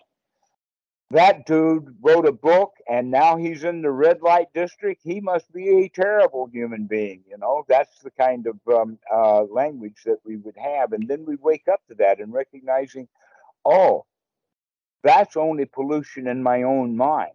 that 1.09 1.45
dude 1.45 1.97
wrote 1.99 2.25
a 2.25 2.31
book 2.31 2.71
and 2.87 3.11
now 3.11 3.35
he's 3.35 3.65
in 3.65 3.81
the 3.81 3.91
red 3.91 4.21
light 4.21 4.47
district. 4.53 5.01
He 5.03 5.19
must 5.19 5.51
be 5.51 5.67
a 5.67 5.89
terrible 5.89 6.45
human 6.45 6.85
being." 6.87 7.25
You 7.27 7.37
know, 7.37 7.65
that's 7.67 7.99
the 7.99 8.11
kind 8.11 8.47
of 8.47 8.57
um, 8.73 8.97
uh, 9.13 9.43
language 9.43 10.03
that 10.05 10.19
we 10.23 10.37
would 10.37 10.55
have, 10.55 10.93
and 10.93 11.05
then 11.05 11.25
we 11.25 11.35
wake 11.35 11.67
up 11.67 11.81
to 11.89 11.95
that 11.95 12.21
and 12.21 12.31
recognizing, 12.31 13.09
"Oh, 13.65 14.05
that's 15.03 15.35
only 15.35 15.65
pollution 15.65 16.27
in 16.27 16.41
my 16.41 16.63
own 16.63 16.95
mind." 16.95 17.33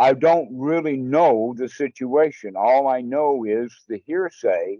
I 0.00 0.14
don't 0.14 0.48
really 0.58 0.96
know 0.96 1.54
the 1.54 1.68
situation. 1.68 2.54
All 2.56 2.88
I 2.88 3.02
know 3.02 3.44
is 3.44 3.70
the 3.86 4.02
hearsay 4.06 4.78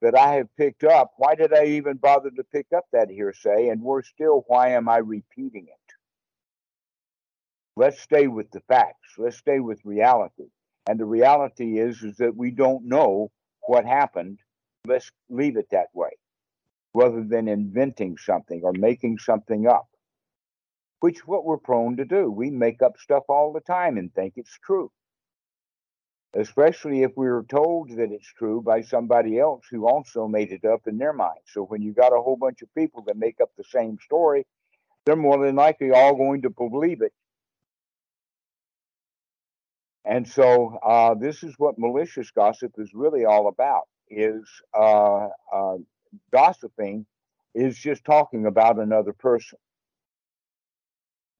that 0.00 0.16
I 0.16 0.36
have 0.36 0.48
picked 0.56 0.82
up. 0.82 1.12
Why 1.18 1.34
did 1.34 1.52
I 1.52 1.66
even 1.66 1.98
bother 1.98 2.30
to 2.30 2.42
pick 2.42 2.68
up 2.74 2.86
that 2.90 3.10
hearsay? 3.10 3.68
And 3.68 3.82
worse 3.82 4.08
still, 4.08 4.44
why 4.46 4.70
am 4.70 4.88
I 4.88 4.96
repeating 4.96 5.66
it? 5.68 5.94
Let's 7.76 8.00
stay 8.00 8.28
with 8.28 8.50
the 8.50 8.60
facts. 8.60 9.18
Let's 9.18 9.36
stay 9.36 9.60
with 9.60 9.84
reality. 9.84 10.48
And 10.88 10.98
the 10.98 11.04
reality 11.04 11.78
is, 11.78 12.02
is 12.02 12.16
that 12.16 12.34
we 12.34 12.50
don't 12.50 12.86
know 12.86 13.30
what 13.66 13.84
happened. 13.84 14.38
Let's 14.86 15.10
leave 15.28 15.58
it 15.58 15.68
that 15.72 15.88
way, 15.92 16.16
rather 16.94 17.22
than 17.22 17.46
inventing 17.46 18.16
something 18.16 18.62
or 18.64 18.72
making 18.72 19.18
something 19.18 19.66
up 19.66 19.88
which 21.00 21.26
what 21.26 21.44
we're 21.44 21.58
prone 21.58 21.96
to 21.96 22.04
do. 22.04 22.30
We 22.30 22.50
make 22.50 22.82
up 22.82 22.98
stuff 22.98 23.24
all 23.28 23.52
the 23.52 23.60
time 23.60 23.98
and 23.98 24.12
think 24.14 24.34
it's 24.36 24.58
true. 24.64 24.90
Especially 26.34 27.02
if 27.02 27.12
we 27.16 27.26
are 27.28 27.44
told 27.48 27.90
that 27.90 28.12
it's 28.12 28.30
true 28.32 28.60
by 28.60 28.82
somebody 28.82 29.38
else 29.38 29.64
who 29.70 29.86
also 29.86 30.26
made 30.28 30.52
it 30.52 30.64
up 30.64 30.86
in 30.86 30.98
their 30.98 31.12
mind. 31.12 31.40
So 31.46 31.62
when 31.62 31.82
you 31.82 31.92
got 31.92 32.12
a 32.12 32.20
whole 32.20 32.36
bunch 32.36 32.62
of 32.62 32.74
people 32.74 33.02
that 33.06 33.16
make 33.16 33.40
up 33.40 33.50
the 33.56 33.64
same 33.64 33.98
story, 34.04 34.46
they're 35.04 35.16
more 35.16 35.44
than 35.44 35.56
likely 35.56 35.92
all 35.92 36.14
going 36.14 36.42
to 36.42 36.50
believe 36.50 37.00
it. 37.00 37.12
And 40.04 40.28
so 40.28 40.78
uh, 40.84 41.14
this 41.14 41.42
is 41.42 41.54
what 41.58 41.78
malicious 41.78 42.30
gossip 42.30 42.72
is 42.78 42.90
really 42.94 43.24
all 43.24 43.48
about: 43.48 43.88
is 44.08 44.44
uh, 44.74 45.28
uh, 45.52 45.76
gossiping 46.32 47.06
is 47.54 47.76
just 47.78 48.04
talking 48.04 48.46
about 48.46 48.78
another 48.78 49.12
person 49.12 49.58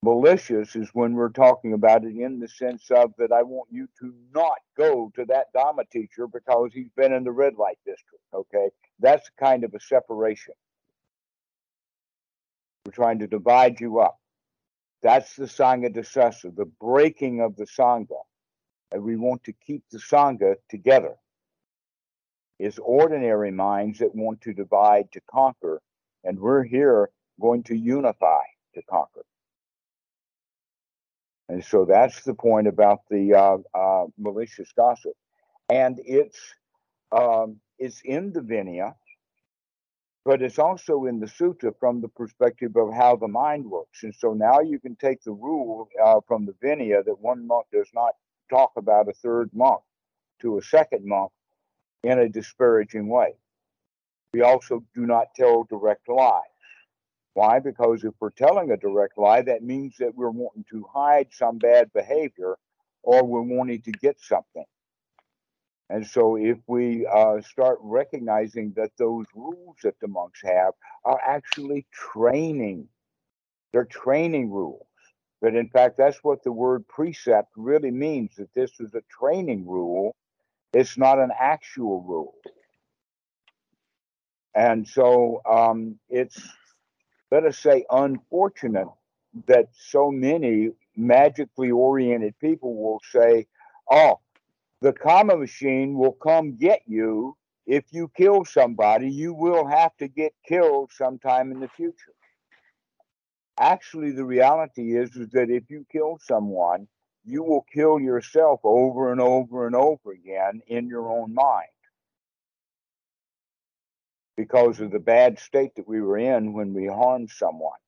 malicious 0.07 0.77
is 0.77 0.89
when 0.93 1.15
we're 1.15 1.29
talking 1.29 1.73
about 1.73 2.05
it 2.05 2.15
in 2.15 2.39
the 2.39 2.47
sense 2.47 2.93
of 2.93 3.13
that 3.19 3.33
I 3.33 3.43
want 3.43 3.69
you 3.73 3.89
to 3.99 4.15
not 4.33 4.59
go 4.77 5.11
to 5.17 5.25
that 5.25 5.47
Dharma 5.53 5.83
teacher 5.91 6.29
because 6.29 6.71
he's 6.73 6.91
been 6.97 7.13
in 7.13 7.25
the 7.25 7.33
red 7.33 7.55
light 7.57 7.79
district. 7.85 8.23
Okay. 8.33 8.69
That's 9.01 9.29
kind 9.41 9.65
of 9.65 9.75
a 9.75 9.81
separation. 9.81 10.55
We're 12.85 12.93
trying 12.93 13.19
to 13.19 13.27
divide 13.27 13.81
you 13.81 13.99
up. 13.99 14.17
That's 15.03 15.35
the 15.35 15.47
Sanghadisesa, 15.47 16.55
the 16.55 16.71
breaking 16.81 17.41
of 17.41 17.57
the 17.57 17.67
Sangha. 17.67 18.23
And 18.93 19.03
we 19.03 19.17
want 19.17 19.43
to 19.45 19.53
keep 19.67 19.83
the 19.91 19.99
Sangha 19.99 20.55
together. 20.71 21.17
It's 22.61 22.79
ordinary 22.79 23.51
minds 23.51 23.99
that 23.99 24.15
want 24.15 24.41
to 24.43 24.55
divide 24.55 25.11
to 25.13 25.21
conquer, 25.29 25.83
and 26.23 26.39
we're 26.39 26.63
here 26.63 27.11
going 27.41 27.65
to 27.65 27.77
unify 27.77 28.45
to 28.75 28.83
conquer. 28.89 29.25
And 31.49 31.64
so 31.64 31.84
that's 31.84 32.22
the 32.24 32.34
point 32.34 32.66
about 32.66 33.01
the 33.09 33.34
uh, 33.34 33.59
uh, 33.78 34.07
malicious 34.18 34.72
gossip. 34.76 35.12
And 35.68 36.01
it's 36.05 36.38
um, 37.12 37.61
it's 37.78 38.01
in 38.05 38.32
the 38.32 38.40
Vinaya, 38.40 38.94
but 40.24 40.42
it's 40.42 40.59
also 40.59 41.05
in 41.05 41.20
the 41.20 41.26
sutta 41.26 41.72
from 41.78 42.01
the 42.01 42.09
perspective 42.09 42.76
of 42.76 42.92
how 42.92 43.16
the 43.16 43.28
mind 43.28 43.64
works. 43.64 44.03
And 44.03 44.14
so 44.14 44.32
now 44.32 44.61
you 44.61 44.80
can 44.80 44.97
take 44.97 45.22
the 45.22 45.32
rule 45.32 45.88
uh, 46.05 46.20
from 46.26 46.47
the 46.47 46.53
Vinaya 46.55 47.05
that 47.05 47.20
one 47.20 47.47
monk 47.47 47.66
does 47.72 47.88
not 47.94 48.14
talk 48.51 48.72
about 48.76 49.09
a 49.09 49.12
third 49.12 49.51
monk 49.53 49.82
to 50.40 50.59
a 50.59 50.62
second 50.62 51.07
monk 51.07 51.30
in 52.03 52.18
a 52.18 52.28
disparaging 52.28 53.09
way. 53.09 53.34
We 54.32 54.42
also 54.42 54.84
do 54.94 55.07
not 55.07 55.28
tell 55.36 55.64
direct 55.64 56.09
lies. 56.09 56.42
Why? 57.37 57.59
Because 57.59 58.03
if 58.03 58.14
we're 58.18 58.30
telling 58.30 58.70
a 58.70 58.78
direct 58.78 59.18
lie, 59.18 59.43
that 59.43 59.62
means 59.62 59.99
that 59.99 60.14
we're 60.14 60.30
wanting 60.30 60.64
to 60.70 60.87
hide 60.91 61.28
some 61.32 61.59
bad 61.59 61.93
behavior 61.93 62.57
or 63.03 63.26
we're 63.26 63.43
wanting 63.43 63.82
to 63.82 63.93
get 63.93 64.18
something. 64.18 64.64
And 65.91 66.07
so, 66.07 66.37
if 66.37 66.57
we 66.66 67.07
uh, 67.07 67.43
start 67.43 67.78
recognizing 67.82 68.72
that 68.76 68.93
those 68.97 69.26
rules 69.34 69.76
that 69.82 70.01
the 70.01 70.09
monks 70.09 70.41
have 70.45 70.72
are 71.05 71.20
actually 71.22 71.84
training, 71.93 72.89
they're 73.70 73.84
training 73.84 74.51
rules. 74.51 74.87
That 75.43 75.55
in 75.55 75.68
fact, 75.68 75.99
that's 75.99 76.24
what 76.24 76.43
the 76.43 76.53
word 76.53 76.89
precept 76.89 77.51
really 77.55 77.91
means 77.91 78.34
that 78.37 78.49
this 78.55 78.70
is 78.80 78.95
a 78.95 79.03
training 79.11 79.66
rule, 79.68 80.16
it's 80.72 80.97
not 80.97 81.18
an 81.18 81.32
actual 81.39 82.01
rule. 82.01 82.34
And 84.55 84.89
so, 84.89 85.43
um, 85.45 85.99
it's 86.09 86.41
let 87.31 87.45
us 87.45 87.59
say, 87.59 87.85
unfortunate 87.91 88.89
that 89.47 89.68
so 89.72 90.11
many 90.11 90.70
magically 90.97 91.70
oriented 91.70 92.39
people 92.39 92.74
will 92.77 93.01
say, 93.12 93.47
oh, 93.91 94.20
the 94.81 94.93
karma 94.93 95.37
machine 95.37 95.97
will 95.97 96.12
come 96.12 96.57
get 96.57 96.83
you 96.87 97.37
if 97.66 97.85
you 97.91 98.11
kill 98.16 98.45
somebody, 98.45 99.11
you 99.11 99.35
will 99.35 99.66
have 99.66 99.97
to 99.97 100.07
get 100.07 100.33
killed 100.47 100.93
sometime 100.93 101.51
in 101.51 101.59
the 101.59 101.68
future. 101.68 102.14
Actually, 103.59 104.12
the 104.12 104.24
reality 104.24 104.97
is, 104.97 105.16
is 105.16 105.31
that 105.31 105.51
if 105.51 105.64
you 105.68 105.85
kill 105.91 106.18
someone, 106.22 106.87
you 107.24 107.43
will 107.43 107.66
kill 107.72 107.99
yourself 107.99 108.61
over 108.62 109.11
and 109.11 109.20
over 109.20 109.66
and 109.66 109.74
over 109.74 110.12
again 110.12 110.62
in 110.68 110.87
your 110.87 111.11
own 111.11 111.35
mind 111.35 111.66
because 114.37 114.80
of 114.80 114.91
the 114.91 114.99
bad 114.99 115.39
state 115.39 115.74
that 115.76 115.89
we 115.89 116.01
were 116.01 116.18
in 116.18 116.53
when 116.53 116.74
we 116.74 116.87
harmed 116.87 117.30
someone. 117.30 117.78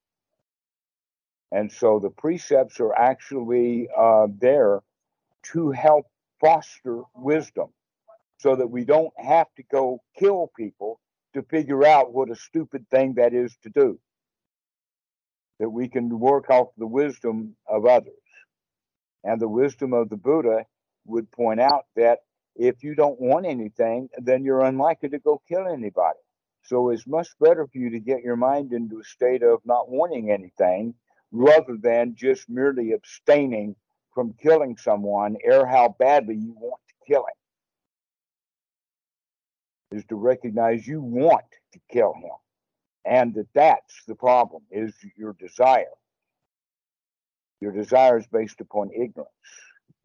And 1.52 1.70
so 1.72 1.98
the 1.98 2.10
precepts 2.10 2.80
are 2.80 2.94
actually 2.94 3.88
uh, 3.96 4.28
there 4.38 4.80
to 5.52 5.70
help 5.70 6.06
foster 6.40 7.02
wisdom 7.14 7.68
so 8.38 8.56
that 8.56 8.70
we 8.70 8.84
don't 8.84 9.12
have 9.18 9.46
to 9.56 9.62
go 9.64 10.00
kill 10.18 10.50
people 10.56 11.00
to 11.34 11.42
figure 11.42 11.84
out 11.84 12.12
what 12.12 12.30
a 12.30 12.36
stupid 12.36 12.86
thing 12.90 13.14
that 13.14 13.34
is 13.34 13.56
to 13.62 13.70
do. 13.70 13.98
That 15.58 15.70
we 15.70 15.88
can 15.88 16.18
work 16.18 16.50
off 16.50 16.68
the 16.78 16.86
wisdom 16.86 17.56
of 17.66 17.86
others. 17.86 18.14
And 19.24 19.40
the 19.40 19.48
wisdom 19.48 19.92
of 19.92 20.08
the 20.08 20.16
Buddha 20.16 20.66
would 21.06 21.30
point 21.30 21.60
out 21.60 21.86
that 21.96 22.20
if 22.54 22.82
you 22.82 22.94
don't 22.94 23.20
want 23.20 23.46
anything, 23.46 24.08
then 24.18 24.44
you're 24.44 24.62
unlikely 24.62 25.10
to 25.10 25.18
go 25.18 25.42
kill 25.48 25.66
anybody. 25.66 26.18
So 26.62 26.90
it's 26.90 27.06
much 27.06 27.28
better 27.40 27.66
for 27.66 27.78
you 27.78 27.90
to 27.90 28.00
get 28.00 28.22
your 28.22 28.36
mind 28.36 28.72
into 28.72 28.98
a 28.98 29.04
state 29.04 29.42
of 29.42 29.60
not 29.64 29.88
wanting 29.88 30.30
anything 30.30 30.94
rather 31.32 31.76
than 31.80 32.14
just 32.14 32.48
merely 32.48 32.92
abstaining 32.92 33.74
from 34.14 34.34
killing 34.42 34.76
someone, 34.76 35.36
or 35.44 35.66
how 35.66 35.94
badly 35.98 36.34
you 36.34 36.54
want 36.58 36.80
to 36.88 36.94
kill 37.06 37.20
him. 37.20 39.98
Is 39.98 40.04
to 40.06 40.16
recognize 40.16 40.86
you 40.86 41.00
want 41.00 41.44
to 41.72 41.80
kill 41.90 42.14
him, 42.14 42.30
and 43.04 43.34
that 43.34 43.46
that's 43.54 44.02
the 44.06 44.14
problem 44.14 44.62
is 44.70 44.94
your 45.16 45.34
desire. 45.34 45.84
Your 47.60 47.72
desire 47.72 48.18
is 48.18 48.26
based 48.26 48.60
upon 48.60 48.90
ignorance, 48.90 49.30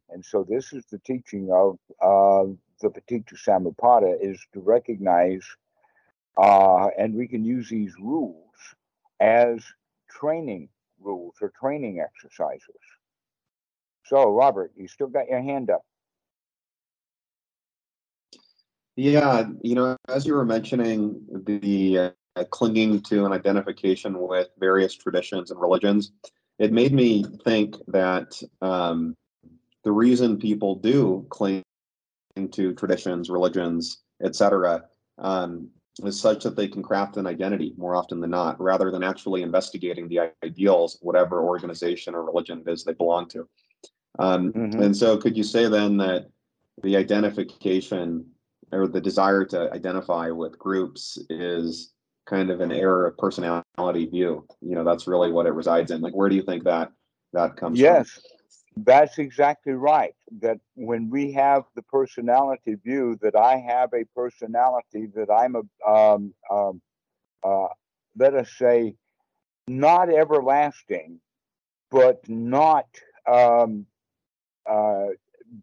and 0.09 0.23
so 0.23 0.45
this 0.47 0.73
is 0.73 0.85
the 0.91 0.99
teaching 0.99 1.49
of 1.51 1.77
uh, 2.01 2.51
the 2.81 2.89
Paticca 2.89 3.35
Samuppada 3.35 4.15
is 4.21 4.39
to 4.53 4.59
recognize, 4.59 5.43
uh, 6.37 6.87
and 6.97 7.13
we 7.13 7.27
can 7.27 7.43
use 7.43 7.69
these 7.69 7.93
rules 7.99 8.37
as 9.19 9.63
training 10.09 10.69
rules 10.99 11.35
or 11.41 11.51
training 11.59 11.99
exercises. 11.99 12.61
So, 14.05 14.31
Robert, 14.31 14.71
you 14.75 14.87
still 14.87 15.07
got 15.07 15.27
your 15.27 15.41
hand 15.41 15.69
up. 15.69 15.83
Yeah, 18.95 19.47
you 19.61 19.75
know, 19.75 19.97
as 20.07 20.25
you 20.25 20.35
were 20.35 20.45
mentioning 20.45 21.25
the 21.45 22.13
uh, 22.35 22.43
clinging 22.51 23.01
to 23.01 23.25
an 23.25 23.31
identification 23.31 24.19
with 24.19 24.49
various 24.59 24.93
traditions 24.93 25.49
and 25.49 25.59
religions, 25.59 26.11
it 26.59 26.71
made 26.71 26.93
me 26.93 27.25
think 27.43 27.75
that 27.87 28.39
um, 28.61 29.15
the 29.83 29.91
reason 29.91 30.37
people 30.37 30.75
do 30.75 31.25
cling 31.29 31.63
to 32.51 32.73
traditions, 32.73 33.29
religions, 33.29 34.03
etc., 34.23 34.83
um, 35.17 35.69
is 36.03 36.19
such 36.19 36.43
that 36.43 36.55
they 36.55 36.67
can 36.67 36.81
craft 36.81 37.17
an 37.17 37.27
identity 37.27 37.73
more 37.77 37.95
often 37.95 38.19
than 38.19 38.31
not, 38.31 38.59
rather 38.59 38.89
than 38.89 39.03
actually 39.03 39.43
investigating 39.43 40.07
the 40.07 40.31
ideals, 40.43 40.97
whatever 41.01 41.43
organization 41.43 42.15
or 42.15 42.23
religion 42.23 42.63
it 42.65 42.71
is 42.71 42.83
they 42.83 42.93
belong 42.93 43.27
to. 43.29 43.47
Um, 44.19 44.51
mm-hmm. 44.53 44.81
And 44.81 44.95
so, 44.95 45.17
could 45.17 45.37
you 45.37 45.43
say 45.43 45.67
then 45.67 45.97
that 45.97 46.29
the 46.81 46.97
identification 46.97 48.25
or 48.71 48.87
the 48.87 49.01
desire 49.01 49.45
to 49.45 49.71
identify 49.71 50.29
with 50.29 50.57
groups 50.57 51.19
is 51.29 51.93
kind 52.25 52.49
of 52.49 52.61
an 52.61 52.71
error 52.71 53.07
of 53.07 53.17
personality 53.17 54.05
view? 54.07 54.47
You 54.61 54.75
know, 54.75 54.83
that's 54.83 55.07
really 55.07 55.31
what 55.31 55.45
it 55.45 55.53
resides 55.53 55.91
in. 55.91 56.01
Like, 56.01 56.15
where 56.15 56.29
do 56.29 56.35
you 56.35 56.43
think 56.43 56.63
that 56.63 56.91
that 57.33 57.55
comes 57.55 57.79
yes. 57.79 58.09
from? 58.09 58.21
That's 58.75 59.19
exactly 59.19 59.73
right. 59.73 60.15
That 60.41 60.59
when 60.75 61.09
we 61.09 61.31
have 61.33 61.63
the 61.75 61.83
personality 61.83 62.75
view, 62.75 63.17
that 63.21 63.35
I 63.35 63.57
have 63.57 63.93
a 63.93 64.05
personality, 64.15 65.07
that 65.15 65.29
I'm 65.31 65.55
a, 65.55 65.89
um, 65.89 66.33
um, 66.49 66.81
uh, 67.43 67.67
let 68.17 68.33
us 68.33 68.51
say, 68.57 68.95
not 69.67 70.09
everlasting, 70.09 71.19
but 71.91 72.27
not 72.27 72.87
um, 73.31 73.85
uh, 74.69 75.07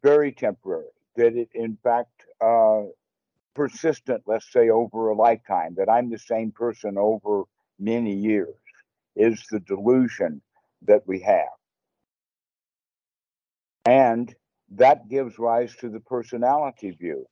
very 0.03 0.33
temporary. 0.33 0.87
That 1.17 1.37
it, 1.37 1.49
in 1.55 1.77
fact, 1.83 2.25
uh, 2.41 2.83
persistent, 3.55 4.23
let's 4.27 4.51
say, 4.53 4.71
over 4.71 5.09
a 5.09 5.15
lifetime, 5.15 5.75
that 5.77 5.89
I'm 5.89 6.11
the 6.11 6.19
same 6.19 6.53
person 6.53 6.97
over 6.97 7.45
many 7.79 8.15
years, 8.15 8.55
is 9.17 9.45
the 9.51 9.61
delusion 9.61 10.41
that 10.83 11.07
we 11.07 11.21
have. 11.21 11.60
And 13.85 14.35
that 14.71 15.09
gives 15.09 15.39
rise 15.39 15.75
to 15.77 15.89
the 15.89 16.01
personality 16.01 16.91
view 16.91 17.27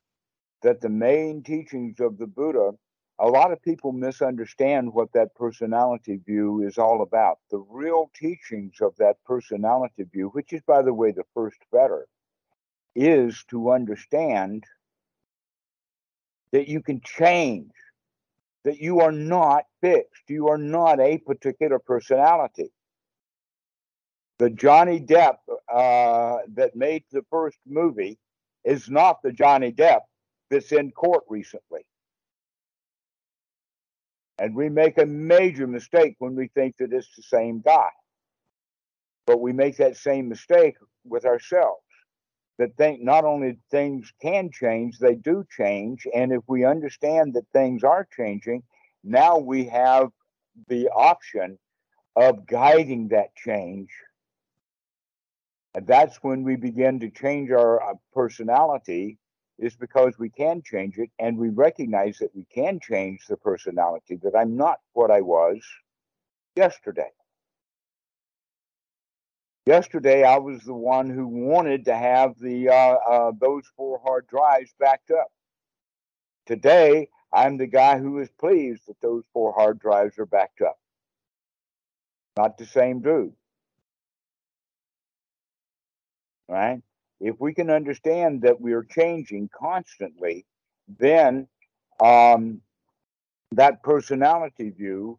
that 0.63 0.81
the 0.81 0.89
main 0.89 1.43
teachings 1.43 2.01
of 2.01 2.19
the 2.19 2.27
Buddha, 2.27 2.73
a 3.21 3.27
lot 3.29 3.53
of 3.53 3.63
people 3.63 3.93
misunderstand 3.93 4.93
what 4.93 5.13
that 5.13 5.35
personality 5.35 6.21
view 6.25 6.63
is 6.63 6.79
all 6.79 7.03
about. 7.03 7.39
The 7.51 7.65
real 7.71 8.11
teachings 8.15 8.77
of 8.81 8.97
that 8.99 9.17
personality 9.25 10.05
view, 10.13 10.29
which 10.31 10.53
is, 10.53 10.63
by 10.67 10.83
the 10.83 10.95
way, 10.95 11.13
the 11.13 11.25
first 11.35 11.59
fetter, 11.71 12.07
is 12.97 13.45
to 13.51 13.71
understand 13.71 14.65
that 16.53 16.69
you 16.69 16.83
can 16.83 17.01
change, 17.05 17.71
that 18.65 18.79
you 18.79 19.01
are 19.01 19.13
not 19.13 19.65
fixed, 19.81 20.23
you 20.29 20.49
are 20.49 20.59
not 20.59 20.99
a 20.99 21.19
particular 21.19 21.79
personality 21.79 22.71
the 24.39 24.51
Johnny 24.51 25.01
Depp 25.01 25.37
uh, 25.73 26.39
that 26.55 26.77
made 26.77 27.05
the 27.11 27.25
first 27.31 27.59
movie 27.67 28.19
is 28.65 28.89
not 28.89 29.21
the 29.23 29.33
Johnny 29.33 29.73
Depp 29.73 30.01
that's 30.51 30.73
in 30.73 30.93
court 30.93 31.25
recently. 31.29 31.85
And 34.39 34.55
we 34.55 34.69
make 34.69 34.99
a 34.99 35.07
major 35.07 35.67
mistake 35.67 36.15
when 36.21 36.37
we 36.37 36.49
think 36.55 36.77
that 36.79 36.93
it's 36.93 37.15
the 37.17 37.23
same 37.23 37.61
guy. 37.61 37.91
But 39.27 39.41
we 39.41 39.53
make 39.53 39.77
that 39.79 39.97
same 39.97 40.29
mistake 40.29 40.77
with 41.05 41.25
ourselves. 41.25 41.83
That 42.59 42.77
think 42.77 43.03
not 43.03 43.25
only 43.25 43.59
things 43.71 44.13
can 44.23 44.51
change, 44.53 44.99
they 44.99 45.15
do 45.17 45.45
change. 45.57 46.07
And 46.15 46.33
if 46.33 46.43
we 46.47 46.65
understand 46.65 47.35
that 47.35 47.47
things 47.53 47.85
are 47.85 48.07
changing, 48.17 48.63
now 49.05 49.39
we 49.39 49.67
have 49.67 50.11
the 50.69 50.89
option 50.89 51.59
of 52.17 52.47
guiding 52.47 53.09
that 53.09 53.35
change 53.37 53.91
and 55.75 55.87
that's 55.87 56.17
when 56.23 56.43
we 56.43 56.57
begin 56.57 57.01
to 57.01 57.11
change 57.11 57.51
our 57.51 57.83
uh, 57.83 57.95
personality, 58.13 59.19
is 59.59 59.75
because 59.77 60.19
we 60.19 60.31
can 60.31 60.63
change 60.63 60.99
it 60.99 61.11
and 61.19 61.37
we 61.37 61.49
recognize 61.49 62.19
that 62.19 62.35
we 62.35 62.47
can 62.55 62.79
change 62.81 63.27
the 63.29 63.37
personality, 63.37 64.17
that 64.23 64.37
I'm 64.37 64.57
not 64.57 64.79
what 64.93 65.11
I 65.11 65.21
was 65.21 65.61
yesterday. 66.57 67.11
Yesterday, 69.67 70.25
I 70.25 70.39
was 70.39 70.63
the 70.63 70.75
one 70.75 71.11
who 71.11 71.27
wanted 71.27 71.85
to 71.87 71.95
have 71.95 72.39
the 72.41 72.71
uh, 72.71 72.73
uh, 72.75 73.33
those 73.39 73.65
four 73.77 74.01
hard 74.03 74.27
drives 74.27 74.73
backed 74.81 75.11
up. 75.11 75.31
Today, 76.47 77.09
I'm 77.33 77.59
the 77.59 77.67
guy 77.67 77.99
who 77.99 78.19
is 78.21 78.31
pleased 78.41 78.83
that 78.89 79.01
those 79.03 79.25
four 79.35 79.53
hard 79.53 79.79
drives 79.79 80.19
are 80.19 80.25
backed 80.27 80.63
up. 80.63 80.79
Not 82.39 82.57
the 82.57 82.65
same 82.65 83.01
dude. 83.03 83.35
Right? 86.49 86.81
If 87.21 87.37
we 87.39 87.53
can 87.53 87.71
understand 87.71 88.43
that 88.43 88.61
we 88.61 88.73
are 88.73 88.85
changing 88.85 89.51
constantly, 89.57 90.47
then 90.99 91.49
um, 92.01 92.61
that 93.53 93.83
personality 93.83 94.71
view 94.71 95.19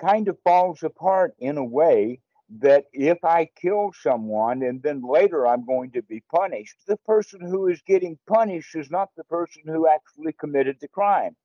kind 0.00 0.28
of 0.28 0.38
falls 0.44 0.82
apart 0.82 1.34
in 1.38 1.58
a 1.58 1.64
way 1.64 2.20
that 2.58 2.86
if 2.92 3.24
I 3.24 3.48
kill 3.60 3.92
someone 4.02 4.62
and 4.62 4.82
then 4.82 5.02
later 5.02 5.46
I'm 5.46 5.64
going 5.64 5.92
to 5.92 6.02
be 6.02 6.22
punished, 6.34 6.76
the 6.86 6.96
person 6.98 7.40
who 7.40 7.68
is 7.68 7.80
getting 7.86 8.18
punished 8.26 8.74
is 8.74 8.90
not 8.90 9.10
the 9.16 9.24
person 9.24 9.62
who 9.66 9.86
actually 9.86 10.32
committed 10.32 10.78
the 10.80 10.88
crime. 10.88 11.36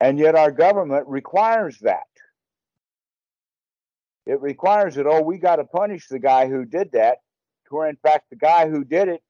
And 0.00 0.18
yet 0.18 0.34
our 0.34 0.50
government 0.50 1.06
requires 1.08 1.78
that. 1.78 2.02
It 4.26 4.40
requires 4.40 4.94
that, 4.94 5.06
oh, 5.06 5.22
we 5.22 5.38
got 5.38 5.56
to 5.56 5.64
punish 5.64 6.08
the 6.08 6.18
guy 6.18 6.48
who 6.48 6.64
did 6.64 6.92
that, 6.92 7.18
where 7.70 7.88
in 7.88 7.96
fact 7.96 8.30
the 8.30 8.36
guy 8.36 8.68
who 8.68 8.84
did 8.84 9.08
it 9.08 9.22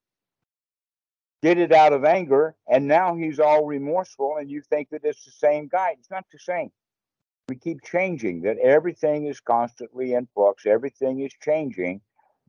did 1.42 1.59
it 1.59 1.72
out 1.72 1.92
of 1.92 2.05
anger, 2.05 2.57
and 2.68 2.86
now 2.88 3.16
he's 3.16 3.38
all 3.40 3.66
remorseful, 3.66 4.36
and 4.38 4.51
you 4.51 4.62
think 4.62 4.88
that 4.90 5.05
it's 5.05 5.24
the 5.24 5.30
same 5.30 5.68
guy. 5.68 5.95
It's 5.99 6.11
not 6.11 6.24
the 6.32 6.38
same. 6.38 6.70
We 7.49 7.57
keep 7.57 7.82
changing, 7.82 8.42
that 8.42 8.59
everything 8.59 9.26
is 9.26 9.40
constantly 9.40 10.14
in 10.14 10.26
flux, 10.34 10.66
everything 10.66 11.20
is 11.20 11.32
changing 11.42 12.01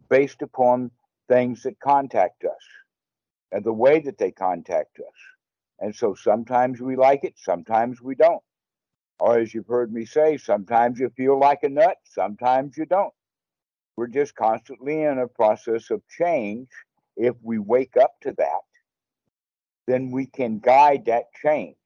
based 0.10 0.42
upon 0.42 0.92
things 1.28 1.64
that 1.64 1.80
contact 1.80 2.46
us. 2.46 2.64
and 3.52 3.64
the 3.64 3.74
way 3.74 4.00
that 4.02 4.18
they 4.18 4.32
contact 4.32 5.00
us. 5.00 5.16
And 5.80 5.96
so 5.96 6.14
sometimes 6.16 6.82
we 6.82 6.96
like 6.96 7.24
it, 7.24 7.36
sometimes 7.38 8.02
we 8.02 8.16
don't. 8.16 8.44
Or 9.20 9.40
as 9.40 9.54
you've 9.54 9.68
heard 9.68 9.94
me 9.94 10.06
say, 10.06 10.38
sometimes 10.38 11.00
you 11.00 11.10
feel 11.10 11.40
like 11.40 11.64
a 11.64 11.70
nut, 11.70 11.98
sometimes 12.04 12.78
you 12.78 12.86
don't. 12.86 13.14
We're 13.96 14.08
just 14.08 14.36
constantly 14.36 15.04
in 15.04 15.20
a 15.20 15.28
process 15.28 15.90
of 15.90 16.02
change. 16.10 16.68
If 17.16 17.36
we 17.42 17.60
wake 17.60 17.96
up 17.96 18.16
to 18.22 18.34
that, 18.38 18.62
then 19.88 20.12
we 20.12 20.26
can 20.26 20.60
guide 20.60 21.06
that 21.06 21.26
change. 21.42 21.78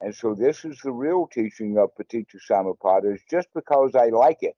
And 0.00 0.14
so 0.14 0.34
this 0.34 0.64
is 0.64 0.78
the 0.82 0.92
real 0.92 1.26
teaching 1.26 1.78
of 1.78 1.90
Paticca 1.96 2.38
Samuppada 2.50 3.14
is 3.14 3.22
just 3.30 3.48
because 3.54 3.94
I 3.94 4.06
like 4.06 4.38
it 4.42 4.56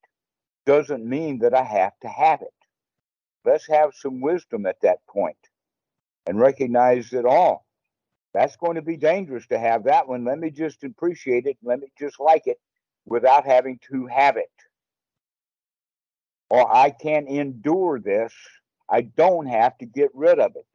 doesn't 0.66 1.04
mean 1.04 1.38
that 1.40 1.54
I 1.54 1.64
have 1.64 1.98
to 2.02 2.08
have 2.08 2.42
it. 2.42 2.54
Let's 3.44 3.66
have 3.68 3.94
some 3.94 4.20
wisdom 4.20 4.66
at 4.66 4.80
that 4.82 4.98
point 5.08 5.38
and 6.26 6.38
recognize 6.38 7.10
that 7.10 7.24
all. 7.24 7.67
That's 8.34 8.56
going 8.56 8.74
to 8.76 8.82
be 8.82 8.96
dangerous 8.96 9.46
to 9.48 9.58
have 9.58 9.84
that 9.84 10.08
one. 10.08 10.24
Let 10.24 10.38
me 10.38 10.50
just 10.50 10.84
appreciate 10.84 11.46
it. 11.46 11.56
Let 11.62 11.80
me 11.80 11.88
just 11.98 12.20
like 12.20 12.46
it 12.46 12.60
without 13.06 13.46
having 13.46 13.78
to 13.90 14.06
have 14.06 14.36
it. 14.36 14.50
Or 16.50 16.74
I 16.74 16.90
can 16.90 17.26
endure 17.26 18.00
this. 18.00 18.32
I 18.88 19.02
don't 19.02 19.46
have 19.46 19.76
to 19.78 19.86
get 19.86 20.10
rid 20.14 20.38
of 20.38 20.56
it 20.56 20.66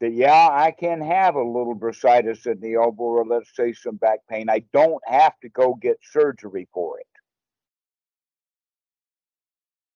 that 0.00 0.14
yeah, 0.14 0.48
I 0.50 0.70
can 0.70 1.00
have 1.02 1.34
a 1.34 1.42
little 1.42 1.76
bursitis 1.76 2.46
in 2.46 2.60
the 2.60 2.74
elbow 2.74 3.04
or 3.04 3.24
let's 3.24 3.54
say 3.54 3.72
some 3.72 3.96
back 3.96 4.20
pain. 4.28 4.48
I 4.48 4.64
don't 4.72 5.02
have 5.06 5.38
to 5.42 5.48
go 5.50 5.74
get 5.74 5.98
surgery 6.02 6.68
for 6.72 6.98
it. 6.98 7.06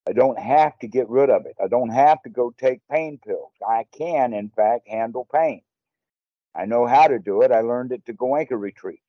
I 0.06 0.12
don't 0.12 0.38
have 0.38 0.78
to 0.80 0.88
get 0.88 1.08
rid 1.08 1.30
of 1.30 1.46
it. 1.46 1.56
I 1.62 1.68
don't 1.68 1.90
have 1.90 2.22
to 2.22 2.30
go 2.30 2.54
take 2.58 2.80
pain 2.90 3.18
pills. 3.24 3.52
I 3.66 3.86
can, 3.96 4.34
in 4.34 4.50
fact, 4.50 4.88
handle 4.88 5.26
pain. 5.32 5.62
I 6.54 6.66
know 6.66 6.86
how 6.86 7.08
to 7.08 7.18
do 7.18 7.42
it. 7.42 7.50
I 7.50 7.60
learned 7.60 7.92
it 7.92 8.04
to 8.06 8.14
Goenka 8.14 8.58
retreats. 8.58 9.02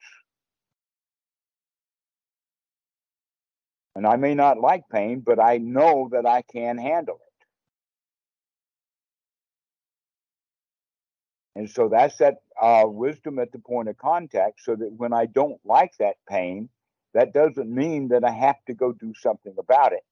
And 3.96 4.08
I 4.08 4.16
may 4.16 4.36
not 4.36 4.60
like 4.60 4.84
pain, 4.92 5.22
but 5.22 5.40
I 5.40 5.58
know 5.58 6.10
that 6.12 6.26
I 6.26 6.42
can 6.44 6.78
handle 6.78 7.16
it. 7.16 7.22
And 11.60 11.70
so 11.70 11.88
that's 11.88 12.18
that 12.18 12.36
uh, 12.62 12.84
wisdom 12.88 13.40
at 13.40 13.52
the 13.52 13.60
point 13.60 13.88
of 13.90 13.98
contact, 13.98 14.62
so 14.64 14.76
that 14.76 14.92
when 14.98 15.14
I 15.14 15.26
don't 15.26 15.60
like 15.66 15.94
that 16.00 16.16
pain, 16.28 16.70
that 17.14 17.34
doesn't 17.34 17.74
mean 17.74 18.10
that 18.10 18.26
I 18.26 18.32
have 18.32 18.58
to 18.68 18.74
go 18.74 18.92
do 18.92 19.14
something 19.22 19.56
about 19.58 19.94
it. 19.94 20.04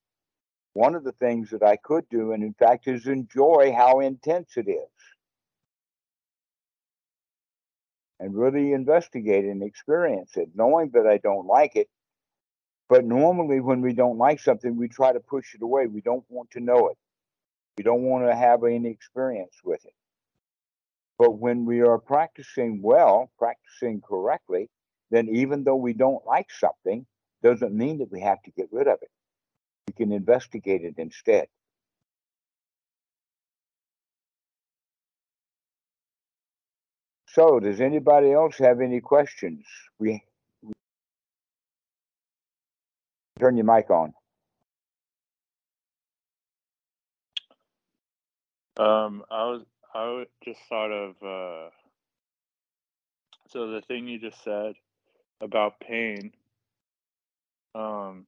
One 0.73 0.95
of 0.95 1.03
the 1.03 1.11
things 1.13 1.51
that 1.51 1.63
I 1.63 1.75
could 1.75 2.09
do, 2.09 2.31
and 2.31 2.43
in 2.43 2.53
fact, 2.53 2.87
is 2.87 3.07
enjoy 3.07 3.73
how 3.77 3.99
intense 3.99 4.57
it 4.57 4.67
is. 4.67 4.89
And 8.19 8.35
really 8.35 8.73
investigate 8.73 9.45
and 9.45 9.61
experience 9.61 10.35
it, 10.35 10.49
knowing 10.55 10.91
that 10.93 11.05
I 11.05 11.17
don't 11.17 11.45
like 11.45 11.75
it. 11.75 11.89
But 12.89 13.05
normally, 13.05 13.59
when 13.59 13.81
we 13.81 13.93
don't 13.93 14.17
like 14.17 14.39
something, 14.39 14.75
we 14.75 14.87
try 14.87 15.13
to 15.13 15.19
push 15.19 15.53
it 15.55 15.61
away. 15.61 15.87
We 15.87 16.01
don't 16.01 16.25
want 16.29 16.51
to 16.51 16.59
know 16.59 16.89
it. 16.89 16.97
We 17.77 17.83
don't 17.83 18.03
want 18.03 18.25
to 18.25 18.35
have 18.35 18.63
any 18.63 18.89
experience 18.89 19.55
with 19.63 19.83
it. 19.85 19.93
But 21.17 21.37
when 21.37 21.65
we 21.65 21.81
are 21.81 21.97
practicing 21.97 22.81
well, 22.81 23.31
practicing 23.37 24.01
correctly, 24.01 24.69
then 25.11 25.29
even 25.29 25.63
though 25.63 25.75
we 25.75 25.93
don't 25.93 26.25
like 26.25 26.49
something, 26.51 27.05
doesn't 27.43 27.73
mean 27.73 27.99
that 27.99 28.11
we 28.11 28.21
have 28.21 28.41
to 28.43 28.51
get 28.51 28.69
rid 28.71 28.87
of 28.87 28.97
it. 29.01 29.11
We 29.87 29.93
can 29.93 30.11
investigate 30.11 30.83
it 30.83 30.95
instead. 30.97 31.47
So, 37.27 37.59
does 37.59 37.81
anybody 37.81 38.31
else 38.31 38.57
have 38.59 38.79
any 38.81 39.01
questions? 39.01 39.65
We, 39.99 40.23
we 40.61 40.73
turn 43.39 43.57
your 43.57 43.65
mic 43.65 43.89
on. 43.89 44.13
Um, 48.77 49.23
I 49.31 49.45
was 49.45 49.65
I 49.93 50.25
just 50.43 50.59
thought 50.69 50.91
of 50.91 51.15
uh, 51.23 51.69
so 53.49 53.67
the 53.67 53.81
thing 53.81 54.07
you 54.07 54.19
just 54.19 54.43
said 54.43 54.73
about 55.41 55.79
pain. 55.79 56.31
Um, 57.75 58.25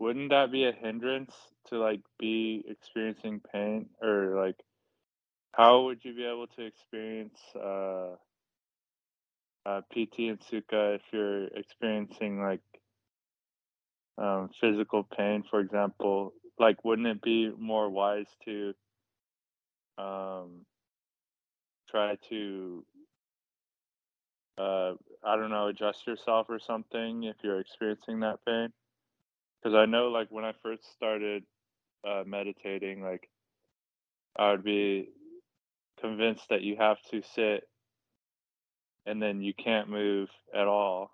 wouldn't 0.00 0.30
that 0.30 0.52
be 0.52 0.64
a 0.64 0.72
hindrance 0.72 1.34
to 1.68 1.78
like 1.78 2.02
be 2.18 2.64
experiencing 2.68 3.40
pain 3.52 3.90
or 4.02 4.34
like 4.36 4.56
how 5.52 5.84
would 5.84 6.04
you 6.04 6.14
be 6.14 6.24
able 6.24 6.48
to 6.48 6.64
experience 6.64 7.38
uh, 7.56 8.16
uh, 9.66 9.82
piti 9.92 10.28
and 10.28 10.40
Sukha 10.40 10.96
if 10.96 11.02
you're 11.12 11.46
experiencing 11.48 12.42
like 12.42 12.62
um, 14.18 14.50
physical 14.60 15.04
pain, 15.04 15.44
for 15.50 15.60
example? 15.60 16.34
like 16.60 16.84
wouldn't 16.84 17.08
it 17.08 17.22
be 17.22 17.50
more 17.58 17.88
wise 17.88 18.26
to 18.44 18.74
um 19.98 20.66
try 21.90 22.16
to 22.28 22.84
uh 24.58 24.92
i 25.24 25.36
don't 25.36 25.50
know 25.50 25.68
adjust 25.68 26.06
yourself 26.06 26.46
or 26.50 26.58
something 26.58 27.24
if 27.24 27.36
you're 27.42 27.60
experiencing 27.60 28.20
that 28.20 28.38
pain 28.46 28.68
because 29.62 29.76
i 29.76 29.86
know 29.86 30.08
like 30.08 30.28
when 30.30 30.44
i 30.44 30.52
first 30.62 30.82
started 30.92 31.42
uh 32.06 32.22
meditating 32.26 33.02
like 33.02 33.28
i 34.38 34.50
would 34.50 34.64
be 34.64 35.08
convinced 36.00 36.44
that 36.48 36.62
you 36.62 36.76
have 36.76 36.96
to 37.10 37.22
sit 37.34 37.64
and 39.06 39.22
then 39.22 39.42
you 39.42 39.52
can't 39.54 39.88
move 39.88 40.28
at 40.54 40.66
all 40.66 41.10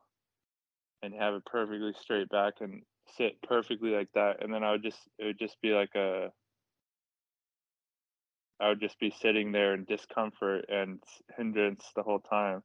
and 1.03 1.14
have 1.14 1.34
a 1.34 1.40
perfectly 1.40 1.92
straight 2.01 2.28
back 2.28 2.55
and 2.61 2.82
sit 3.16 3.40
perfectly 3.42 3.90
like 3.90 4.09
that. 4.14 4.42
And 4.42 4.53
then 4.53 4.64
i 4.64 4.72
would 4.72 4.82
just 4.82 4.99
it 5.18 5.24
would 5.24 5.38
just 5.38 5.57
be 5.62 5.70
like 5.70 5.94
a 5.94 6.30
i 8.61 8.68
would 8.68 8.80
just 8.80 8.99
be 8.99 9.14
sitting 9.20 9.53
there 9.53 9.74
in 9.74 9.84
discomfort 9.84 10.66
and 10.68 11.01
hindrance 11.36 11.84
the 11.94 12.03
whole 12.03 12.20
time 12.20 12.62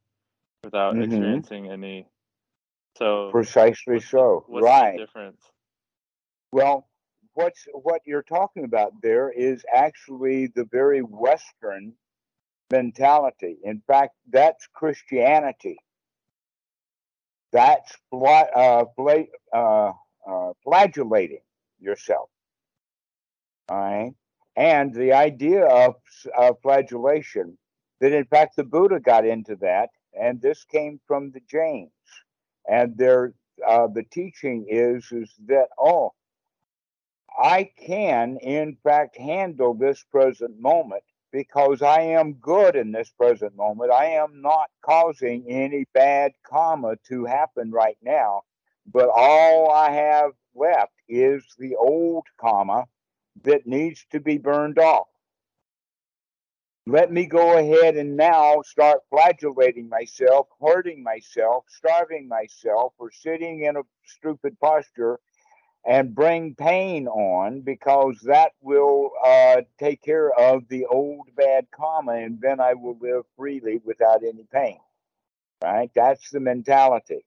without 0.64 0.94
mm-hmm. 0.94 1.04
experiencing 1.04 1.70
any. 1.70 2.06
So 2.98 3.30
precisely 3.30 4.00
so. 4.00 4.44
the, 4.48 4.60
right. 4.60 4.98
difference 4.98 5.40
well 6.52 6.88
what's 7.34 7.66
what 7.72 8.00
you're 8.06 8.22
talking 8.22 8.64
about 8.64 8.92
there 9.02 9.30
is 9.30 9.64
actually 9.74 10.48
the 10.54 10.66
very 10.70 11.00
western 11.00 11.92
mentality 12.70 13.58
in 13.64 13.82
fact 13.86 14.14
that's 14.30 14.66
christianity 14.74 15.78
that's 17.52 17.92
uh, 18.12 18.84
uh, 19.52 19.92
uh, 20.26 20.52
flagellating 20.64 21.42
yourself. 21.78 22.28
All 23.68 23.78
right. 23.78 24.12
And 24.56 24.92
the 24.94 25.12
idea 25.12 25.64
of 25.66 25.94
flagellation, 26.62 27.56
that 28.00 28.12
in 28.12 28.24
fact 28.24 28.56
the 28.56 28.64
Buddha 28.64 29.00
got 29.00 29.26
into 29.26 29.56
that, 29.56 29.90
and 30.18 30.40
this 30.40 30.64
came 30.64 31.00
from 31.06 31.30
the 31.30 31.40
Jains. 31.50 31.90
And 32.68 32.96
their 32.96 33.34
uh, 33.66 33.86
the 33.88 34.04
teaching 34.04 34.66
is 34.68 35.06
is 35.10 35.30
that 35.46 35.68
oh, 35.78 36.12
I 37.38 37.70
can 37.76 38.38
in 38.38 38.76
fact 38.82 39.16
handle 39.16 39.74
this 39.74 40.04
present 40.10 40.58
moment 40.60 41.02
because 41.32 41.82
I 41.82 42.00
am 42.00 42.34
good 42.34 42.76
in 42.76 42.92
this 42.92 43.10
present 43.10 43.56
moment. 43.56 43.90
I 43.90 44.06
am 44.06 44.42
not 44.42 44.70
causing 44.84 45.46
any 45.48 45.86
bad 45.94 46.32
karma 46.44 46.96
to 47.08 47.24
happen 47.24 47.70
right 47.70 47.98
now 48.02 48.42
but 48.86 49.08
all 49.14 49.70
I 49.70 49.90
have 49.90 50.32
left 50.54 50.92
is 51.08 51.44
the 51.58 51.76
old 51.76 52.26
karma 52.38 52.86
that 53.42 53.66
needs 53.66 54.04
to 54.10 54.20
be 54.20 54.38
burned 54.38 54.78
off. 54.78 55.08
Let 56.84 57.12
me 57.12 57.26
go 57.26 57.56
ahead 57.58 57.96
and 57.96 58.16
now 58.16 58.60
start 58.62 59.02
flagellating 59.08 59.88
myself, 59.88 60.48
hurting 60.60 61.02
myself, 61.02 61.64
starving 61.68 62.26
myself, 62.26 62.92
or 62.98 63.12
sitting 63.12 63.62
in 63.62 63.76
a 63.76 63.82
stupid 64.04 64.58
posture 64.58 65.20
and 65.84 66.14
bring 66.14 66.54
pain 66.54 67.08
on 67.08 67.60
because 67.62 68.18
that 68.24 68.52
will 68.60 69.10
uh, 69.24 69.62
take 69.78 70.02
care 70.02 70.30
of 70.38 70.68
the 70.68 70.86
old 70.86 71.28
bad 71.36 71.66
karma 71.74 72.12
and 72.12 72.40
then 72.40 72.60
I 72.60 72.74
will 72.74 72.96
live 73.00 73.24
freely 73.36 73.80
without 73.84 74.22
any 74.22 74.46
pain. 74.52 74.78
Right? 75.62 75.90
That's 75.94 76.30
the 76.30 76.40
mentality. 76.40 77.24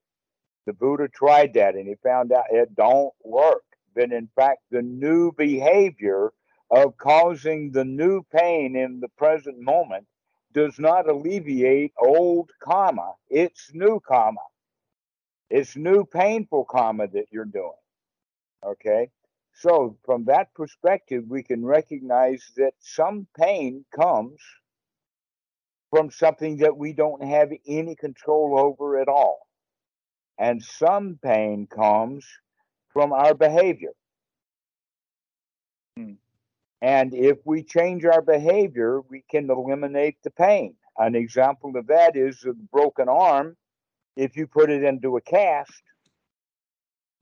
The 0.65 0.73
Buddha 0.73 1.09
tried 1.09 1.53
that 1.55 1.75
and 1.75 1.87
he 1.87 1.95
found 2.03 2.31
out 2.31 2.45
it 2.51 2.75
don't 2.75 3.13
work. 3.23 3.63
That 3.95 4.11
in 4.11 4.29
fact, 4.35 4.61
the 4.71 4.81
new 4.81 5.31
behavior 5.33 6.33
of 6.71 6.97
causing 6.97 7.71
the 7.71 7.85
new 7.85 8.23
pain 8.31 8.75
in 8.75 8.99
the 8.99 9.09
present 9.17 9.59
moment 9.59 10.07
does 10.53 10.79
not 10.79 11.09
alleviate 11.09 11.93
old 11.97 12.51
karma. 12.63 13.13
It's 13.29 13.71
new 13.73 14.01
karma. 14.05 14.41
It's 15.49 15.75
new 15.75 16.05
painful 16.05 16.65
karma 16.65 17.07
that 17.09 17.27
you're 17.31 17.45
doing. 17.45 17.71
Okay. 18.63 19.09
So, 19.53 19.97
from 20.03 20.25
that 20.25 20.53
perspective, 20.53 21.23
we 21.27 21.41
can 21.41 21.65
recognize 21.65 22.43
that 22.57 22.73
some 22.79 23.25
pain 23.39 23.85
comes 23.95 24.41
from 25.89 26.11
something 26.11 26.57
that 26.57 26.75
we 26.75 26.91
don't 26.91 27.23
have 27.23 27.51
any 27.65 27.95
control 27.95 28.59
over 28.59 28.99
at 28.99 29.07
all. 29.07 29.47
And 30.37 30.61
some 30.61 31.17
pain 31.23 31.67
comes 31.67 32.25
from 32.91 33.13
our 33.13 33.33
behavior. 33.33 33.93
Hmm. 35.95 36.13
And 36.81 37.13
if 37.13 37.37
we 37.45 37.63
change 37.63 38.03
our 38.03 38.21
behavior, 38.21 38.99
we 39.09 39.23
can 39.31 39.49
eliminate 39.49 40.17
the 40.23 40.31
pain. 40.31 40.75
An 40.97 41.15
example 41.15 41.77
of 41.77 41.87
that 41.87 42.17
is 42.17 42.43
a 42.43 42.53
broken 42.53 43.07
arm. 43.07 43.55
If 44.17 44.35
you 44.35 44.47
put 44.47 44.69
it 44.69 44.83
into 44.83 45.15
a 45.15 45.21
cast, 45.21 45.81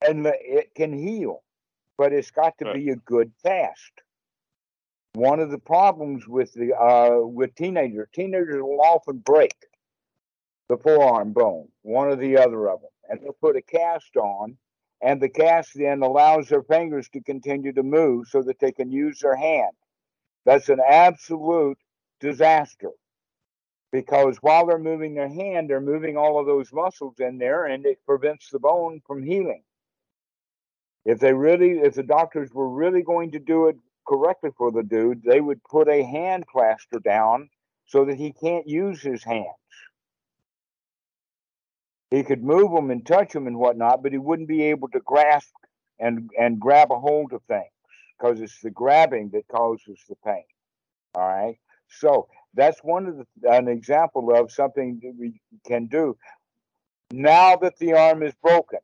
and 0.07 0.25
it 0.27 0.73
can 0.75 0.93
heal, 0.93 1.43
but 1.97 2.13
it's 2.13 2.31
got 2.31 2.57
to 2.59 2.65
Right. 2.65 2.75
be 2.75 2.89
a 2.89 2.95
good 2.95 3.31
cast. 3.43 4.01
One 5.13 5.39
of 5.39 5.51
the 5.51 5.59
problems 5.59 6.27
with 6.27 6.53
the 6.53 6.73
uh, 6.75 7.25
with 7.25 7.53
teenagers, 7.55 8.07
teenagers 8.13 8.61
will 8.61 8.81
often 8.81 9.19
break 9.19 9.55
the 10.69 10.77
forearm 10.77 11.33
bone, 11.33 11.69
one 11.83 12.07
or 12.07 12.15
the 12.15 12.37
other 12.37 12.69
of 12.69 12.81
them, 12.81 12.89
and 13.09 13.21
they'll 13.21 13.33
put 13.33 13.55
a 13.55 13.61
cast 13.61 14.17
on, 14.17 14.57
and 15.01 15.21
the 15.21 15.29
cast 15.29 15.71
then 15.75 16.01
allows 16.01 16.49
their 16.49 16.63
fingers 16.63 17.09
to 17.09 17.21
continue 17.21 17.73
to 17.73 17.83
move 17.83 18.27
so 18.27 18.41
that 18.41 18.59
they 18.59 18.71
can 18.71 18.91
use 18.91 19.19
their 19.19 19.35
hand. 19.35 19.75
That's 20.45 20.69
an 20.69 20.79
absolute 20.87 21.77
disaster 22.19 22.91
because 23.91 24.37
while 24.41 24.65
they're 24.65 24.79
moving 24.79 25.13
their 25.13 25.29
hand, 25.29 25.69
they're 25.69 25.79
moving 25.79 26.17
all 26.17 26.39
of 26.39 26.47
those 26.47 26.73
muscles 26.73 27.15
in 27.19 27.37
there, 27.37 27.65
and 27.65 27.85
it 27.85 27.99
prevents 28.05 28.49
the 28.49 28.59
bone 28.59 29.01
from 29.05 29.23
healing. 29.23 29.63
If 31.05 31.19
they 31.19 31.33
really, 31.33 31.79
if 31.79 31.95
the 31.95 32.03
doctors 32.03 32.53
were 32.53 32.69
really 32.69 33.01
going 33.01 33.31
to 33.31 33.39
do 33.39 33.67
it 33.67 33.77
correctly 34.07 34.51
for 34.57 34.71
the 34.71 34.83
dude, 34.83 35.23
they 35.23 35.41
would 35.41 35.63
put 35.63 35.89
a 35.89 36.03
hand 36.03 36.45
plaster 36.51 36.99
down 36.99 37.49
so 37.85 38.05
that 38.05 38.17
he 38.17 38.31
can't 38.31 38.67
use 38.67 39.01
his 39.01 39.23
hands. 39.23 39.47
He 42.09 42.23
could 42.23 42.43
move 42.43 42.71
them 42.71 42.91
and 42.91 43.05
touch 43.05 43.33
them 43.33 43.47
and 43.47 43.57
whatnot, 43.57 44.03
but 44.03 44.11
he 44.11 44.17
wouldn't 44.17 44.47
be 44.47 44.63
able 44.63 44.87
to 44.89 44.99
grasp 44.99 45.51
and 45.99 46.29
and 46.39 46.59
grab 46.59 46.91
a 46.91 46.99
hold 46.99 47.33
of 47.33 47.41
things 47.47 47.65
because 48.17 48.39
it's 48.39 48.61
the 48.61 48.69
grabbing 48.69 49.29
that 49.33 49.47
causes 49.47 49.99
the 50.07 50.15
pain. 50.23 50.43
All 51.15 51.27
right. 51.27 51.57
So 51.89 52.27
that's 52.53 52.79
one 52.83 53.07
of 53.07 53.17
the 53.17 53.51
an 53.51 53.67
example 53.67 54.33
of 54.35 54.51
something 54.51 54.99
that 55.03 55.13
we 55.17 55.41
can 55.65 55.87
do. 55.87 56.15
Now 57.11 57.55
that 57.57 57.77
the 57.77 57.93
arm 57.93 58.23
is 58.23 58.33
broken, 58.41 58.79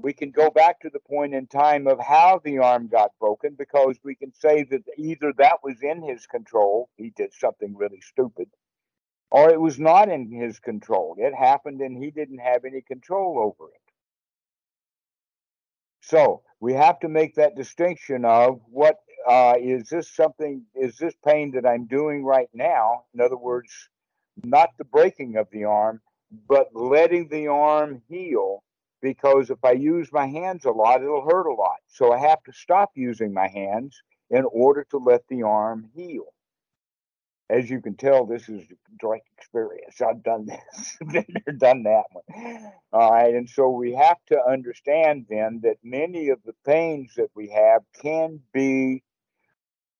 we 0.00 0.12
can 0.12 0.30
go 0.30 0.50
back 0.50 0.80
to 0.80 0.90
the 0.90 1.00
point 1.00 1.34
in 1.34 1.46
time 1.46 1.86
of 1.86 1.98
how 1.98 2.40
the 2.44 2.58
arm 2.58 2.88
got 2.88 3.10
broken 3.18 3.54
because 3.58 3.96
we 4.04 4.14
can 4.14 4.32
say 4.32 4.62
that 4.64 4.82
either 4.96 5.32
that 5.38 5.58
was 5.62 5.82
in 5.82 6.02
his 6.02 6.26
control, 6.26 6.88
he 6.96 7.10
did 7.10 7.32
something 7.34 7.76
really 7.76 8.00
stupid, 8.00 8.48
or 9.30 9.50
it 9.50 9.60
was 9.60 9.78
not 9.78 10.08
in 10.08 10.30
his 10.30 10.60
control. 10.60 11.16
It 11.18 11.34
happened 11.34 11.80
and 11.80 12.02
he 12.02 12.10
didn't 12.10 12.38
have 12.38 12.64
any 12.64 12.80
control 12.80 13.38
over 13.38 13.70
it. 13.70 13.80
So 16.00 16.42
we 16.60 16.74
have 16.74 17.00
to 17.00 17.08
make 17.08 17.34
that 17.34 17.56
distinction 17.56 18.24
of 18.24 18.60
what 18.70 18.96
uh, 19.28 19.54
is 19.60 19.88
this 19.88 20.14
something, 20.14 20.62
is 20.74 20.96
this 20.96 21.14
pain 21.26 21.50
that 21.52 21.66
I'm 21.66 21.86
doing 21.86 22.24
right 22.24 22.48
now? 22.54 23.04
In 23.14 23.20
other 23.20 23.36
words, 23.36 23.72
not 24.44 24.70
the 24.78 24.84
breaking 24.84 25.36
of 25.36 25.48
the 25.50 25.64
arm, 25.64 26.00
but 26.48 26.68
letting 26.72 27.28
the 27.28 27.48
arm 27.48 28.02
heal 28.08 28.62
because 29.00 29.50
if 29.50 29.64
I 29.64 29.72
use 29.72 30.10
my 30.12 30.26
hands 30.26 30.64
a 30.64 30.70
lot, 30.70 31.02
it'll 31.02 31.28
hurt 31.28 31.46
a 31.46 31.54
lot. 31.54 31.78
So 31.88 32.12
I 32.12 32.18
have 32.18 32.42
to 32.44 32.52
stop 32.52 32.92
using 32.94 33.32
my 33.32 33.48
hands 33.48 34.00
in 34.30 34.44
order 34.50 34.84
to 34.90 34.98
let 34.98 35.22
the 35.28 35.42
arm 35.42 35.88
heal. 35.94 36.26
As 37.50 37.70
you 37.70 37.80
can 37.80 37.94
tell, 37.94 38.26
this 38.26 38.48
is 38.48 38.66
direct 39.00 39.26
experience. 39.38 40.02
I've 40.02 40.22
done 40.22 40.46
this, 40.46 40.98
done 41.58 41.84
that 41.84 42.04
one. 42.12 42.72
All 42.92 43.10
right. 43.10 43.34
And 43.34 43.48
so 43.48 43.70
we 43.70 43.94
have 43.94 44.18
to 44.26 44.38
understand 44.46 45.26
then 45.30 45.60
that 45.62 45.78
many 45.82 46.28
of 46.28 46.40
the 46.44 46.52
pains 46.66 47.14
that 47.16 47.30
we 47.34 47.48
have 47.48 47.82
can 48.02 48.40
be 48.52 49.02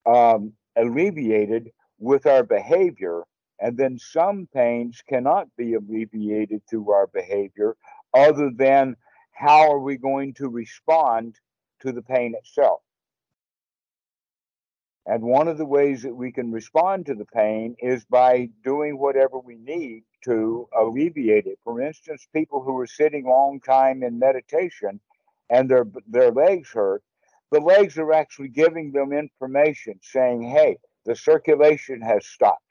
um, 0.04 0.52
alleviated 0.76 1.70
with 1.98 2.26
our 2.26 2.42
behavior. 2.42 3.22
And 3.60 3.78
then 3.78 3.98
some 3.98 4.46
pains 4.52 5.02
cannot 5.08 5.48
be 5.56 5.74
alleviated 5.74 6.62
through 6.68 6.92
our 6.92 7.06
behavior 7.06 7.76
other 8.14 8.50
than 8.54 8.96
how 9.32 9.70
are 9.70 9.78
we 9.78 9.96
going 9.96 10.34
to 10.34 10.48
respond 10.48 11.36
to 11.80 11.92
the 11.92 12.02
pain 12.02 12.34
itself. 12.36 12.80
And 15.06 15.22
one 15.22 15.48
of 15.48 15.56
the 15.56 15.64
ways 15.64 16.02
that 16.02 16.14
we 16.14 16.32
can 16.32 16.52
respond 16.52 17.06
to 17.06 17.14
the 17.14 17.24
pain 17.24 17.76
is 17.78 18.04
by 18.04 18.50
doing 18.62 18.98
whatever 18.98 19.38
we 19.38 19.56
need 19.56 20.04
to 20.24 20.68
alleviate 20.76 21.46
it. 21.46 21.58
For 21.64 21.80
instance, 21.80 22.28
people 22.34 22.62
who 22.62 22.78
are 22.78 22.86
sitting 22.86 23.24
long 23.24 23.60
time 23.60 24.02
in 24.02 24.18
meditation 24.18 25.00
and 25.48 25.70
their 25.70 25.86
their 26.06 26.30
legs 26.30 26.70
hurt, 26.70 27.02
the 27.50 27.60
legs 27.60 27.96
are 27.96 28.12
actually 28.12 28.48
giving 28.48 28.92
them 28.92 29.12
information 29.14 29.98
saying, 30.02 30.42
"Hey, 30.42 30.78
the 31.06 31.16
circulation 31.16 32.02
has 32.02 32.26
stopped." 32.26 32.67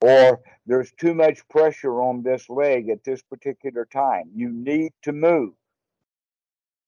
Or 0.00 0.40
there's 0.66 0.92
too 0.92 1.14
much 1.14 1.46
pressure 1.48 2.00
on 2.02 2.22
this 2.22 2.48
leg 2.48 2.88
at 2.88 3.04
this 3.04 3.22
particular 3.22 3.86
time. 3.86 4.30
You 4.34 4.50
need 4.50 4.92
to 5.02 5.12
move. 5.12 5.54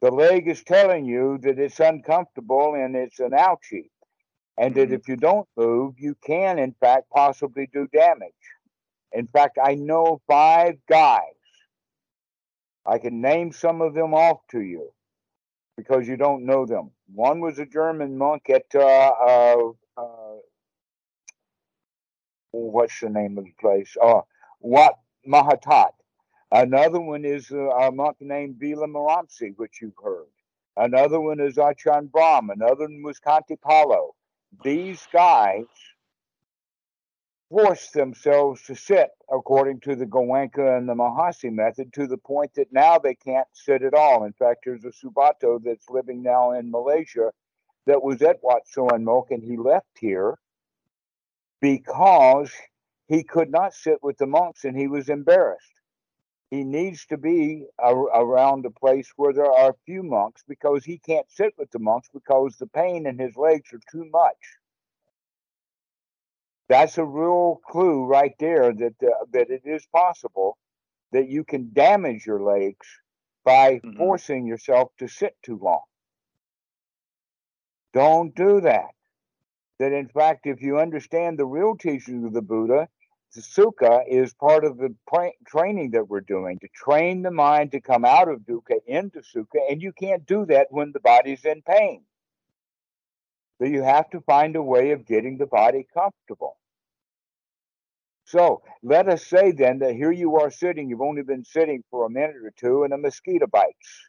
The 0.02 0.10
leg 0.10 0.48
is 0.48 0.64
telling 0.64 1.06
you 1.06 1.38
that 1.42 1.58
it's 1.58 1.80
uncomfortable 1.80 2.74
and 2.74 2.96
it's 2.96 3.20
an 3.20 3.32
ouchie 3.32 3.90
and 4.58 4.74
that 4.74 4.90
Mhm. 4.90 4.94
if 4.94 5.08
you 5.08 5.16
don't 5.16 5.48
move, 5.56 5.98
you 5.98 6.14
can, 6.16 6.58
in 6.58 6.72
fact, 6.74 7.10
possibly 7.10 7.66
do 7.68 7.88
damage. 7.88 8.32
In 9.12 9.26
fact, 9.28 9.58
I 9.62 9.74
know 9.74 10.20
five 10.28 10.84
guys. 10.86 11.22
I 12.86 12.98
can 12.98 13.20
name 13.20 13.52
some 13.52 13.82
of 13.82 13.94
them 13.94 14.14
off 14.14 14.46
to 14.48 14.60
you 14.62 14.92
because 15.76 16.08
you 16.08 16.16
don't 16.16 16.44
know 16.46 16.66
them. 16.66 16.92
One 17.14 17.40
was 17.40 17.58
a 17.58 17.66
German 17.66 18.18
monk 18.18 18.50
at, 18.50 18.74
uh, 18.74 18.80
uh, 18.80 19.72
what's 22.52 23.00
the 23.00 23.10
name 23.10 23.38
of 23.38 23.44
the 23.44 23.54
place? 23.60 23.96
Oh, 24.00 24.24
Wat 24.60 24.98
Mahatat. 25.28 25.92
Another 26.50 27.00
one 27.00 27.24
is 27.24 27.50
a 27.50 27.90
monk 27.92 28.18
named 28.20 28.56
Vimalaramsi, 28.60 29.54
which 29.56 29.80
you've 29.80 29.96
heard. 30.02 30.26
Another 30.76 31.20
one 31.20 31.40
is 31.40 31.56
Ajahn 31.56 32.10
Brahm. 32.10 32.50
Another 32.50 32.84
one 32.84 33.02
was 33.02 33.20
Palo 33.20 34.14
these 34.62 35.06
guys 35.12 35.64
force 37.48 37.90
themselves 37.90 38.62
to 38.62 38.74
sit 38.74 39.10
according 39.30 39.80
to 39.80 39.94
the 39.94 40.06
Goenka 40.06 40.76
and 40.76 40.88
the 40.88 40.94
Mahasi 40.94 41.52
method 41.52 41.92
to 41.94 42.06
the 42.06 42.16
point 42.16 42.54
that 42.54 42.72
now 42.72 42.98
they 42.98 43.14
can't 43.14 43.46
sit 43.52 43.82
at 43.82 43.94
all. 43.94 44.24
In 44.24 44.32
fact, 44.32 44.64
there's 44.64 44.84
a 44.84 44.88
Subato 44.88 45.62
that's 45.62 45.90
living 45.90 46.22
now 46.22 46.52
in 46.52 46.70
Malaysia 46.70 47.30
that 47.86 48.02
was 48.02 48.22
at 48.22 48.38
Wat 48.42 48.66
Suan 48.66 49.04
Mokkh 49.04 49.30
and 49.30 49.42
he 49.42 49.56
left 49.56 49.98
here 49.98 50.38
because 51.62 52.52
he 53.08 53.24
could 53.24 53.50
not 53.50 53.74
sit 53.74 54.02
with 54.02 54.18
the 54.18 54.26
monks 54.26 54.66
and 54.66 54.78
he 54.78 54.88
was 54.88 55.10
embarrassed. 55.10 55.72
He 56.50 56.64
needs 56.64 57.06
to 57.06 57.18
be 57.18 57.66
a- 57.78 57.94
around 57.94 58.66
a 58.66 58.72
place 58.72 59.12
where 59.16 59.34
there 59.34 59.52
are 59.52 59.76
few 59.86 60.02
monks 60.02 60.44
because 60.48 60.84
he 60.84 60.98
can't 60.98 61.30
sit 61.30 61.54
with 61.58 61.70
the 61.72 61.80
monks 61.80 62.10
because 62.14 62.58
the 62.58 62.68
pain 62.68 63.06
in 63.06 63.18
his 63.18 63.36
legs 63.36 63.72
are 63.72 63.80
too 63.90 64.06
much. 64.06 64.58
That's 66.68 66.98
a 66.98 67.04
real 67.06 67.60
clue 67.66 68.06
right 68.06 68.34
there 68.38 68.72
that 68.72 69.02
uh, 69.02 69.26
that 69.32 69.50
it 69.50 69.62
is 69.66 69.86
possible 69.88 70.58
that 71.12 71.28
you 71.28 71.44
can 71.44 71.72
damage 71.72 72.26
your 72.26 72.42
legs 72.42 72.86
by 73.44 73.80
Mhm. 73.80 73.98
forcing 73.98 74.46
yourself 74.46 74.92
to 74.98 75.08
sit 75.08 75.36
too 75.42 75.58
long. 75.58 75.84
Don't 77.92 78.34
do 78.34 78.60
that. 78.62 78.94
That 79.82 79.92
in 79.92 80.06
fact, 80.06 80.46
if 80.46 80.62
you 80.62 80.78
understand 80.78 81.36
the 81.36 81.44
real 81.44 81.76
teachings 81.76 82.24
of 82.24 82.32
the 82.32 82.40
Buddha, 82.40 82.86
the 83.34 83.40
sukha 83.40 84.04
is 84.06 84.32
part 84.32 84.64
of 84.64 84.76
the 84.76 84.94
pra- 85.08 85.32
training 85.44 85.90
that 85.90 86.06
we're 86.06 86.20
doing 86.20 86.60
to 86.60 86.68
train 86.68 87.22
the 87.22 87.32
mind 87.32 87.72
to 87.72 87.80
come 87.80 88.04
out 88.04 88.28
of 88.28 88.42
dukkha 88.42 88.76
into 88.86 89.22
sukha, 89.22 89.58
and 89.68 89.82
you 89.82 89.92
can't 89.92 90.24
do 90.24 90.46
that 90.46 90.68
when 90.70 90.92
the 90.92 91.00
body's 91.00 91.44
in 91.44 91.62
pain. 91.62 92.04
So 93.58 93.64
you 93.64 93.82
have 93.82 94.08
to 94.10 94.20
find 94.20 94.54
a 94.54 94.62
way 94.62 94.92
of 94.92 95.04
getting 95.04 95.36
the 95.36 95.46
body 95.46 95.84
comfortable. 95.92 96.56
So 98.24 98.62
let 98.84 99.08
us 99.08 99.26
say 99.26 99.50
then 99.50 99.80
that 99.80 99.96
here 99.96 100.12
you 100.12 100.36
are 100.36 100.52
sitting, 100.52 100.90
you've 100.90 101.00
only 101.00 101.24
been 101.24 101.44
sitting 101.44 101.82
for 101.90 102.06
a 102.06 102.08
minute 102.08 102.36
or 102.36 102.52
two, 102.56 102.84
and 102.84 102.94
a 102.94 102.98
mosquito 102.98 103.48
bites. 103.48 104.08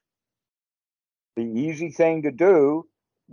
The 1.35 1.41
easy 1.45 1.89
thing 1.89 2.21
to 2.21 2.31
do 2.31 2.85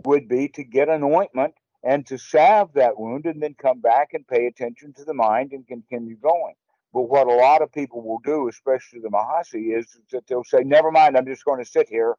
would 0.05 0.27
be 0.27 0.47
to 0.55 0.63
get 0.63 0.89
an 0.89 1.03
ointment 1.03 1.53
and 1.83 2.05
to 2.07 2.17
salve 2.17 2.73
that 2.73 2.99
wound 2.99 3.25
and 3.25 3.41
then 3.41 3.55
come 3.55 3.79
back 3.81 4.09
and 4.13 4.27
pay 4.27 4.47
attention 4.47 4.93
to 4.93 5.05
the 5.05 5.13
mind 5.13 5.51
and 5.53 5.67
continue 5.67 6.15
going. 6.17 6.55
But 6.93 7.03
what 7.03 7.27
a 7.27 7.33
lot 7.33 7.61
of 7.61 7.71
people 7.71 8.01
will 8.03 8.19
do, 8.25 8.49
especially 8.49 8.99
the 8.99 9.09
Mahasi, 9.09 9.77
is 9.77 9.97
that 10.11 10.27
they'll 10.27 10.43
say, 10.43 10.63
Never 10.63 10.91
mind, 10.91 11.17
I'm 11.17 11.25
just 11.25 11.45
going 11.45 11.63
to 11.63 11.69
sit 11.69 11.89
here. 11.89 12.15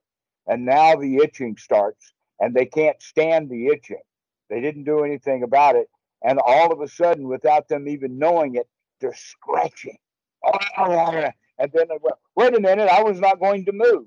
And 0.46 0.64
now 0.64 0.96
the 0.96 1.18
itching 1.18 1.56
starts. 1.58 2.12
and 2.40 2.54
they 2.54 2.66
can't 2.66 3.00
stand 3.02 3.50
the 3.50 3.68
itching. 3.68 4.02
They 4.50 4.60
didn't 4.60 4.84
do 4.84 5.04
anything 5.04 5.42
about 5.44 5.76
it. 5.76 5.88
And 6.24 6.38
all 6.44 6.72
of 6.72 6.80
a 6.80 6.88
sudden, 6.88 7.28
without 7.28 7.68
them 7.68 7.88
even 7.88 8.18
knowing 8.18 8.56
it, 8.56 8.68
they're 9.00 9.14
scratching. 9.14 9.98
And 11.58 11.70
then, 11.72 11.86
they 11.88 11.98
wait 12.36 12.56
a 12.56 12.60
minute, 12.60 12.88
I 12.88 13.02
was 13.04 13.20
not 13.20 13.38
going 13.38 13.66
to 13.66 13.72
move. 13.72 14.06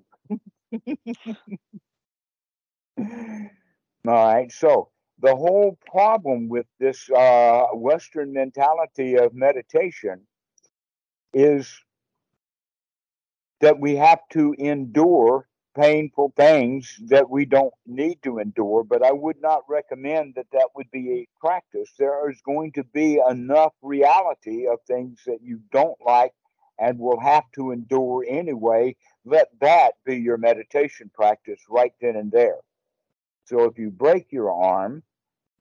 All 4.08 4.26
right. 4.26 4.52
So 4.52 4.90
the 5.20 5.36
whole 5.36 5.78
problem 5.90 6.50
with 6.50 6.66
this 6.80 7.10
uh, 7.10 7.68
Western 7.74 8.34
mentality 8.34 9.16
of 9.18 9.34
meditation 9.34 10.22
is 11.34 11.74
that 13.62 13.80
we 13.80 13.96
have 13.96 14.20
to 14.32 14.54
endure 14.58 15.48
painful 15.76 16.32
things 16.38 16.98
that 17.08 17.30
we 17.30 17.46
don't 17.46 17.74
need 17.86 18.22
to 18.24 18.40
endure, 18.40 18.84
but 18.84 19.04
I 19.04 19.12
would 19.12 19.42
not 19.42 19.64
recommend 19.68 20.36
that 20.36 20.48
that 20.54 20.70
would 20.76 20.90
be 20.92 21.12
a 21.12 21.28
practice. 21.40 21.92
There 22.00 22.30
is 22.30 22.42
going 22.46 22.72
to 22.74 22.84
be 22.84 23.20
enough 23.30 23.74
reality 23.82 24.68
of 24.68 24.80
things 24.88 25.20
that 25.26 25.40
you 25.42 25.60
don't 25.72 25.98
like 26.06 26.34
and 26.80 26.98
will 27.00 27.20
have 27.20 27.44
to 27.56 27.72
endure 27.72 28.26
anyway. 28.28 28.96
Let 29.26 29.48
that 29.62 29.94
be 30.06 30.18
your 30.18 30.38
meditation 30.38 31.12
practice 31.14 31.60
right 31.70 31.94
then 32.02 32.16
and 32.16 32.32
there. 32.32 32.60
So 33.46 33.66
if 33.66 33.78
you 33.78 33.92
break 33.92 34.32
your 34.32 34.52
arm, 34.52 35.04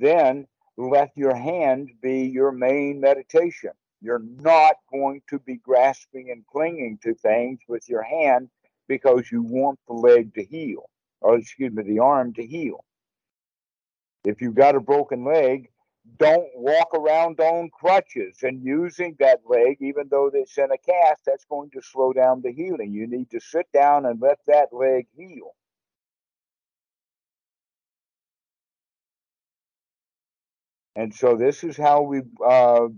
then 0.00 0.46
let 0.76 1.12
your 1.16 1.34
hand 1.34 1.90
be 2.02 2.22
your 2.22 2.52
main 2.52 3.00
meditation. 3.00 3.70
You're 4.00 4.22
not 4.40 4.76
going 4.92 5.22
to 5.28 5.38
be 5.38 5.56
grasping 5.56 6.30
and 6.30 6.44
clinging 6.46 6.98
to 7.02 7.14
things 7.14 7.60
with 7.68 7.88
your 7.88 8.02
hand 8.02 8.50
because 8.88 9.30
you 9.30 9.42
want 9.42 9.78
the 9.86 9.94
leg 9.94 10.34
to 10.34 10.44
heal, 10.44 10.90
or 11.20 11.38
excuse 11.38 11.72
me, 11.72 11.82
the 11.82 12.00
arm 12.00 12.34
to 12.34 12.46
heal. 12.46 12.84
If 14.24 14.40
you've 14.40 14.54
got 14.54 14.74
a 14.74 14.80
broken 14.80 15.24
leg, 15.24 15.70
don't 16.18 16.48
walk 16.54 16.94
around 16.94 17.40
on 17.40 17.70
crutches 17.70 18.38
and 18.42 18.62
using 18.62 19.16
that 19.20 19.40
leg, 19.46 19.78
even 19.80 20.08
though 20.10 20.30
it's 20.32 20.58
in 20.58 20.70
a 20.70 20.78
cast, 20.78 21.22
that's 21.26 21.46
going 21.46 21.70
to 21.70 21.80
slow 21.80 22.12
down 22.12 22.42
the 22.42 22.52
healing. 22.52 22.92
You 22.92 23.06
need 23.06 23.30
to 23.30 23.40
sit 23.40 23.70
down 23.72 24.04
and 24.04 24.20
let 24.20 24.38
that 24.46 24.72
leg 24.72 25.06
heal. 25.16 25.54
And 30.96 31.12
so 31.14 31.36
this 31.36 31.64
is 31.64 31.76
how 31.76 32.02
we 32.02 32.22
uh, 32.44 32.88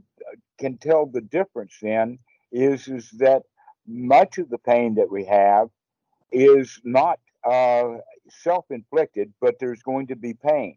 can 0.58 0.78
tell 0.78 1.06
the 1.06 1.20
difference 1.20 1.76
then 1.80 2.18
is, 2.52 2.88
is 2.88 3.10
that 3.18 3.42
much 3.86 4.38
of 4.38 4.48
the 4.50 4.58
pain 4.58 4.96
that 4.96 5.10
we 5.10 5.24
have 5.24 5.68
is 6.30 6.80
not 6.84 7.18
uh, 7.44 7.98
self-inflicted, 8.28 9.32
but 9.40 9.54
there's 9.58 9.82
going 9.82 10.08
to 10.08 10.16
be 10.16 10.34
pains. 10.34 10.76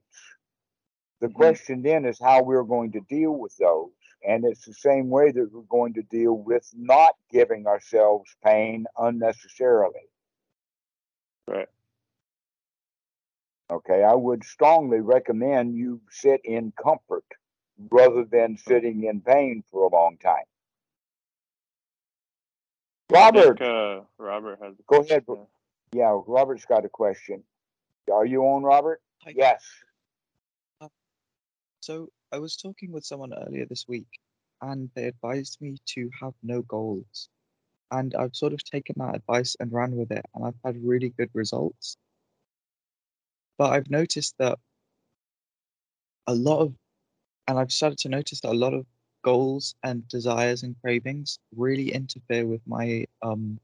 The 1.20 1.28
mm-hmm. 1.28 1.36
question 1.36 1.82
then 1.82 2.05
is 2.05 2.20
how 2.20 2.43
we're 2.43 2.63
going 2.63 2.91
to 2.93 3.01
deal 3.01 3.32
with 3.32 3.55
those. 3.57 3.89
And 4.28 4.43
it's 4.45 4.65
the 4.65 4.74
same 4.74 5.09
way 5.09 5.32
that 5.32 5.49
we're 5.51 5.61
going 5.70 5.93
to 5.93 6.03
deal 6.03 6.34
with 6.34 6.70
not 6.76 7.15
giving 7.32 7.67
ourselves 7.67 8.30
pain 8.43 8.86
unnecessarily. 8.97 10.09
Right. 11.47 11.70
Okay, 13.72 14.03
I 14.03 14.15
would 14.15 14.43
strongly 14.43 14.99
recommend 14.99 15.76
you 15.76 16.01
sit 16.09 16.41
in 16.43 16.74
comfort 16.82 17.26
rather 17.91 18.26
than 18.26 18.57
sitting 18.57 19.03
in 19.03 19.22
pain 19.22 19.63
for 19.72 19.84
a 19.84 19.89
long 19.89 20.17
time. 20.17 20.43
Robert, 23.11 23.59
think, 23.59 23.70
uh, 23.70 24.01
Robert 24.17 24.59
has. 24.61 24.76
Go 24.88 25.01
ahead. 25.01 25.24
Yeah. 25.28 25.36
yeah, 25.93 26.22
Robert's 26.28 26.65
got 26.65 26.86
a 26.86 26.89
question. 26.89 27.43
Are 28.11 28.26
you 28.26 28.43
on, 28.43 28.63
Robert? 28.63 29.01
Hi. 29.24 29.34
Yes. 29.36 29.63
Uh, 30.82 30.89
so 31.82 32.09
I 32.32 32.39
was 32.39 32.55
talking 32.55 32.91
with 32.91 33.05
someone 33.05 33.34
earlier 33.34 33.65
this 33.65 33.88
week, 33.88 34.20
and 34.61 34.89
they 34.95 35.05
advised 35.05 35.59
me 35.61 35.78
to 35.88 36.09
have 36.22 36.34
no 36.43 36.61
goals. 36.63 37.30
And 37.91 38.13
I've 38.15 38.36
sort 38.36 38.53
of 38.53 38.63
taken 38.63 38.95
that 38.97 39.15
advice 39.15 39.55
and 39.59 39.72
ran 39.72 39.95
with 39.95 40.11
it, 40.11 40.26
and 40.36 40.45
I've 40.45 40.59
had 40.63 40.84
really 40.84 41.09
good 41.09 41.30
results. 41.34 41.97
But 43.60 43.74
I've 43.74 43.91
noticed 43.91 44.36
that 44.39 44.57
a 46.28 46.34
lot 46.34 46.62
of, 46.62 46.74
and 47.47 47.60
I've 47.60 47.74
started 47.74 47.97
to 47.99 48.10
notice 48.10 48.39
that 48.41 48.51
a 48.51 48.53
lot 48.53 48.74
of 48.74 48.86
goals 49.22 49.76
and 49.84 50.07
desires 50.07 50.64
and 50.64 50.78
cravings 50.82 51.39
really 51.53 51.91
interfere 51.91 52.47
with 52.47 52.62
my 52.66 53.05
um, 53.22 53.60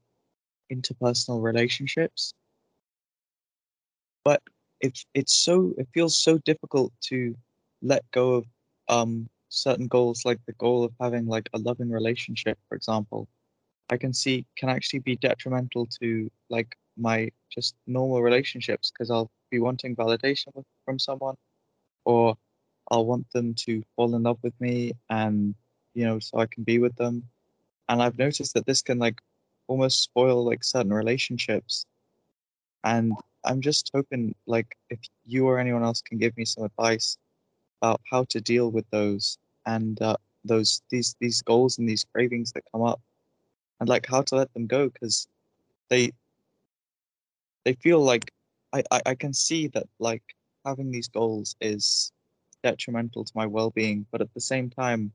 interpersonal 0.70 1.42
relationships. 1.42 2.34
But 4.22 4.42
it's 4.80 5.06
it's 5.14 5.32
so 5.32 5.72
it 5.78 5.88
feels 5.94 6.18
so 6.18 6.36
difficult 6.38 6.92
to 7.04 7.34
let 7.80 8.04
go 8.10 8.34
of 8.34 8.46
um, 8.88 9.30
certain 9.48 9.86
goals, 9.86 10.26
like 10.26 10.40
the 10.46 10.52
goal 10.54 10.84
of 10.84 10.92
having 11.00 11.26
like 11.26 11.48
a 11.54 11.58
loving 11.58 11.90
relationship, 11.90 12.58
for 12.68 12.76
example. 12.76 13.28
I 13.88 13.96
can 13.96 14.12
see 14.12 14.44
can 14.56 14.68
actually 14.68 15.00
be 15.00 15.16
detrimental 15.16 15.86
to 16.00 16.30
like 16.50 16.76
my 16.98 17.30
just 17.50 17.74
normal 17.86 18.20
relationships 18.22 18.90
because 18.90 19.10
I'll 19.10 19.30
be 19.50 19.58
wanting 19.58 19.96
validation 19.96 20.54
with, 20.54 20.64
from 20.84 20.98
someone, 20.98 21.36
or 22.04 22.36
I'll 22.90 23.06
want 23.06 23.30
them 23.32 23.54
to 23.54 23.82
fall 23.94 24.14
in 24.14 24.22
love 24.22 24.38
with 24.42 24.58
me, 24.60 24.92
and 25.10 25.54
you 25.94 26.04
know, 26.04 26.18
so 26.18 26.38
I 26.38 26.46
can 26.46 26.62
be 26.64 26.78
with 26.78 26.94
them. 26.96 27.24
And 27.88 28.02
I've 28.02 28.18
noticed 28.18 28.54
that 28.54 28.66
this 28.66 28.82
can 28.82 28.98
like 28.98 29.20
almost 29.68 30.02
spoil 30.02 30.44
like 30.44 30.62
certain 30.64 30.92
relationships. 30.92 31.86
And 32.84 33.12
I'm 33.44 33.60
just 33.60 33.90
hoping 33.94 34.34
like 34.46 34.76
if 34.90 34.98
you 35.24 35.46
or 35.46 35.58
anyone 35.58 35.82
else 35.82 36.02
can 36.02 36.18
give 36.18 36.36
me 36.36 36.44
some 36.44 36.64
advice 36.64 37.16
about 37.80 38.00
how 38.10 38.24
to 38.24 38.40
deal 38.40 38.70
with 38.70 38.88
those 38.90 39.38
and 39.66 40.00
uh, 40.02 40.16
those 40.44 40.82
these 40.90 41.16
these 41.20 41.42
goals 41.42 41.78
and 41.78 41.88
these 41.88 42.06
cravings 42.12 42.52
that 42.52 42.64
come 42.72 42.82
up, 42.82 43.00
and 43.80 43.88
like 43.88 44.06
how 44.06 44.22
to 44.22 44.36
let 44.36 44.52
them 44.54 44.66
go 44.66 44.88
because 44.88 45.28
they 45.88 46.12
they 47.64 47.74
feel 47.74 48.00
like 48.00 48.32
I, 48.72 48.82
I, 48.90 49.00
I 49.06 49.14
can 49.14 49.32
see 49.32 49.68
that 49.68 49.88
like 49.98 50.22
having 50.64 50.90
these 50.90 51.08
goals 51.08 51.56
is 51.60 52.12
detrimental 52.62 53.24
to 53.24 53.32
my 53.34 53.46
well-being 53.46 54.06
but 54.10 54.20
at 54.20 54.32
the 54.34 54.40
same 54.40 54.70
time 54.70 55.12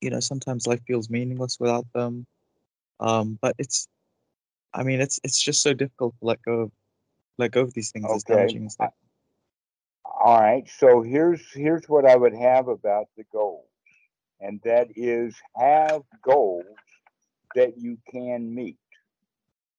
you 0.00 0.10
know 0.10 0.20
sometimes 0.20 0.66
life 0.66 0.80
feels 0.86 1.08
meaningless 1.08 1.58
without 1.58 1.86
them. 1.94 2.26
Um 3.00 3.38
but 3.40 3.54
it's 3.58 3.88
i 4.74 4.82
mean 4.82 5.00
it's 5.00 5.18
it's 5.24 5.40
just 5.40 5.62
so 5.62 5.72
difficult 5.72 6.14
to 6.20 6.26
let 6.26 6.42
go 6.42 6.60
of 6.62 6.72
let 7.38 7.52
go 7.52 7.62
of 7.62 7.72
these 7.74 7.90
things 7.90 8.06
as 8.10 8.24
damaging 8.24 8.66
as 8.66 8.76
all 10.04 10.40
right 10.40 10.68
so 10.68 11.02
here's 11.02 11.52
here's 11.52 11.88
what 11.88 12.04
i 12.04 12.16
would 12.16 12.34
have 12.34 12.68
about 12.68 13.06
the 13.16 13.24
goals 13.32 13.66
and 14.40 14.60
that 14.64 14.88
is 14.96 15.34
have 15.56 16.02
goals 16.22 16.66
that 17.54 17.78
you 17.78 17.98
can 18.12 18.54
meet. 18.54 18.76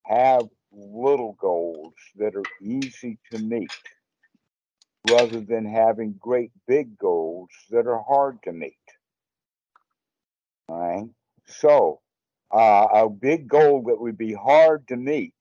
Have 0.04 0.48
little 0.72 1.34
goals 1.40 1.94
that 2.16 2.34
are 2.36 2.44
easy 2.62 3.18
to 3.32 3.38
meet 3.38 3.70
rather 5.10 5.40
than 5.40 5.64
having 5.64 6.14
great 6.20 6.52
big 6.66 6.98
goals 6.98 7.48
that 7.70 7.86
are 7.86 8.02
hard 8.02 8.42
to 8.44 8.52
meet. 8.52 8.76
All 10.68 10.78
right. 10.78 11.08
So, 11.46 12.00
uh, 12.50 12.88
a 12.92 13.08
big 13.08 13.48
goal 13.48 13.84
that 13.86 14.00
would 14.00 14.18
be 14.18 14.34
hard 14.34 14.86
to 14.88 14.96
meet 14.96 15.34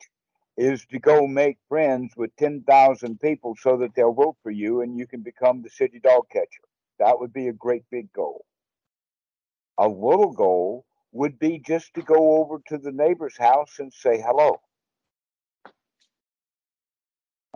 is 0.57 0.85
to 0.87 0.99
go 0.99 1.27
make 1.27 1.57
friends 1.69 2.13
with 2.17 2.35
10,000 2.37 3.19
people 3.19 3.55
so 3.59 3.77
that 3.77 3.93
they'll 3.95 4.13
vote 4.13 4.37
for 4.41 4.51
you 4.51 4.81
and 4.81 4.97
you 4.97 5.05
can 5.07 5.21
become 5.21 5.61
the 5.61 5.69
city 5.69 5.99
dog 5.99 6.29
catcher. 6.31 6.63
That 6.99 7.19
would 7.19 7.33
be 7.33 7.47
a 7.47 7.53
great 7.53 7.83
big 7.91 8.11
goal. 8.13 8.45
A 9.77 9.87
little 9.87 10.31
goal 10.33 10.85
would 11.11 11.37
be 11.39 11.59
just 11.59 11.93
to 11.95 12.01
go 12.01 12.37
over 12.37 12.59
to 12.67 12.77
the 12.77 12.91
neighbor's 12.91 13.37
house 13.37 13.79
and 13.79 13.93
say 13.93 14.21
hello. 14.21 14.59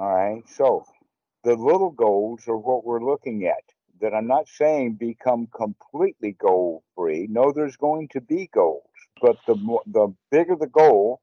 All 0.02 0.15
right. 0.15 0.41
So 0.49 0.84
the 1.44 1.56
little 1.56 1.91
goals 1.91 2.48
are 2.48 2.57
what 2.57 2.84
we're 2.84 3.06
looking 3.06 3.45
at. 3.45 3.61
That 3.99 4.15
I'm 4.15 4.26
not 4.26 4.48
saying 4.48 4.95
become 4.95 5.48
completely 5.56 6.32
goal 6.32 6.84
free. 6.95 7.28
No, 7.30 7.52
there's 7.52 7.78
going 7.78 8.07
to 8.14 8.22
be 8.22 8.49
goals, 8.52 8.90
but 9.22 9.38
the 9.45 9.53
more, 9.53 9.84
the 9.86 10.11
bigger 10.32 10.56
the 10.56 10.65
goal, 10.65 11.22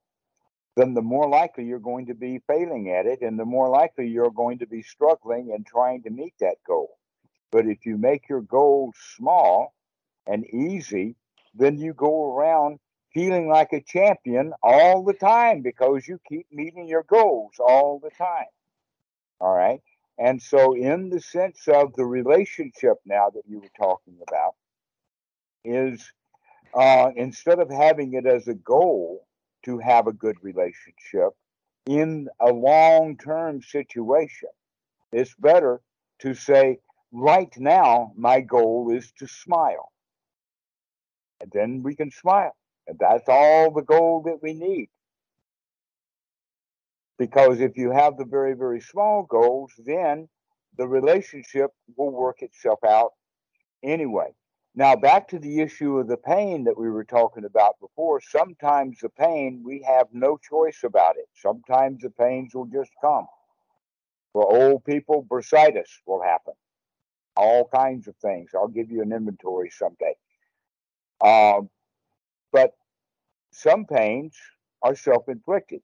then 0.77 0.95
the 0.95 1.03
more 1.03 1.29
likely 1.29 1.65
you're 1.65 1.81
going 1.81 2.07
to 2.07 2.15
be 2.15 2.41
failing 2.47 2.93
at 2.93 3.05
it, 3.05 3.21
and 3.21 3.37
the 3.37 3.45
more 3.45 3.69
likely 3.69 4.07
you're 4.07 4.31
going 4.31 4.61
to 4.61 4.67
be 4.69 4.83
struggling 4.83 5.51
and 5.53 5.67
trying 5.67 6.05
to 6.05 6.11
meet 6.11 6.35
that 6.39 6.59
goal. 6.65 6.99
But 7.51 7.67
if 7.67 7.85
you 7.85 7.99
make 7.99 8.29
your 8.29 8.43
goals 8.43 8.95
small 9.17 9.75
and 10.25 10.47
easy, 10.55 11.17
then 11.53 11.79
you 11.79 11.95
go 11.95 12.33
around 12.33 12.79
feeling 13.13 13.49
like 13.49 13.73
a 13.73 13.81
champion 13.81 14.53
all 14.63 15.03
the 15.03 15.15
time 15.15 15.63
because 15.63 16.07
you 16.07 16.21
keep 16.29 16.47
meeting 16.53 16.87
your 16.87 17.03
goals 17.03 17.55
all 17.59 17.99
the 18.01 18.11
time. 18.11 18.47
All 19.41 19.55
right. 19.55 19.81
And 20.19 20.43
so, 20.43 20.75
in 20.75 21.11
the 21.11 21.21
sense 21.21 21.69
of 21.69 21.95
the 21.95 22.05
relationship 22.05 22.99
now 23.07 23.31
that 23.31 23.45
you 23.49 23.61
were 23.61 23.71
talking 23.79 24.19
about, 24.29 24.55
is 25.65 26.13
uh, 26.75 27.11
instead 27.17 27.61
of 27.61 27.71
having 27.71 28.15
it 28.15 28.27
as 28.27 28.49
a 28.49 28.55
goal 28.55 29.27
to 29.65 29.79
have 29.79 30.07
a 30.07 30.13
good 30.13 30.37
relationship 30.43 31.31
in 31.87 32.29
a 32.41 32.53
long 32.53 33.17
term 33.17 33.63
situation, 33.63 34.49
It's 35.13 35.35
better 35.37 35.81
to 36.21 36.35
say, 36.35 36.79
right 37.13 37.53
now, 37.59 38.13
my 38.17 38.41
goal 38.41 38.91
is 38.93 39.13
to 39.19 39.29
smile. 39.29 39.93
And 41.41 41.51
then 41.53 41.83
we 41.83 41.97
can 41.97 42.11
smile. 42.11 42.57
And 42.89 42.99
that's 42.99 43.29
all 43.29 43.73
the 43.73 43.83
goal 43.83 44.23
that 44.27 44.43
we 44.43 44.55
need. 44.55 44.91
Because 47.19 47.61
if 47.61 47.77
you 47.77 47.91
have 47.91 48.17
the 48.17 48.25
very, 48.25 48.55
very 48.55 48.81
small 48.81 49.25
goals, 49.25 49.73
then 49.85 50.29
the 50.77 50.87
relationship 50.87 51.71
will 51.97 52.11
work 52.11 52.43
itself 52.43 52.79
out 52.85 53.13
anyway. 53.83 54.33
Now, 54.75 54.95
back 54.95 55.27
to 55.29 55.41
the 55.41 55.61
issue 55.61 55.99
of 55.99 56.07
the 56.07 56.17
pain 56.17 56.63
that 56.65 56.79
we 56.79 56.89
were 56.89 57.05
talking 57.05 57.45
about 57.45 57.81
before. 57.81 58.21
Sometimes 58.21 59.01
the 59.01 59.09
pain, 59.09 59.63
we 59.65 59.83
have 59.85 60.07
no 60.13 60.37
choice 60.37 60.85
about 60.85 61.17
it. 61.17 61.27
Sometimes 61.35 62.03
the 62.03 62.11
pains 62.11 62.55
will 62.55 62.67
just 62.67 62.93
come. 63.01 63.27
For 64.33 64.47
old 64.47 64.85
people, 64.85 65.27
bursitis 65.29 65.89
will 66.07 66.23
happen. 66.23 66.55
All 67.37 67.69
kinds 67.75 68.07
of 68.07 68.15
things. 68.17 68.51
I'll 68.55 68.69
give 68.69 68.91
you 68.91 69.03
an 69.03 69.13
inventory 69.13 69.71
someday. 69.71 70.15
Um, 71.21 71.71
but 72.53 72.75
some 73.51 73.85
pains 73.85 74.37
are 74.83 74.95
self 74.95 75.29
inflicted. 75.29 75.81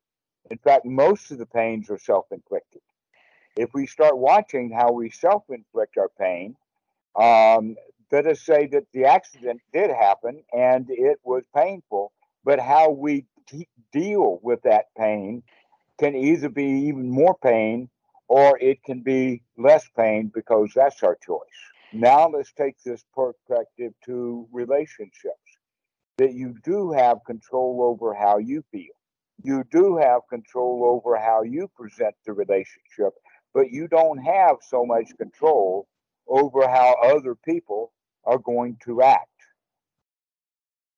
In 0.51 0.59
fact, 0.59 0.85
most 0.85 1.31
of 1.31 1.39
the 1.39 1.47
pains 1.47 1.91
are 1.91 1.99
self 1.99 2.27
inflicted. 2.31 2.83
If 3.57 3.73
we 3.73 3.87
start 3.87 4.19
watching 4.19 4.71
how 4.71 4.93
we 4.93 5.11
self 5.11 5.45
inflict 5.49 5.97
our 5.97 6.11
pain, 6.19 6.57
um, 7.17 7.77
let 8.11 8.27
us 8.27 8.41
say 8.41 8.67
that 8.69 8.85
the 8.93 9.07
accident 9.07 9.61
did 9.73 9.91
happen 9.91 10.43
and 10.53 10.87
it 10.89 11.19
was 11.25 11.43
painful, 11.55 12.13
but 12.45 12.61
how 12.61 12.91
we 12.91 13.27
t- 13.49 13.69
deal 13.93 14.39
with 14.43 14.63
that 14.63 14.87
pain 14.97 15.43
can 15.99 16.15
either 16.15 16.49
be 16.49 16.65
even 16.89 17.09
more 17.09 17.37
pain 17.43 17.89
or 18.29 18.59
it 18.61 18.83
can 18.85 19.01
be 19.01 19.43
less 19.57 19.89
pain 19.97 20.31
because 20.35 20.71
that's 20.75 21.03
our 21.03 21.17
choice. 21.17 21.41
Now 21.93 22.29
let's 22.29 22.53
take 22.53 22.77
this 22.85 23.05
perspective 23.15 23.93
to 24.07 24.49
relationships 24.53 25.59
that 26.19 26.33
you 26.35 26.55
do 26.65 26.93
have 26.93 27.19
control 27.27 27.81
over 27.83 28.15
how 28.15 28.39
you 28.39 28.65
feel. 28.71 28.95
You 29.43 29.65
do 29.71 29.97
have 29.97 30.23
control 30.31 30.85
over 30.85 31.17
how 31.19 31.43
you 31.43 31.69
present 31.77 32.15
the 32.25 32.33
relationship, 32.33 33.13
but 33.53 33.71
you 33.71 33.89
don't 33.89 34.19
have 34.19 34.57
so 34.63 34.85
much 34.87 35.17
control 35.19 35.87
over 36.29 36.67
how 36.69 36.95
other 37.03 37.35
people 37.35 37.93
are 38.25 38.39
going 38.39 38.77
to 38.85 39.03
act. 39.03 39.29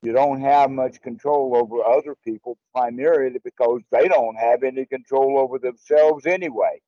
You 0.02 0.12
don't 0.12 0.40
have 0.40 0.70
much 0.70 1.00
control 1.00 1.56
over 1.56 1.82
other 1.84 2.14
people 2.24 2.58
primarily 2.72 3.40
because 3.42 3.80
they 3.90 4.06
don't 4.06 4.36
have 4.36 4.62
any 4.62 4.86
control 4.86 5.38
over 5.38 5.58
themselves 5.58 6.26
anyway. 6.26 6.80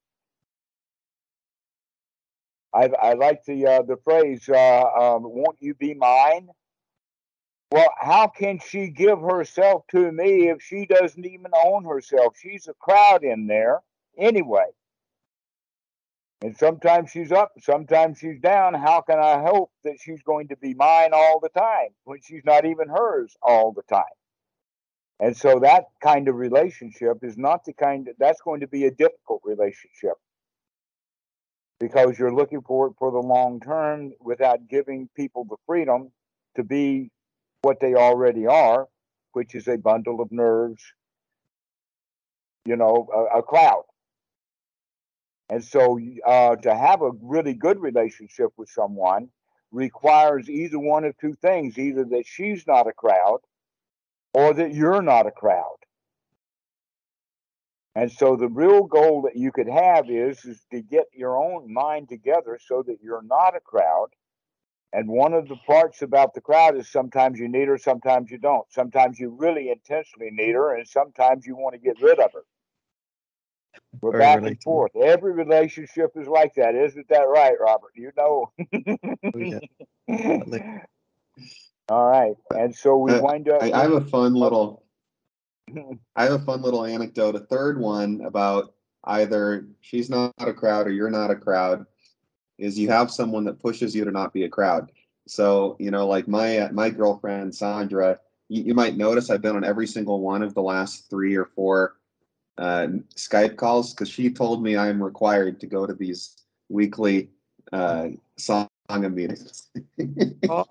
I, 2.72 2.90
I 3.02 3.12
like 3.14 3.44
the 3.44 3.66
uh, 3.66 3.82
the 3.82 3.96
phrase, 4.04 4.48
uh, 4.48 4.82
um, 4.82 5.22
"Won't 5.24 5.56
you 5.60 5.74
be 5.74 5.94
mine?" 5.94 6.50
Well, 7.70 7.93
how 8.01 8.28
can 8.28 8.61
she 8.61 8.89
give 8.89 9.20
herself 9.20 9.85
to 9.90 10.11
me 10.11 10.49
if 10.49 10.62
she 10.62 10.86
doesn't 10.86 11.27
even 11.27 11.51
own 11.55 11.85
herself? 11.85 12.35
She's 12.40 12.66
a 12.66 12.74
crowd 12.74 13.24
in 13.24 13.47
there 13.47 13.81
anyway. 14.16 14.66
And 16.40 16.57
sometimes 16.57 17.11
she's 17.11 17.32
up, 17.32 17.53
sometimes 17.61 18.19
she's 18.19 18.40
down. 18.40 18.73
How 18.74 19.01
can 19.01 19.19
I 19.19 19.43
hope 19.43 19.70
that 19.85 19.99
she's 20.01 20.23
going 20.23 20.49
to 20.49 20.57
be 20.57 20.73
mine 20.73 21.11
all 21.12 21.40
the 21.40 21.49
time 21.49 21.89
when 22.05 22.20
she's 22.23 22.45
not 22.45 22.65
even 22.65 22.89
hers 22.89 23.36
all 23.43 23.73
the 23.73 23.82
time? 23.82 24.05
And 25.20 25.36
so 25.36 25.59
that 25.59 25.86
kind 26.01 26.28
of 26.28 26.36
relationship 26.36 27.19
is 27.23 27.36
not 27.36 27.65
the 27.65 27.73
kind 27.73 28.07
of, 28.07 28.15
that's 28.19 28.40
going 28.40 28.61
to 28.61 28.69
be 28.69 28.86
a 28.86 28.90
difficult 28.90 29.43
relationship 29.45 30.15
because 31.81 32.19
you're 32.19 32.35
looking 32.35 32.62
for 32.62 32.86
it 32.86 32.93
for 32.99 33.11
the 33.11 33.19
long 33.19 33.61
term 33.61 34.12
without 34.20 34.69
giving 34.69 35.09
people 35.16 35.45
the 35.45 35.57
freedom 35.66 36.12
to 36.55 36.62
be 36.62 37.11
what 37.62 37.80
they 37.80 37.94
already 37.94 38.47
are, 38.47 38.89
which 39.32 39.55
is 39.55 39.68
a 39.68 39.76
bundle 39.76 40.20
of 40.20 40.30
nerves, 40.30 40.82
you 42.64 42.76
know, 42.76 43.09
a, 43.14 43.39
a 43.39 43.43
cloud. 43.43 43.85
And 45.51 45.64
so 45.64 45.98
uh, 46.26 46.56
to 46.56 46.74
have 46.74 47.02
a 47.02 47.10
really 47.22 47.55
good 47.55 47.80
relationship 47.80 48.51
with 48.56 48.68
someone 48.68 49.28
requires 49.70 50.48
either 50.48 50.78
one 50.78 51.05
of 51.05 51.16
two 51.18 51.35
things 51.35 51.78
either 51.78 52.05
that 52.05 52.24
she's 52.26 52.66
not 52.66 52.86
a 52.86 52.93
crowd 52.93 53.40
or 54.35 54.55
that 54.55 54.74
you're 54.74 55.02
not 55.02 55.26
a 55.26 55.30
crowd. 55.30 55.76
And 57.94 58.12
so 58.12 58.36
the 58.36 58.48
real 58.48 58.85
goal 58.85 59.22
that 59.22 59.36
you 59.36 59.51
could 59.51 59.68
have 59.68 60.09
is, 60.09 60.44
is 60.44 60.64
to 60.70 60.80
get 60.82 61.06
your 61.12 61.36
own 61.36 61.72
mind 61.72 62.09
together 62.09 62.59
so 62.64 62.82
that 62.86 62.98
you're 63.02 63.22
not 63.22 63.56
a 63.56 63.60
crowd. 63.60 64.09
And 64.93 65.09
one 65.09 65.35
of 65.35 65.48
the 65.48 65.56
parts 65.66 66.01
about 66.01 66.32
the 66.35 66.40
crowd 66.40 66.77
is 66.77 66.89
sometimes 66.89 67.39
you 67.39 67.48
need 67.48 67.69
her, 67.69 67.77
sometimes 67.77 68.31
you 68.31 68.39
don't. 68.39 68.65
Sometimes 68.73 69.19
you 69.20 69.31
really 69.31 69.70
intentionally 69.70 70.31
need 70.31 70.55
her, 70.55 70.74
and 70.74 70.89
sometimes 70.89 71.47
you 71.47 71.56
want 71.56 71.74
to 71.74 71.78
get 71.78 72.01
rid 72.01 72.19
of 72.19 72.32
her. 72.32 72.44
We're 74.01 74.12
Very 74.12 74.23
back 74.23 74.43
and 74.43 74.62
forth. 74.62 74.97
Every 74.97 75.32
relationship 75.32 76.12
is 76.16 76.27
like 76.27 76.55
that, 76.55 76.74
isn't 76.74 77.09
that 77.09 77.24
right, 77.28 77.55
Robert? 77.60 77.93
You 77.94 78.12
know. 78.16 78.52
Oh, 79.35 79.39
yeah. 79.39 79.60
All 81.90 82.10
right, 82.10 82.36
and 82.51 82.74
so 82.74 82.97
we 82.97 83.12
Uh, 83.12 83.20
wind 83.23 83.48
up. 83.48 83.62
I, 83.62 83.73
I 83.73 83.82
have 83.82 83.93
a 83.93 84.01
fun 84.02 84.35
Oh. 84.35 84.39
little 84.39 84.85
I 86.16 86.24
have 86.24 86.32
a 86.32 86.39
fun 86.44 86.62
little 86.62 86.85
anecdote. 86.85 87.35
A 87.35 87.40
third 87.40 87.78
one 87.78 88.23
about 88.23 88.74
either 89.05 89.66
she's 89.81 90.09
not 90.10 90.32
a 90.39 90.52
crowd 90.55 90.86
or 90.86 90.90
you're 90.90 91.10
not 91.10 91.31
a 91.31 91.36
crowd 91.36 91.86
is 92.59 92.78
you 92.78 92.89
have 92.89 93.10
someone 93.10 93.44
that 93.44 93.60
pushes 93.60 93.94
you 93.94 94.05
to 94.05 94.10
not 94.10 94.32
be 94.32 94.44
a 94.44 94.48
crowd. 94.48 94.90
So 95.26 95.76
you 95.78 95.90
know, 95.90 96.06
like 96.06 96.28
my 96.28 96.59
uh, 96.59 96.72
my 96.72 96.90
girlfriend 96.90 97.55
Sandra, 97.55 98.18
you, 98.48 98.62
you 98.64 98.74
might 98.74 98.97
notice 98.97 99.30
I've 99.30 99.43
been 99.43 99.56
on 99.56 99.64
every 99.64 99.86
single 99.86 100.20
one 100.20 100.43
of 100.43 100.55
the 100.55 100.62
last 100.62 101.09
three 101.10 101.36
or 101.36 101.47
four 101.47 101.97
uh, 102.56 102.89
Skype 103.14 103.56
calls 103.56 103.94
because 103.94 104.09
she 104.09 104.30
told 104.30 104.62
me 104.62 104.76
I'm 104.76 105.02
required 105.02 105.60
to 105.60 105.66
go 105.66 105.86
to 105.86 105.94
these 105.94 106.36
weekly 106.68 107.30
uh, 107.72 108.09
sangha 108.39 109.12
meetings. 109.12 109.68
Oh, 110.48 110.64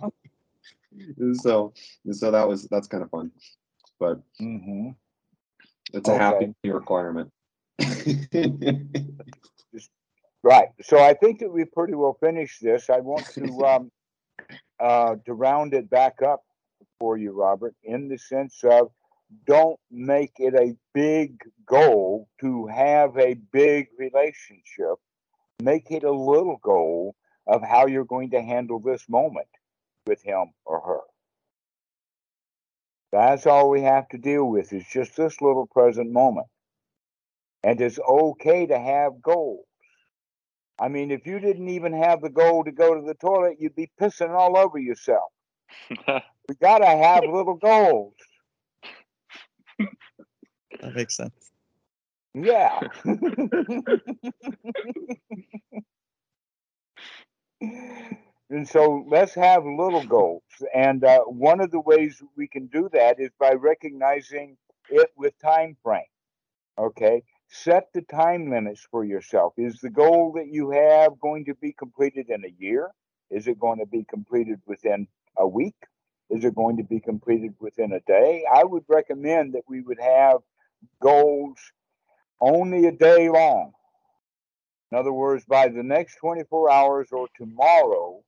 so 1.34 1.74
so 2.12 2.32
that 2.32 2.48
was 2.48 2.68
that's 2.68 2.88
kind 2.88 3.04
of 3.04 3.10
fun, 3.10 3.32
but 4.00 4.22
hmm 4.38 4.90
it's 5.94 6.10
a 6.10 6.18
happy 6.18 6.54
requirement. 6.66 7.32
Right. 10.48 10.70
So 10.82 10.98
I 10.98 11.14
think 11.14 11.40
that 11.40 11.52
we 11.52 11.66
pretty 11.66 11.94
well 11.94 12.16
finished 12.22 12.64
this. 12.64 12.90
I 12.90 13.02
want 13.02 13.26
to 13.34 13.66
um, 13.66 13.92
uh, 14.80 15.16
to 15.26 15.34
round 15.34 15.74
it 15.74 15.90
back 15.90 16.22
up 16.22 16.42
for 17.02 17.18
you, 17.18 17.34
Robert, 17.34 17.76
in 17.84 18.08
the 18.08 18.18
sense 18.18 18.64
of 18.64 18.92
don't 19.46 19.78
make 19.92 20.32
it 20.38 20.54
a 20.54 20.74
big 20.94 21.42
goal 21.66 22.30
to 22.40 22.66
have 22.68 23.18
a 23.18 23.34
big 23.34 23.88
relationship. 24.00 24.96
Make 25.62 25.92
it 25.92 26.06
a 26.06 26.12
little 26.12 26.60
goal 26.64 27.18
of 27.46 27.62
how 27.62 27.88
you're 27.88 28.06
going 28.06 28.30
to 28.30 28.42
handle 28.42 28.80
this 28.80 29.04
moment 29.10 29.50
with 30.06 30.24
him 30.24 30.54
or 30.64 30.80
her. 30.80 31.02
That's 33.12 33.46
all 33.46 33.70
we 33.70 33.82
have 33.82 34.08
to 34.10 34.18
deal 34.18 34.46
with 34.46 34.72
is 34.72 34.86
just 34.90 35.18
this 35.18 35.42
little 35.42 35.68
present 35.68 36.10
moment. 36.10 36.48
And 37.66 37.82
it's 37.82 38.00
okay 38.00 38.66
to 38.68 38.80
have 38.80 39.22
goals. 39.22 39.67
I 40.80 40.88
mean, 40.90 41.12
if 41.12 41.26
you 41.26 41.40
didn't 41.40 41.70
even 41.70 41.94
have 41.94 42.22
the 42.22 42.30
goal 42.30 42.64
to 42.64 42.72
go 42.72 42.94
to 42.94 43.02
the 43.02 43.16
toilet, 43.16 43.58
you'd 43.60 43.76
be 43.76 43.90
pissing 44.00 44.30
all 44.30 44.58
over 44.58 44.78
yourself. 44.78 45.32
We 46.50 46.56
got 46.56 46.78
to 46.78 46.86
have 46.86 47.26
little 47.26 47.56
goals. 47.56 48.14
that 50.80 50.96
makes 50.96 51.18
sense. 51.18 51.52
Yeah. 52.34 52.80
and 58.50 58.68
so 58.68 59.04
let's 59.10 59.34
have 59.36 59.66
little 59.66 60.06
goals. 60.06 60.44
And 60.74 61.04
uh, 61.04 61.20
one 61.22 61.60
of 61.60 61.72
the 61.72 61.82
ways 61.82 62.22
we 62.38 62.48
can 62.48 62.68
do 62.68 62.90
that 62.94 63.20
is 63.20 63.32
by 63.40 63.52
recognizing 63.52 64.56
it 64.90 65.10
with 65.18 65.38
time 65.40 65.76
frame. 65.84 66.06
Okay. 66.78 67.24
Set 67.50 67.88
the 67.94 68.02
time 68.02 68.50
limits 68.50 68.86
for 68.92 69.06
yourself. 69.06 69.54
Is 69.58 69.80
the 69.80 69.90
goal 69.90 70.34
that 70.36 70.48
you 70.48 70.72
have 70.72 71.20
going 71.20 71.46
to 71.46 71.56
be 71.56 71.72
completed 71.72 72.30
in 72.30 72.44
a 72.44 72.54
year? 72.60 72.92
Is 73.30 73.48
it 73.48 73.60
going 73.60 73.80
to 73.80 73.86
be 73.86 74.04
completed 74.04 74.60
within 74.66 75.08
a 75.38 75.48
week? 75.48 75.76
Is 76.30 76.44
it 76.44 76.56
going 76.56 76.78
to 76.78 76.84
be 76.84 77.00
completed 77.00 77.54
within 77.60 77.94
a 77.94 78.02
day? 78.02 78.44
I 78.54 78.66
would 78.66 78.84
recommend 78.90 79.54
that 79.54 79.64
we 79.68 79.82
would 79.82 80.00
have 80.00 80.40
goals 81.02 81.58
only 82.42 82.86
a 82.88 82.92
day 82.92 83.30
long. 83.30 83.72
In 84.92 84.98
other 84.98 85.14
words, 85.14 85.46
by 85.46 85.70
the 85.70 85.84
next 85.84 86.16
24 86.18 86.70
hours 86.70 87.10
or 87.12 87.28
tomorrow, 87.38 88.22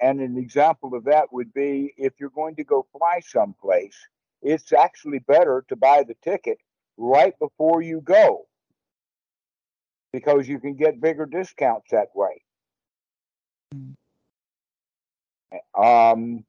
and 0.00 0.20
an 0.20 0.36
example 0.36 0.94
of 0.94 1.04
that 1.04 1.32
would 1.32 1.52
be 1.52 1.94
if 1.96 2.12
you're 2.18 2.30
going 2.30 2.56
to 2.56 2.64
go 2.64 2.86
fly 2.96 3.20
someplace, 3.20 3.96
it's 4.42 4.72
actually 4.72 5.18
better 5.20 5.64
to 5.68 5.76
buy 5.76 6.04
the 6.06 6.14
ticket 6.22 6.58
right 6.96 7.34
before 7.38 7.82
you 7.82 8.00
go. 8.00 8.46
because 10.12 10.48
you 10.48 10.60
can 10.60 10.74
get 10.76 11.00
bigger 11.00 11.26
discounts 11.26 11.90
that 11.90 12.08
way. 12.14 12.42
Um, 15.76 16.44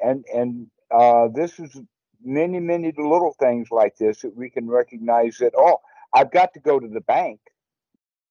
and 0.00 0.24
and 0.34 0.68
uh, 0.90 1.28
this 1.34 1.58
is 1.60 1.78
many 2.24 2.60
many 2.60 2.92
little 2.96 3.34
things 3.38 3.68
like 3.70 3.96
this 3.98 4.22
that 4.22 4.36
we 4.36 4.50
can 4.50 4.68
recognize 4.68 5.38
that 5.38 5.52
oh 5.56 5.78
I've 6.14 6.30
got 6.32 6.54
to 6.54 6.60
go 6.60 6.80
to 6.80 6.88
the 6.88 7.00
bank, 7.02 7.40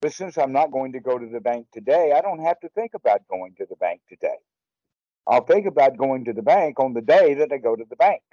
but 0.02 0.14
since 0.14 0.38
I'm 0.38 0.54
not 0.54 0.72
going 0.72 0.94
to 0.94 1.00
go 1.00 1.18
to 1.20 1.28
the 1.28 1.42
bank 1.42 1.68
today, 1.74 2.14
I 2.16 2.22
don't 2.22 2.40
have 2.44 2.60
to 2.62 2.70
think 2.70 2.94
about 2.96 3.22
going 3.30 3.56
to 3.60 3.68
the 3.70 3.76
bank 3.78 4.02
today. 4.10 4.38
I'll 5.28 5.46
think 5.46 5.68
about 5.68 5.98
going 5.98 6.26
to 6.26 6.34
the 6.34 6.42
bank 6.42 6.80
on 6.80 6.94
the 6.94 7.02
day 7.02 7.36
that 7.36 7.52
I 7.54 7.58
go 7.58 7.76
to 7.76 7.86
the 7.90 7.96
bank. 7.96 8.24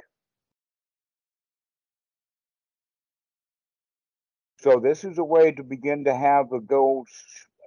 So 4.69 4.79
this 4.79 5.03
is 5.03 5.17
a 5.17 5.25
way 5.25 5.51
to 5.53 5.63
begin 5.63 6.05
to 6.05 6.15
have 6.15 6.51
the 6.51 6.59
goals 6.59 7.09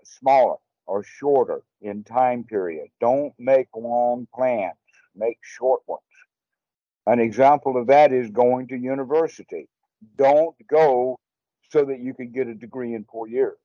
smaller 0.04 0.58
or 0.86 1.04
shorter 1.04 1.64
in 1.82 2.04
time 2.04 2.44
period. 2.44 2.90
Don't 3.00 3.34
make 3.40 3.70
long 3.76 4.28
plans, 4.36 4.76
make 5.16 5.40
short 5.42 5.82
ones. 5.88 6.04
An 7.08 7.20
example 7.20 7.76
of 7.76 7.88
that 7.88 8.14
is 8.14 8.30
going 8.30 8.68
to 8.68 8.78
university. 8.78 9.68
Don't 10.16 10.56
go 10.70 11.20
so 11.72 11.84
that 11.86 12.02
you 12.02 12.14
can 12.14 12.32
get 12.32 12.46
a 12.46 12.54
degree 12.54 12.94
in 12.94 13.04
four 13.06 13.28
years, 13.28 13.58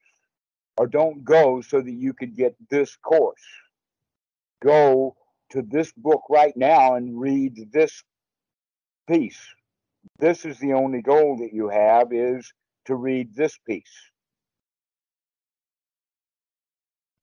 or 0.79 0.87
don't 0.87 1.23
go 1.23 1.61
so 1.61 1.83
that 1.83 1.93
you 1.93 2.15
could 2.15 2.35
get 2.35 2.57
this 2.71 2.97
course. 2.97 3.45
Go 4.63 5.15
to 5.51 5.61
this 5.61 5.93
book 5.93 6.23
right 6.31 6.57
now 6.57 6.95
and 6.95 7.21
read 7.21 7.71
this 7.71 8.03
piece. 9.07 9.41
This 10.19 10.47
is 10.47 10.59
the 10.59 10.73
only 10.73 11.03
goal 11.03 11.37
that 11.41 11.53
you 11.53 11.69
have 11.69 12.15
is 12.15 12.51
to 12.87 12.95
read 12.95 13.35
this 13.35 13.59
piece. 13.67 13.85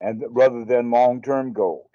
And 0.01 0.23
rather 0.29 0.65
than 0.65 0.91
long-term 0.91 1.53
goals. 1.53 1.87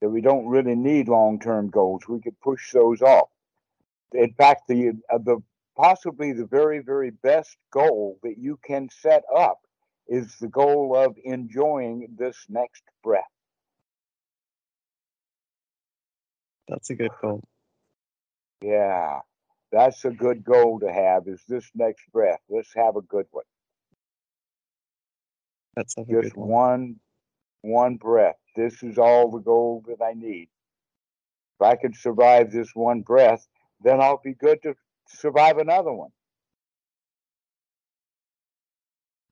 That 0.00 0.10
we 0.10 0.20
don't 0.20 0.46
really 0.46 0.74
need 0.74 1.08
long-term 1.08 1.70
goals. 1.70 2.08
We 2.08 2.20
could 2.20 2.40
push 2.40 2.72
those 2.72 3.02
off. 3.02 3.28
In 4.12 4.32
fact, 4.32 4.62
the 4.66 4.92
uh, 5.12 5.18
the 5.18 5.42
possibly 5.76 6.32
the 6.32 6.46
very, 6.46 6.80
very 6.80 7.10
best 7.10 7.56
goal 7.70 8.18
that 8.22 8.38
you 8.38 8.58
can 8.64 8.88
set 8.90 9.22
up 9.34 9.60
is 10.08 10.36
the 10.40 10.48
goal 10.48 10.96
of 10.96 11.16
enjoying 11.24 12.08
this 12.18 12.36
next 12.48 12.82
breath. 13.02 13.22
That's 16.68 16.90
a 16.90 16.94
good 16.94 17.12
goal. 17.20 17.42
Yeah, 18.62 19.20
that's 19.72 20.04
a 20.04 20.10
good 20.10 20.44
goal 20.44 20.80
to 20.80 20.92
have 20.92 21.28
is 21.28 21.42
this 21.48 21.70
next 21.74 22.04
breath. 22.12 22.40
Let's 22.48 22.74
have 22.74 22.96
a 22.96 23.02
good 23.02 23.26
one. 23.30 23.44
A 25.96 26.04
Just 26.06 26.34
good 26.34 26.36
one. 26.36 26.48
one, 26.48 26.96
one 27.62 27.96
breath. 27.96 28.36
This 28.56 28.82
is 28.82 28.98
all 28.98 29.30
the 29.30 29.38
goal 29.38 29.84
that 29.88 30.04
I 30.04 30.12
need. 30.14 30.48
If 31.60 31.66
I 31.66 31.76
can 31.76 31.94
survive 31.94 32.50
this 32.50 32.70
one 32.74 33.02
breath, 33.02 33.46
then 33.82 34.00
I'll 34.00 34.20
be 34.22 34.34
good 34.34 34.62
to 34.62 34.74
survive 35.08 35.58
another 35.58 35.92
one. 35.92 36.10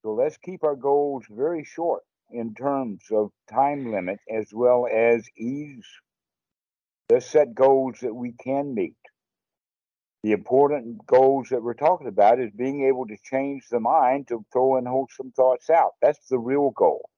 So 0.03 0.15
let's 0.15 0.37
keep 0.39 0.65
our 0.65 0.77
goals 0.77 1.25
very 1.29 1.65
short 1.65 2.03
in 2.31 2.55
terms 2.55 3.03
of 3.11 3.31
time 3.51 3.93
limit 3.93 4.21
as 4.31 4.47
well 4.53 4.87
as 4.93 5.29
ease. 5.37 5.87
Let's 7.11 7.27
set 7.27 7.55
goals 7.55 7.99
that 8.03 8.15
we 8.15 8.33
can 8.33 8.75
meet. 8.75 8.97
The 10.23 10.33
important 10.33 11.07
goals 11.07 11.49
that 11.51 11.63
we're 11.63 11.75
talking 11.75 12.09
about 12.09 12.41
is 12.41 12.51
being 12.51 12.85
able 12.87 13.07
to 13.07 13.17
change 13.23 13.69
the 13.69 13.79
mind 13.79 14.29
to 14.29 14.45
throw 14.53 14.77
unwholesome 14.77 15.33
thoughts 15.33 15.71
out. 15.71 15.93
That's 16.03 16.27
the 16.29 16.39
real 16.39 16.71
goal. 16.71 17.09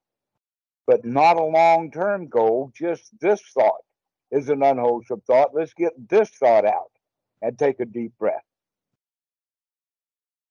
But 0.87 1.05
not 1.05 1.37
a 1.37 1.45
long 1.45 1.91
term 1.91 2.29
goal, 2.29 2.73
just 2.75 3.19
this 3.21 3.41
thought 3.55 3.85
is 4.31 4.49
an 4.49 4.63
unwholesome 4.63 5.23
thought. 5.27 5.55
Let's 5.55 5.73
get 5.73 5.93
this 6.09 6.29
thought 6.31 6.67
out 6.67 6.91
and 7.41 7.59
take 7.59 7.81
a 7.81 7.87
deep 7.87 8.13
breath. 8.19 8.45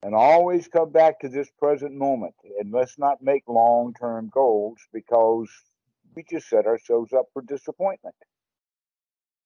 And 0.02 0.16
always 0.16 0.68
come 0.68 0.92
back 0.92 1.20
to 1.20 1.30
this 1.30 1.50
present 1.60 1.94
moment. 1.94 2.34
And 2.60 2.72
let's 2.72 2.98
not 2.98 3.22
make 3.22 3.44
long 3.48 3.94
term 3.94 4.30
goals 4.34 4.80
because 4.92 5.50
we 6.16 6.24
just 6.28 6.50
set 6.50 6.66
ourselves 6.66 7.14
up 7.14 7.26
for 7.34 7.42
disappointment. 7.42 8.16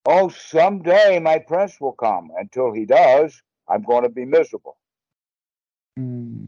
Oh, 0.06 0.30
someday 0.30 1.20
my 1.20 1.40
prince 1.40 1.80
will 1.80 1.94
come. 1.94 2.32
Until 2.38 2.74
he 2.74 2.86
does, 2.86 3.42
I'm 3.70 3.84
going 3.84 4.04
to 4.04 4.10
be 4.10 4.26
miserable. 4.26 4.78
Mm, 6.00 6.48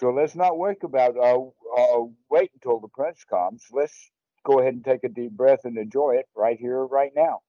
So 0.00 0.10
let's 0.10 0.34
not 0.36 0.58
wait 0.58 0.82
about 0.84 1.16
uh, 1.16 1.40
uh, 1.76 2.04
wait 2.30 2.50
until 2.54 2.80
the 2.80 2.88
prince 2.88 3.24
comes. 3.24 3.64
Let's 3.72 4.10
go 4.44 4.60
ahead 4.60 4.74
and 4.74 4.84
take 4.84 5.04
a 5.04 5.08
deep 5.08 5.32
breath 5.32 5.60
and 5.64 5.78
enjoy 5.78 6.16
it 6.16 6.26
right 6.36 6.58
here, 6.58 6.84
right 6.86 7.12
now. 7.14 7.40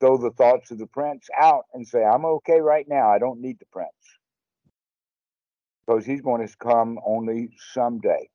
Throw 0.00 0.18
the 0.18 0.30
thoughts 0.32 0.70
of 0.70 0.78
the 0.78 0.86
prince 0.88 1.28
out 1.38 1.64
and 1.74 1.86
say, 1.86 2.04
"I'm 2.04 2.24
okay 2.26 2.60
right 2.60 2.86
now. 2.88 3.10
I 3.10 3.18
don't 3.18 3.40
need 3.40 3.58
the 3.60 3.66
prince 3.66 3.90
because 5.86 6.06
he's 6.06 6.22
going 6.22 6.46
to 6.46 6.56
come 6.58 6.98
only 7.04 7.50
someday." 7.72 8.28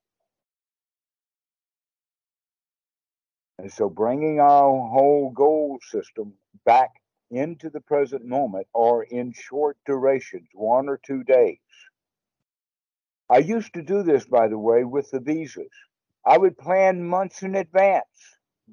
And 3.61 3.71
so, 3.71 3.89
bringing 3.89 4.39
our 4.39 4.71
whole 4.89 5.29
goal 5.29 5.77
system 5.83 6.33
back 6.65 6.89
into 7.29 7.69
the 7.69 7.79
present 7.79 8.25
moment, 8.25 8.65
or 8.73 9.03
in 9.03 9.31
short 9.33 9.77
durations, 9.85 10.47
one 10.55 10.89
or 10.89 10.99
two 11.05 11.23
days. 11.23 11.59
I 13.29 13.37
used 13.37 13.75
to 13.75 13.83
do 13.83 14.01
this, 14.01 14.25
by 14.25 14.47
the 14.47 14.57
way, 14.57 14.83
with 14.83 15.11
the 15.11 15.19
visas. 15.19 15.69
I 16.25 16.39
would 16.39 16.57
plan 16.57 17.07
months 17.07 17.43
in 17.43 17.53
advance 17.53 18.07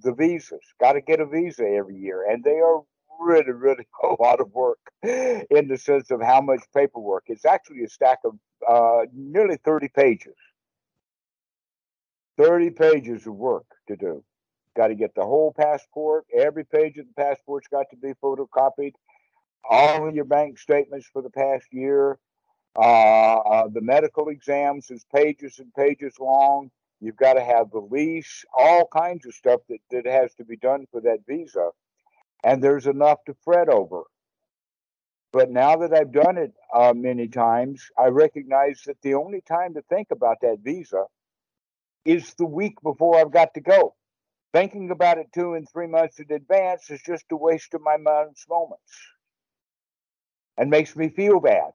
the 0.03 0.15
visas. 0.15 0.65
Got 0.81 0.95
to 0.95 1.03
get 1.03 1.21
a 1.21 1.27
visa 1.27 1.69
every 1.69 1.99
year, 1.99 2.25
and 2.27 2.43
they 2.43 2.59
are 2.59 2.81
really, 3.21 3.53
really 3.53 3.87
a 4.03 4.23
lot 4.23 4.41
of 4.41 4.51
work 4.55 4.81
in 5.03 5.69
the 5.69 5.77
sense 5.77 6.11
of 6.11 6.23
how 6.23 6.41
much 6.41 6.63
paperwork. 6.75 7.25
It's 7.27 7.45
actually 7.45 7.85
a 7.85 7.91
stack 7.91 8.21
of 8.25 8.39
uh, 8.67 9.05
nearly 9.15 9.59
30 9.63 9.89
pages. 9.89 10.35
30 12.39 12.71
pages 12.71 13.27
of 13.27 13.35
work 13.35 13.67
to 13.89 13.95
do. 13.95 14.25
Got 14.79 14.89
to 14.89 14.95
get 14.95 15.13
the 15.17 15.25
whole 15.25 15.53
passport. 15.53 16.25
Every 16.33 16.65
page 16.65 16.99
of 16.99 17.07
the 17.09 17.13
passport's 17.21 17.67
got 17.67 17.87
to 17.91 17.97
be 17.97 18.13
photocopied. 18.23 18.93
All 19.69 20.07
of 20.07 20.15
your 20.15 20.25
bank 20.25 20.57
statements 20.57 21.09
for 21.13 21.21
the 21.21 21.31
past 21.31 21.67
year. 21.73 22.17
Uh, 22.77 23.39
uh, 23.39 23.69
the 23.73 23.81
medical 23.81 24.29
exams 24.29 24.93
is 24.93 25.05
pages 25.13 25.59
and 25.59 25.75
pages 25.75 26.15
long. 26.21 26.71
You've 27.01 27.17
got 27.17 27.33
to 27.33 27.43
have 27.43 27.73
the 27.73 27.81
lease, 27.81 28.45
all 28.57 28.89
kinds 28.97 29.27
of 29.27 29.35
stuff 29.35 29.63
that, 29.69 29.81
that 29.91 30.07
has 30.07 30.33
to 30.35 30.45
be 30.45 30.57
done 30.57 30.87
for 30.93 31.01
that 31.01 31.27
visa. 31.27 31.71
And 32.45 32.63
there's 32.63 32.87
enough 32.87 33.19
to 33.27 33.35
fret 33.45 33.69
over. 33.69 34.05
But 35.33 35.51
now 35.51 35.75
that 35.79 35.93
I've 35.93 36.13
done 36.13 36.39
it 36.39 36.53
uh, 36.73 36.95
many 36.95 37.27
times, 37.27 37.85
I 37.99 38.07
recognize 38.11 38.83
that 38.87 39.03
the 39.03 39.15
only 39.15 39.41
time 39.41 39.75
to 39.75 39.83
think 39.89 40.13
about 40.13 40.37
that 40.43 40.59
visa 40.63 41.03
is 42.05 42.33
the 42.35 42.47
week 42.47 42.75
before 42.81 43.19
I've 43.19 43.33
got 43.33 43.55
to 43.55 43.61
go. 43.61 43.97
Thinking 44.53 44.91
about 44.91 45.19
it 45.19 45.29
two 45.35 45.55
and 45.55 45.69
three 45.69 45.87
months 45.87 46.19
in 46.19 46.33
advance 46.33 46.91
is 46.91 47.03
just 47.03 47.25
a 47.31 47.37
waste 47.37 47.75
of 47.75 47.83
my 47.83 47.97
month's 47.97 48.49
moments 48.49 48.93
and 50.57 50.71
makes 50.71 50.97
me 50.97 51.09
feel 51.09 51.39
bad. 51.39 51.73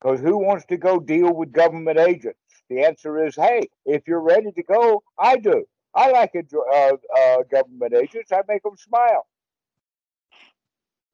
Because 0.00 0.20
who 0.20 0.38
wants 0.38 0.64
to 0.66 0.76
go 0.76 1.00
deal 1.00 1.32
with 1.32 1.52
government 1.52 1.98
agents? 1.98 2.38
The 2.68 2.84
answer 2.84 3.24
is, 3.26 3.34
hey, 3.34 3.68
if 3.84 4.06
you're 4.06 4.20
ready 4.20 4.52
to 4.52 4.62
go, 4.62 5.02
I 5.18 5.36
do. 5.36 5.64
I 5.94 6.10
like 6.10 6.32
uh, 6.36 6.92
uh, 7.18 7.42
government 7.50 7.94
agents. 7.94 8.30
I 8.30 8.42
make 8.46 8.62
them 8.62 8.76
smile. 8.76 9.26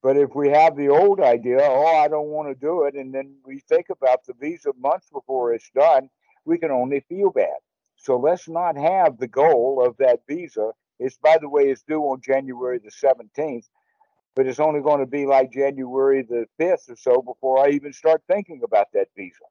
But 0.02 0.16
if 0.16 0.34
we 0.34 0.48
have 0.50 0.76
the 0.76 0.88
old 0.88 1.20
idea, 1.20 1.58
oh, 1.62 1.96
I 1.96 2.08
don't 2.08 2.28
want 2.28 2.48
to 2.48 2.54
do 2.54 2.84
it, 2.84 2.94
and 2.94 3.14
then 3.14 3.36
we 3.46 3.60
think 3.60 3.86
about 3.90 4.24
the 4.26 4.34
visa 4.34 4.72
months 4.76 5.08
before 5.12 5.54
it's 5.54 5.70
done, 5.70 6.10
we 6.44 6.58
can 6.58 6.72
only 6.72 7.00
feel 7.08 7.30
bad. 7.30 7.58
So 8.02 8.16
let's 8.18 8.48
not 8.48 8.76
have 8.76 9.18
the 9.18 9.28
goal 9.28 9.82
of 9.84 9.96
that 9.98 10.20
visa. 10.28 10.72
It's, 10.98 11.16
by 11.18 11.38
the 11.40 11.48
way, 11.48 11.70
it's 11.70 11.82
due 11.82 12.02
on 12.02 12.20
January 12.20 12.78
the 12.78 12.90
17th, 12.90 13.68
but 14.34 14.46
it's 14.46 14.58
only 14.58 14.80
going 14.80 15.00
to 15.00 15.06
be 15.06 15.24
like 15.24 15.52
January 15.52 16.22
the 16.22 16.46
5th 16.60 16.90
or 16.90 16.96
so 16.96 17.22
before 17.22 17.64
I 17.64 17.70
even 17.70 17.92
start 17.92 18.22
thinking 18.26 18.62
about 18.64 18.88
that 18.94 19.08
visa. 19.16 19.44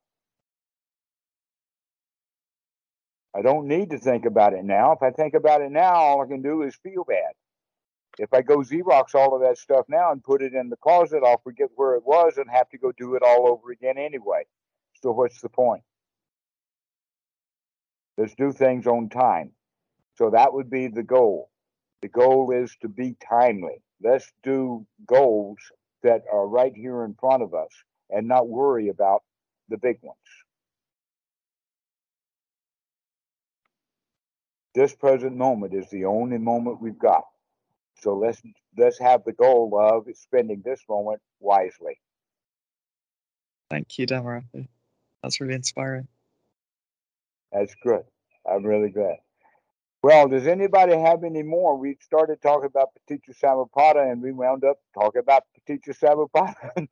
I 3.33 3.41
don't 3.41 3.67
need 3.67 3.91
to 3.91 3.97
think 3.97 4.25
about 4.25 4.53
it 4.53 4.65
now. 4.65 4.91
If 4.91 5.01
I 5.01 5.11
think 5.11 5.33
about 5.33 5.61
it 5.61 5.71
now, 5.71 5.93
all 5.93 6.21
I 6.21 6.27
can 6.27 6.41
do 6.41 6.63
is 6.63 6.75
feel 6.75 7.05
bad. 7.05 7.31
If 8.19 8.33
I 8.33 8.41
go 8.41 8.57
Xerox 8.57 9.15
all 9.15 9.33
of 9.33 9.41
that 9.41 9.57
stuff 9.57 9.85
now 9.87 10.11
and 10.11 10.21
put 10.21 10.41
it 10.41 10.53
in 10.53 10.67
the 10.67 10.75
closet, 10.75 11.23
I'll 11.25 11.41
forget 11.41 11.69
where 11.75 11.95
it 11.95 12.05
was 12.05 12.37
and 12.37 12.49
have 12.51 12.69
to 12.71 12.77
go 12.77 12.91
do 12.91 13.15
it 13.15 13.23
all 13.23 13.47
over 13.47 13.71
again 13.71 13.97
anyway. 13.97 14.43
So 15.01 15.11
what's 15.11 15.39
the 15.39 15.47
point? 15.47 15.83
Let's 18.17 18.35
do 18.35 18.51
things 18.51 18.87
on 18.87 19.09
time. 19.09 19.51
So 20.17 20.29
that 20.31 20.53
would 20.53 20.69
be 20.69 20.87
the 20.87 21.03
goal. 21.03 21.49
The 22.01 22.09
goal 22.09 22.51
is 22.51 22.75
to 22.81 22.89
be 22.89 23.15
timely. 23.27 23.81
Let's 24.03 24.31
do 24.43 24.85
goals 25.05 25.57
that 26.03 26.23
are 26.31 26.47
right 26.47 26.73
here 26.75 27.03
in 27.03 27.15
front 27.15 27.43
of 27.43 27.53
us 27.53 27.69
and 28.09 28.27
not 28.27 28.47
worry 28.47 28.89
about 28.89 29.23
the 29.69 29.77
big 29.77 29.97
ones. 30.01 30.17
This 34.73 34.95
present 34.95 35.35
moment 35.35 35.73
is 35.73 35.89
the 35.89 36.05
only 36.05 36.37
moment 36.37 36.81
we've 36.81 36.97
got. 36.97 37.23
So 37.99 38.15
let's 38.15 38.41
let's 38.77 38.97
have 38.99 39.23
the 39.25 39.33
goal 39.33 39.77
of 39.79 40.07
spending 40.15 40.61
this 40.63 40.81
moment 40.89 41.21
wisely. 41.39 41.99
Thank 43.69 43.99
you, 43.99 44.07
Dhammarato. 44.07 44.67
That's 45.21 45.39
really 45.39 45.55
inspiring. 45.55 46.07
That's 47.51 47.75
good. 47.83 48.03
I'm 48.49 48.65
really 48.65 48.89
glad. 48.89 49.17
Well, 50.03 50.27
does 50.27 50.47
anybody 50.47 50.97
have 50.97 51.23
any 51.23 51.43
more? 51.43 51.77
We 51.77 51.97
started 52.01 52.41
talking 52.41 52.65
about 52.65 52.89
Paticca 52.95 53.37
Samuppada 53.39 54.11
and 54.11 54.21
we 54.21 54.31
wound 54.31 54.63
up 54.63 54.77
talking 54.95 55.19
about 55.19 55.43
Paticca 55.55 55.95
Samuppada. 55.95 56.87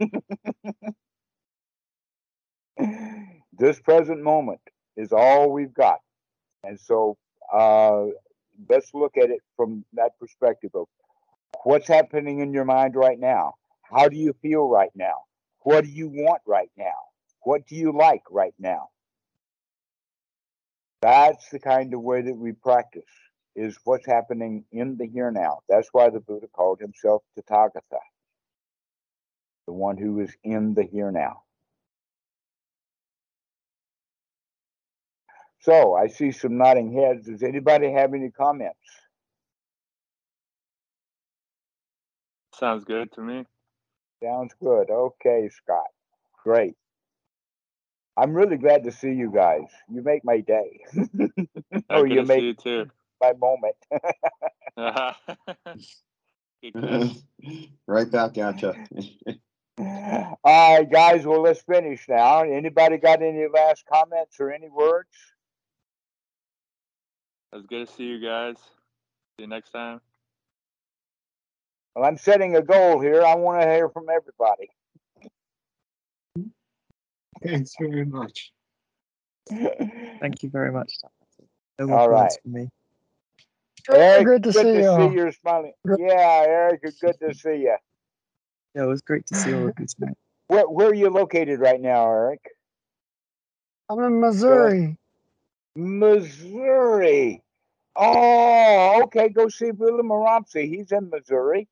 this 3.58 3.80
present 3.80 4.22
moment 4.22 4.62
is 4.96 5.12
all 5.12 5.52
we've 5.52 5.74
got. 5.74 6.00
And 6.64 6.80
so 6.80 7.18
uh, 7.52 8.06
let's 8.70 8.94
look 8.94 9.18
at 9.18 9.32
it 9.32 9.40
from 9.56 9.86
that 9.94 10.12
perspective 10.20 10.72
of 10.76 10.86
what's 11.64 11.88
happening 11.88 12.42
in 12.42 12.54
your 12.54 12.66
mind 12.66 12.96
right 12.96 13.20
now. 13.20 13.56
How 13.82 14.08
do 14.08 14.18
you 14.18 14.36
feel 14.42 14.68
right 14.68 14.92
now? 14.94 15.24
What 15.62 15.86
do 15.86 15.90
you 15.90 16.10
want 16.10 16.42
right 16.46 16.70
now? 16.78 16.94
What 17.42 17.66
do 17.66 17.76
you 17.76 17.92
like 17.92 18.24
right 18.30 18.54
now? 18.60 18.90
That's 21.02 21.50
the 21.50 21.60
kind 21.60 21.94
of 21.94 22.02
way 22.02 22.22
that 22.22 22.36
we 22.36 22.52
practice, 22.52 23.10
is 23.56 23.78
what's 23.86 24.06
happening 24.06 24.66
in 24.72 24.98
the 24.98 25.08
here 25.08 25.32
now. 25.32 25.60
That's 25.70 25.90
why 25.92 26.10
the 26.10 26.20
Buddha 26.20 26.48
called 26.48 26.80
himself 26.80 27.24
Tathagata, 27.38 28.00
the 29.66 29.74
one 29.74 29.98
who 29.98 30.20
is 30.20 30.36
in 30.44 30.74
the 30.74 30.84
here 30.84 31.12
now. 31.12 31.44
So 35.62 35.94
I 35.94 36.08
see 36.08 36.32
some 36.32 36.58
nodding 36.58 36.94
heads. 36.94 37.28
Does 37.28 37.44
anybody 37.44 37.92
have 37.92 38.14
any 38.14 38.30
comments? 38.32 38.80
Sounds 42.54 42.84
good 42.84 43.12
to 43.14 43.22
me. 43.22 43.46
Sounds 44.24 44.54
good. 44.62 44.90
Okay, 44.90 45.50
Scott. 45.50 45.88
Great. 46.44 46.76
I'm 48.18 48.34
really 48.34 48.58
glad 48.58 48.84
to 48.84 48.92
see 48.92 49.14
you 49.14 49.32
guys. 49.32 49.68
You 49.90 50.02
make 50.02 50.24
my 50.24 50.42
day. 50.42 50.82
Oh, 51.92 52.04
you 52.04 52.16
to 52.16 52.24
make 52.24 52.42
you 52.42 52.54
too. 52.54 52.90
my 53.22 53.34
moment. 53.34 53.76
Good 56.62 56.74
catch. 56.74 57.18
right 57.88 58.12
back 58.12 58.38
at 58.38 58.62
you. 58.62 58.74
All 59.80 60.36
right, 60.44 60.92
guys. 60.92 61.26
Well, 61.26 61.42
let's 61.42 61.62
finish 61.62 62.06
now. 62.10 62.44
Anybody 62.44 62.98
got 62.98 63.22
any 63.22 63.48
last 63.48 63.86
comments 63.92 64.40
or 64.40 64.52
any 64.52 64.70
words? 64.70 65.10
It 67.52 67.56
was 67.56 67.66
good 67.66 67.88
to 67.88 67.94
see 67.94 68.04
you 68.04 68.20
guys. 68.20 68.58
See 68.58 69.44
you 69.44 69.48
next 69.48 69.72
time. 69.72 70.02
Well, 71.96 72.06
I'm 72.06 72.18
setting 72.18 72.56
a 72.56 72.62
goal 72.62 73.00
here. 73.00 73.24
I 73.24 73.36
want 73.36 73.62
to 73.62 73.68
hear 73.68 73.90
from 73.90 74.08
everybody. 74.10 74.70
Thanks 77.44 77.76
very 77.80 78.06
much. 78.06 78.52
Thank 79.50 80.44
you 80.44 80.50
very 80.50 80.72
much. 80.72 80.92
Dhammarato. 81.04 81.48
No 81.80 81.88
more 81.88 82.00
All 82.00 82.10
comments 82.10 82.36
right. 82.36 82.42
from 82.44 82.52
me. 82.54 82.70
Eric, 83.92 84.26
Good 84.26 84.44
to 84.44 84.52
good 84.52 84.62
see 84.62 84.74
to 84.74 84.80
you. 84.82 85.10
see 85.10 85.16
you 85.16 85.32
smiling. 85.32 85.74
Yeah, 85.98 86.44
Eric, 86.48 86.82
good 87.02 87.20
to 87.22 87.34
see 87.34 87.56
you. 87.56 87.78
Yeah, 88.76 88.84
it 88.84 88.88
was 88.88 89.02
great 89.02 89.26
to 89.28 89.36
see 89.36 89.54
all 89.54 89.68
of 89.68 89.74
you 89.80 89.86
tonight. 89.88 90.18
Where, 90.48 90.68
where 90.68 90.88
are 90.90 90.94
you 90.94 91.10
located 91.10 91.60
right 91.60 91.80
now, 91.80 92.06
Eric? 92.08 92.42
I'm 93.90 94.00
in 94.00 94.20
Missouri. 94.20 94.98
Missouri. 95.76 97.42
Oh, 97.96 99.02
okay. 99.04 99.30
Go 99.30 99.50
see 99.50 99.72
Vimalaramsi. 99.72 100.68
He's 100.68 100.92
in 100.92 101.10
Missouri. 101.10 101.68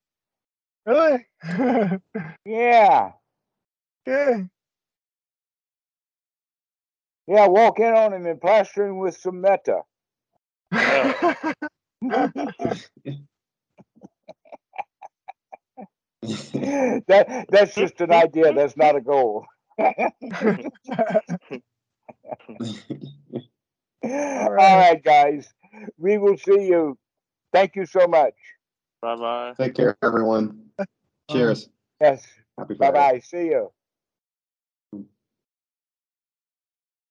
Really? 0.85 1.25
Yeah. 2.45 3.11
yeah. 4.05 4.43
Yeah, 7.27 7.47
walk 7.47 7.79
in 7.79 7.93
on 7.93 8.13
him 8.13 8.25
and 8.25 8.39
plaster 8.39 8.87
him 8.87 8.99
with 8.99 9.17
some 9.17 9.41
metta. 9.41 9.81
that 10.71 11.55
that's 17.49 17.75
just 17.75 17.99
an 18.01 18.11
idea. 18.11 18.53
That's 18.53 18.77
not 18.77 18.95
a 18.95 19.01
goal. 19.01 19.45
All 24.03 24.53
right, 24.53 25.03
guys. 25.03 25.47
We 25.97 26.17
will 26.17 26.37
see 26.37 26.67
you. 26.67 26.97
Thank 27.53 27.75
you 27.75 27.85
so 27.85 28.07
much. 28.07 28.33
Bye 29.01 29.15
bye. 29.15 29.53
Take 29.57 29.75
care, 29.75 29.97
everyone. 30.01 30.69
Cheers. 31.29 31.69
Yes. 31.99 32.25
Happy 32.57 32.75
Bye 32.75 32.91
bye. 32.91 33.19
See 33.19 33.45
you. 33.45 33.71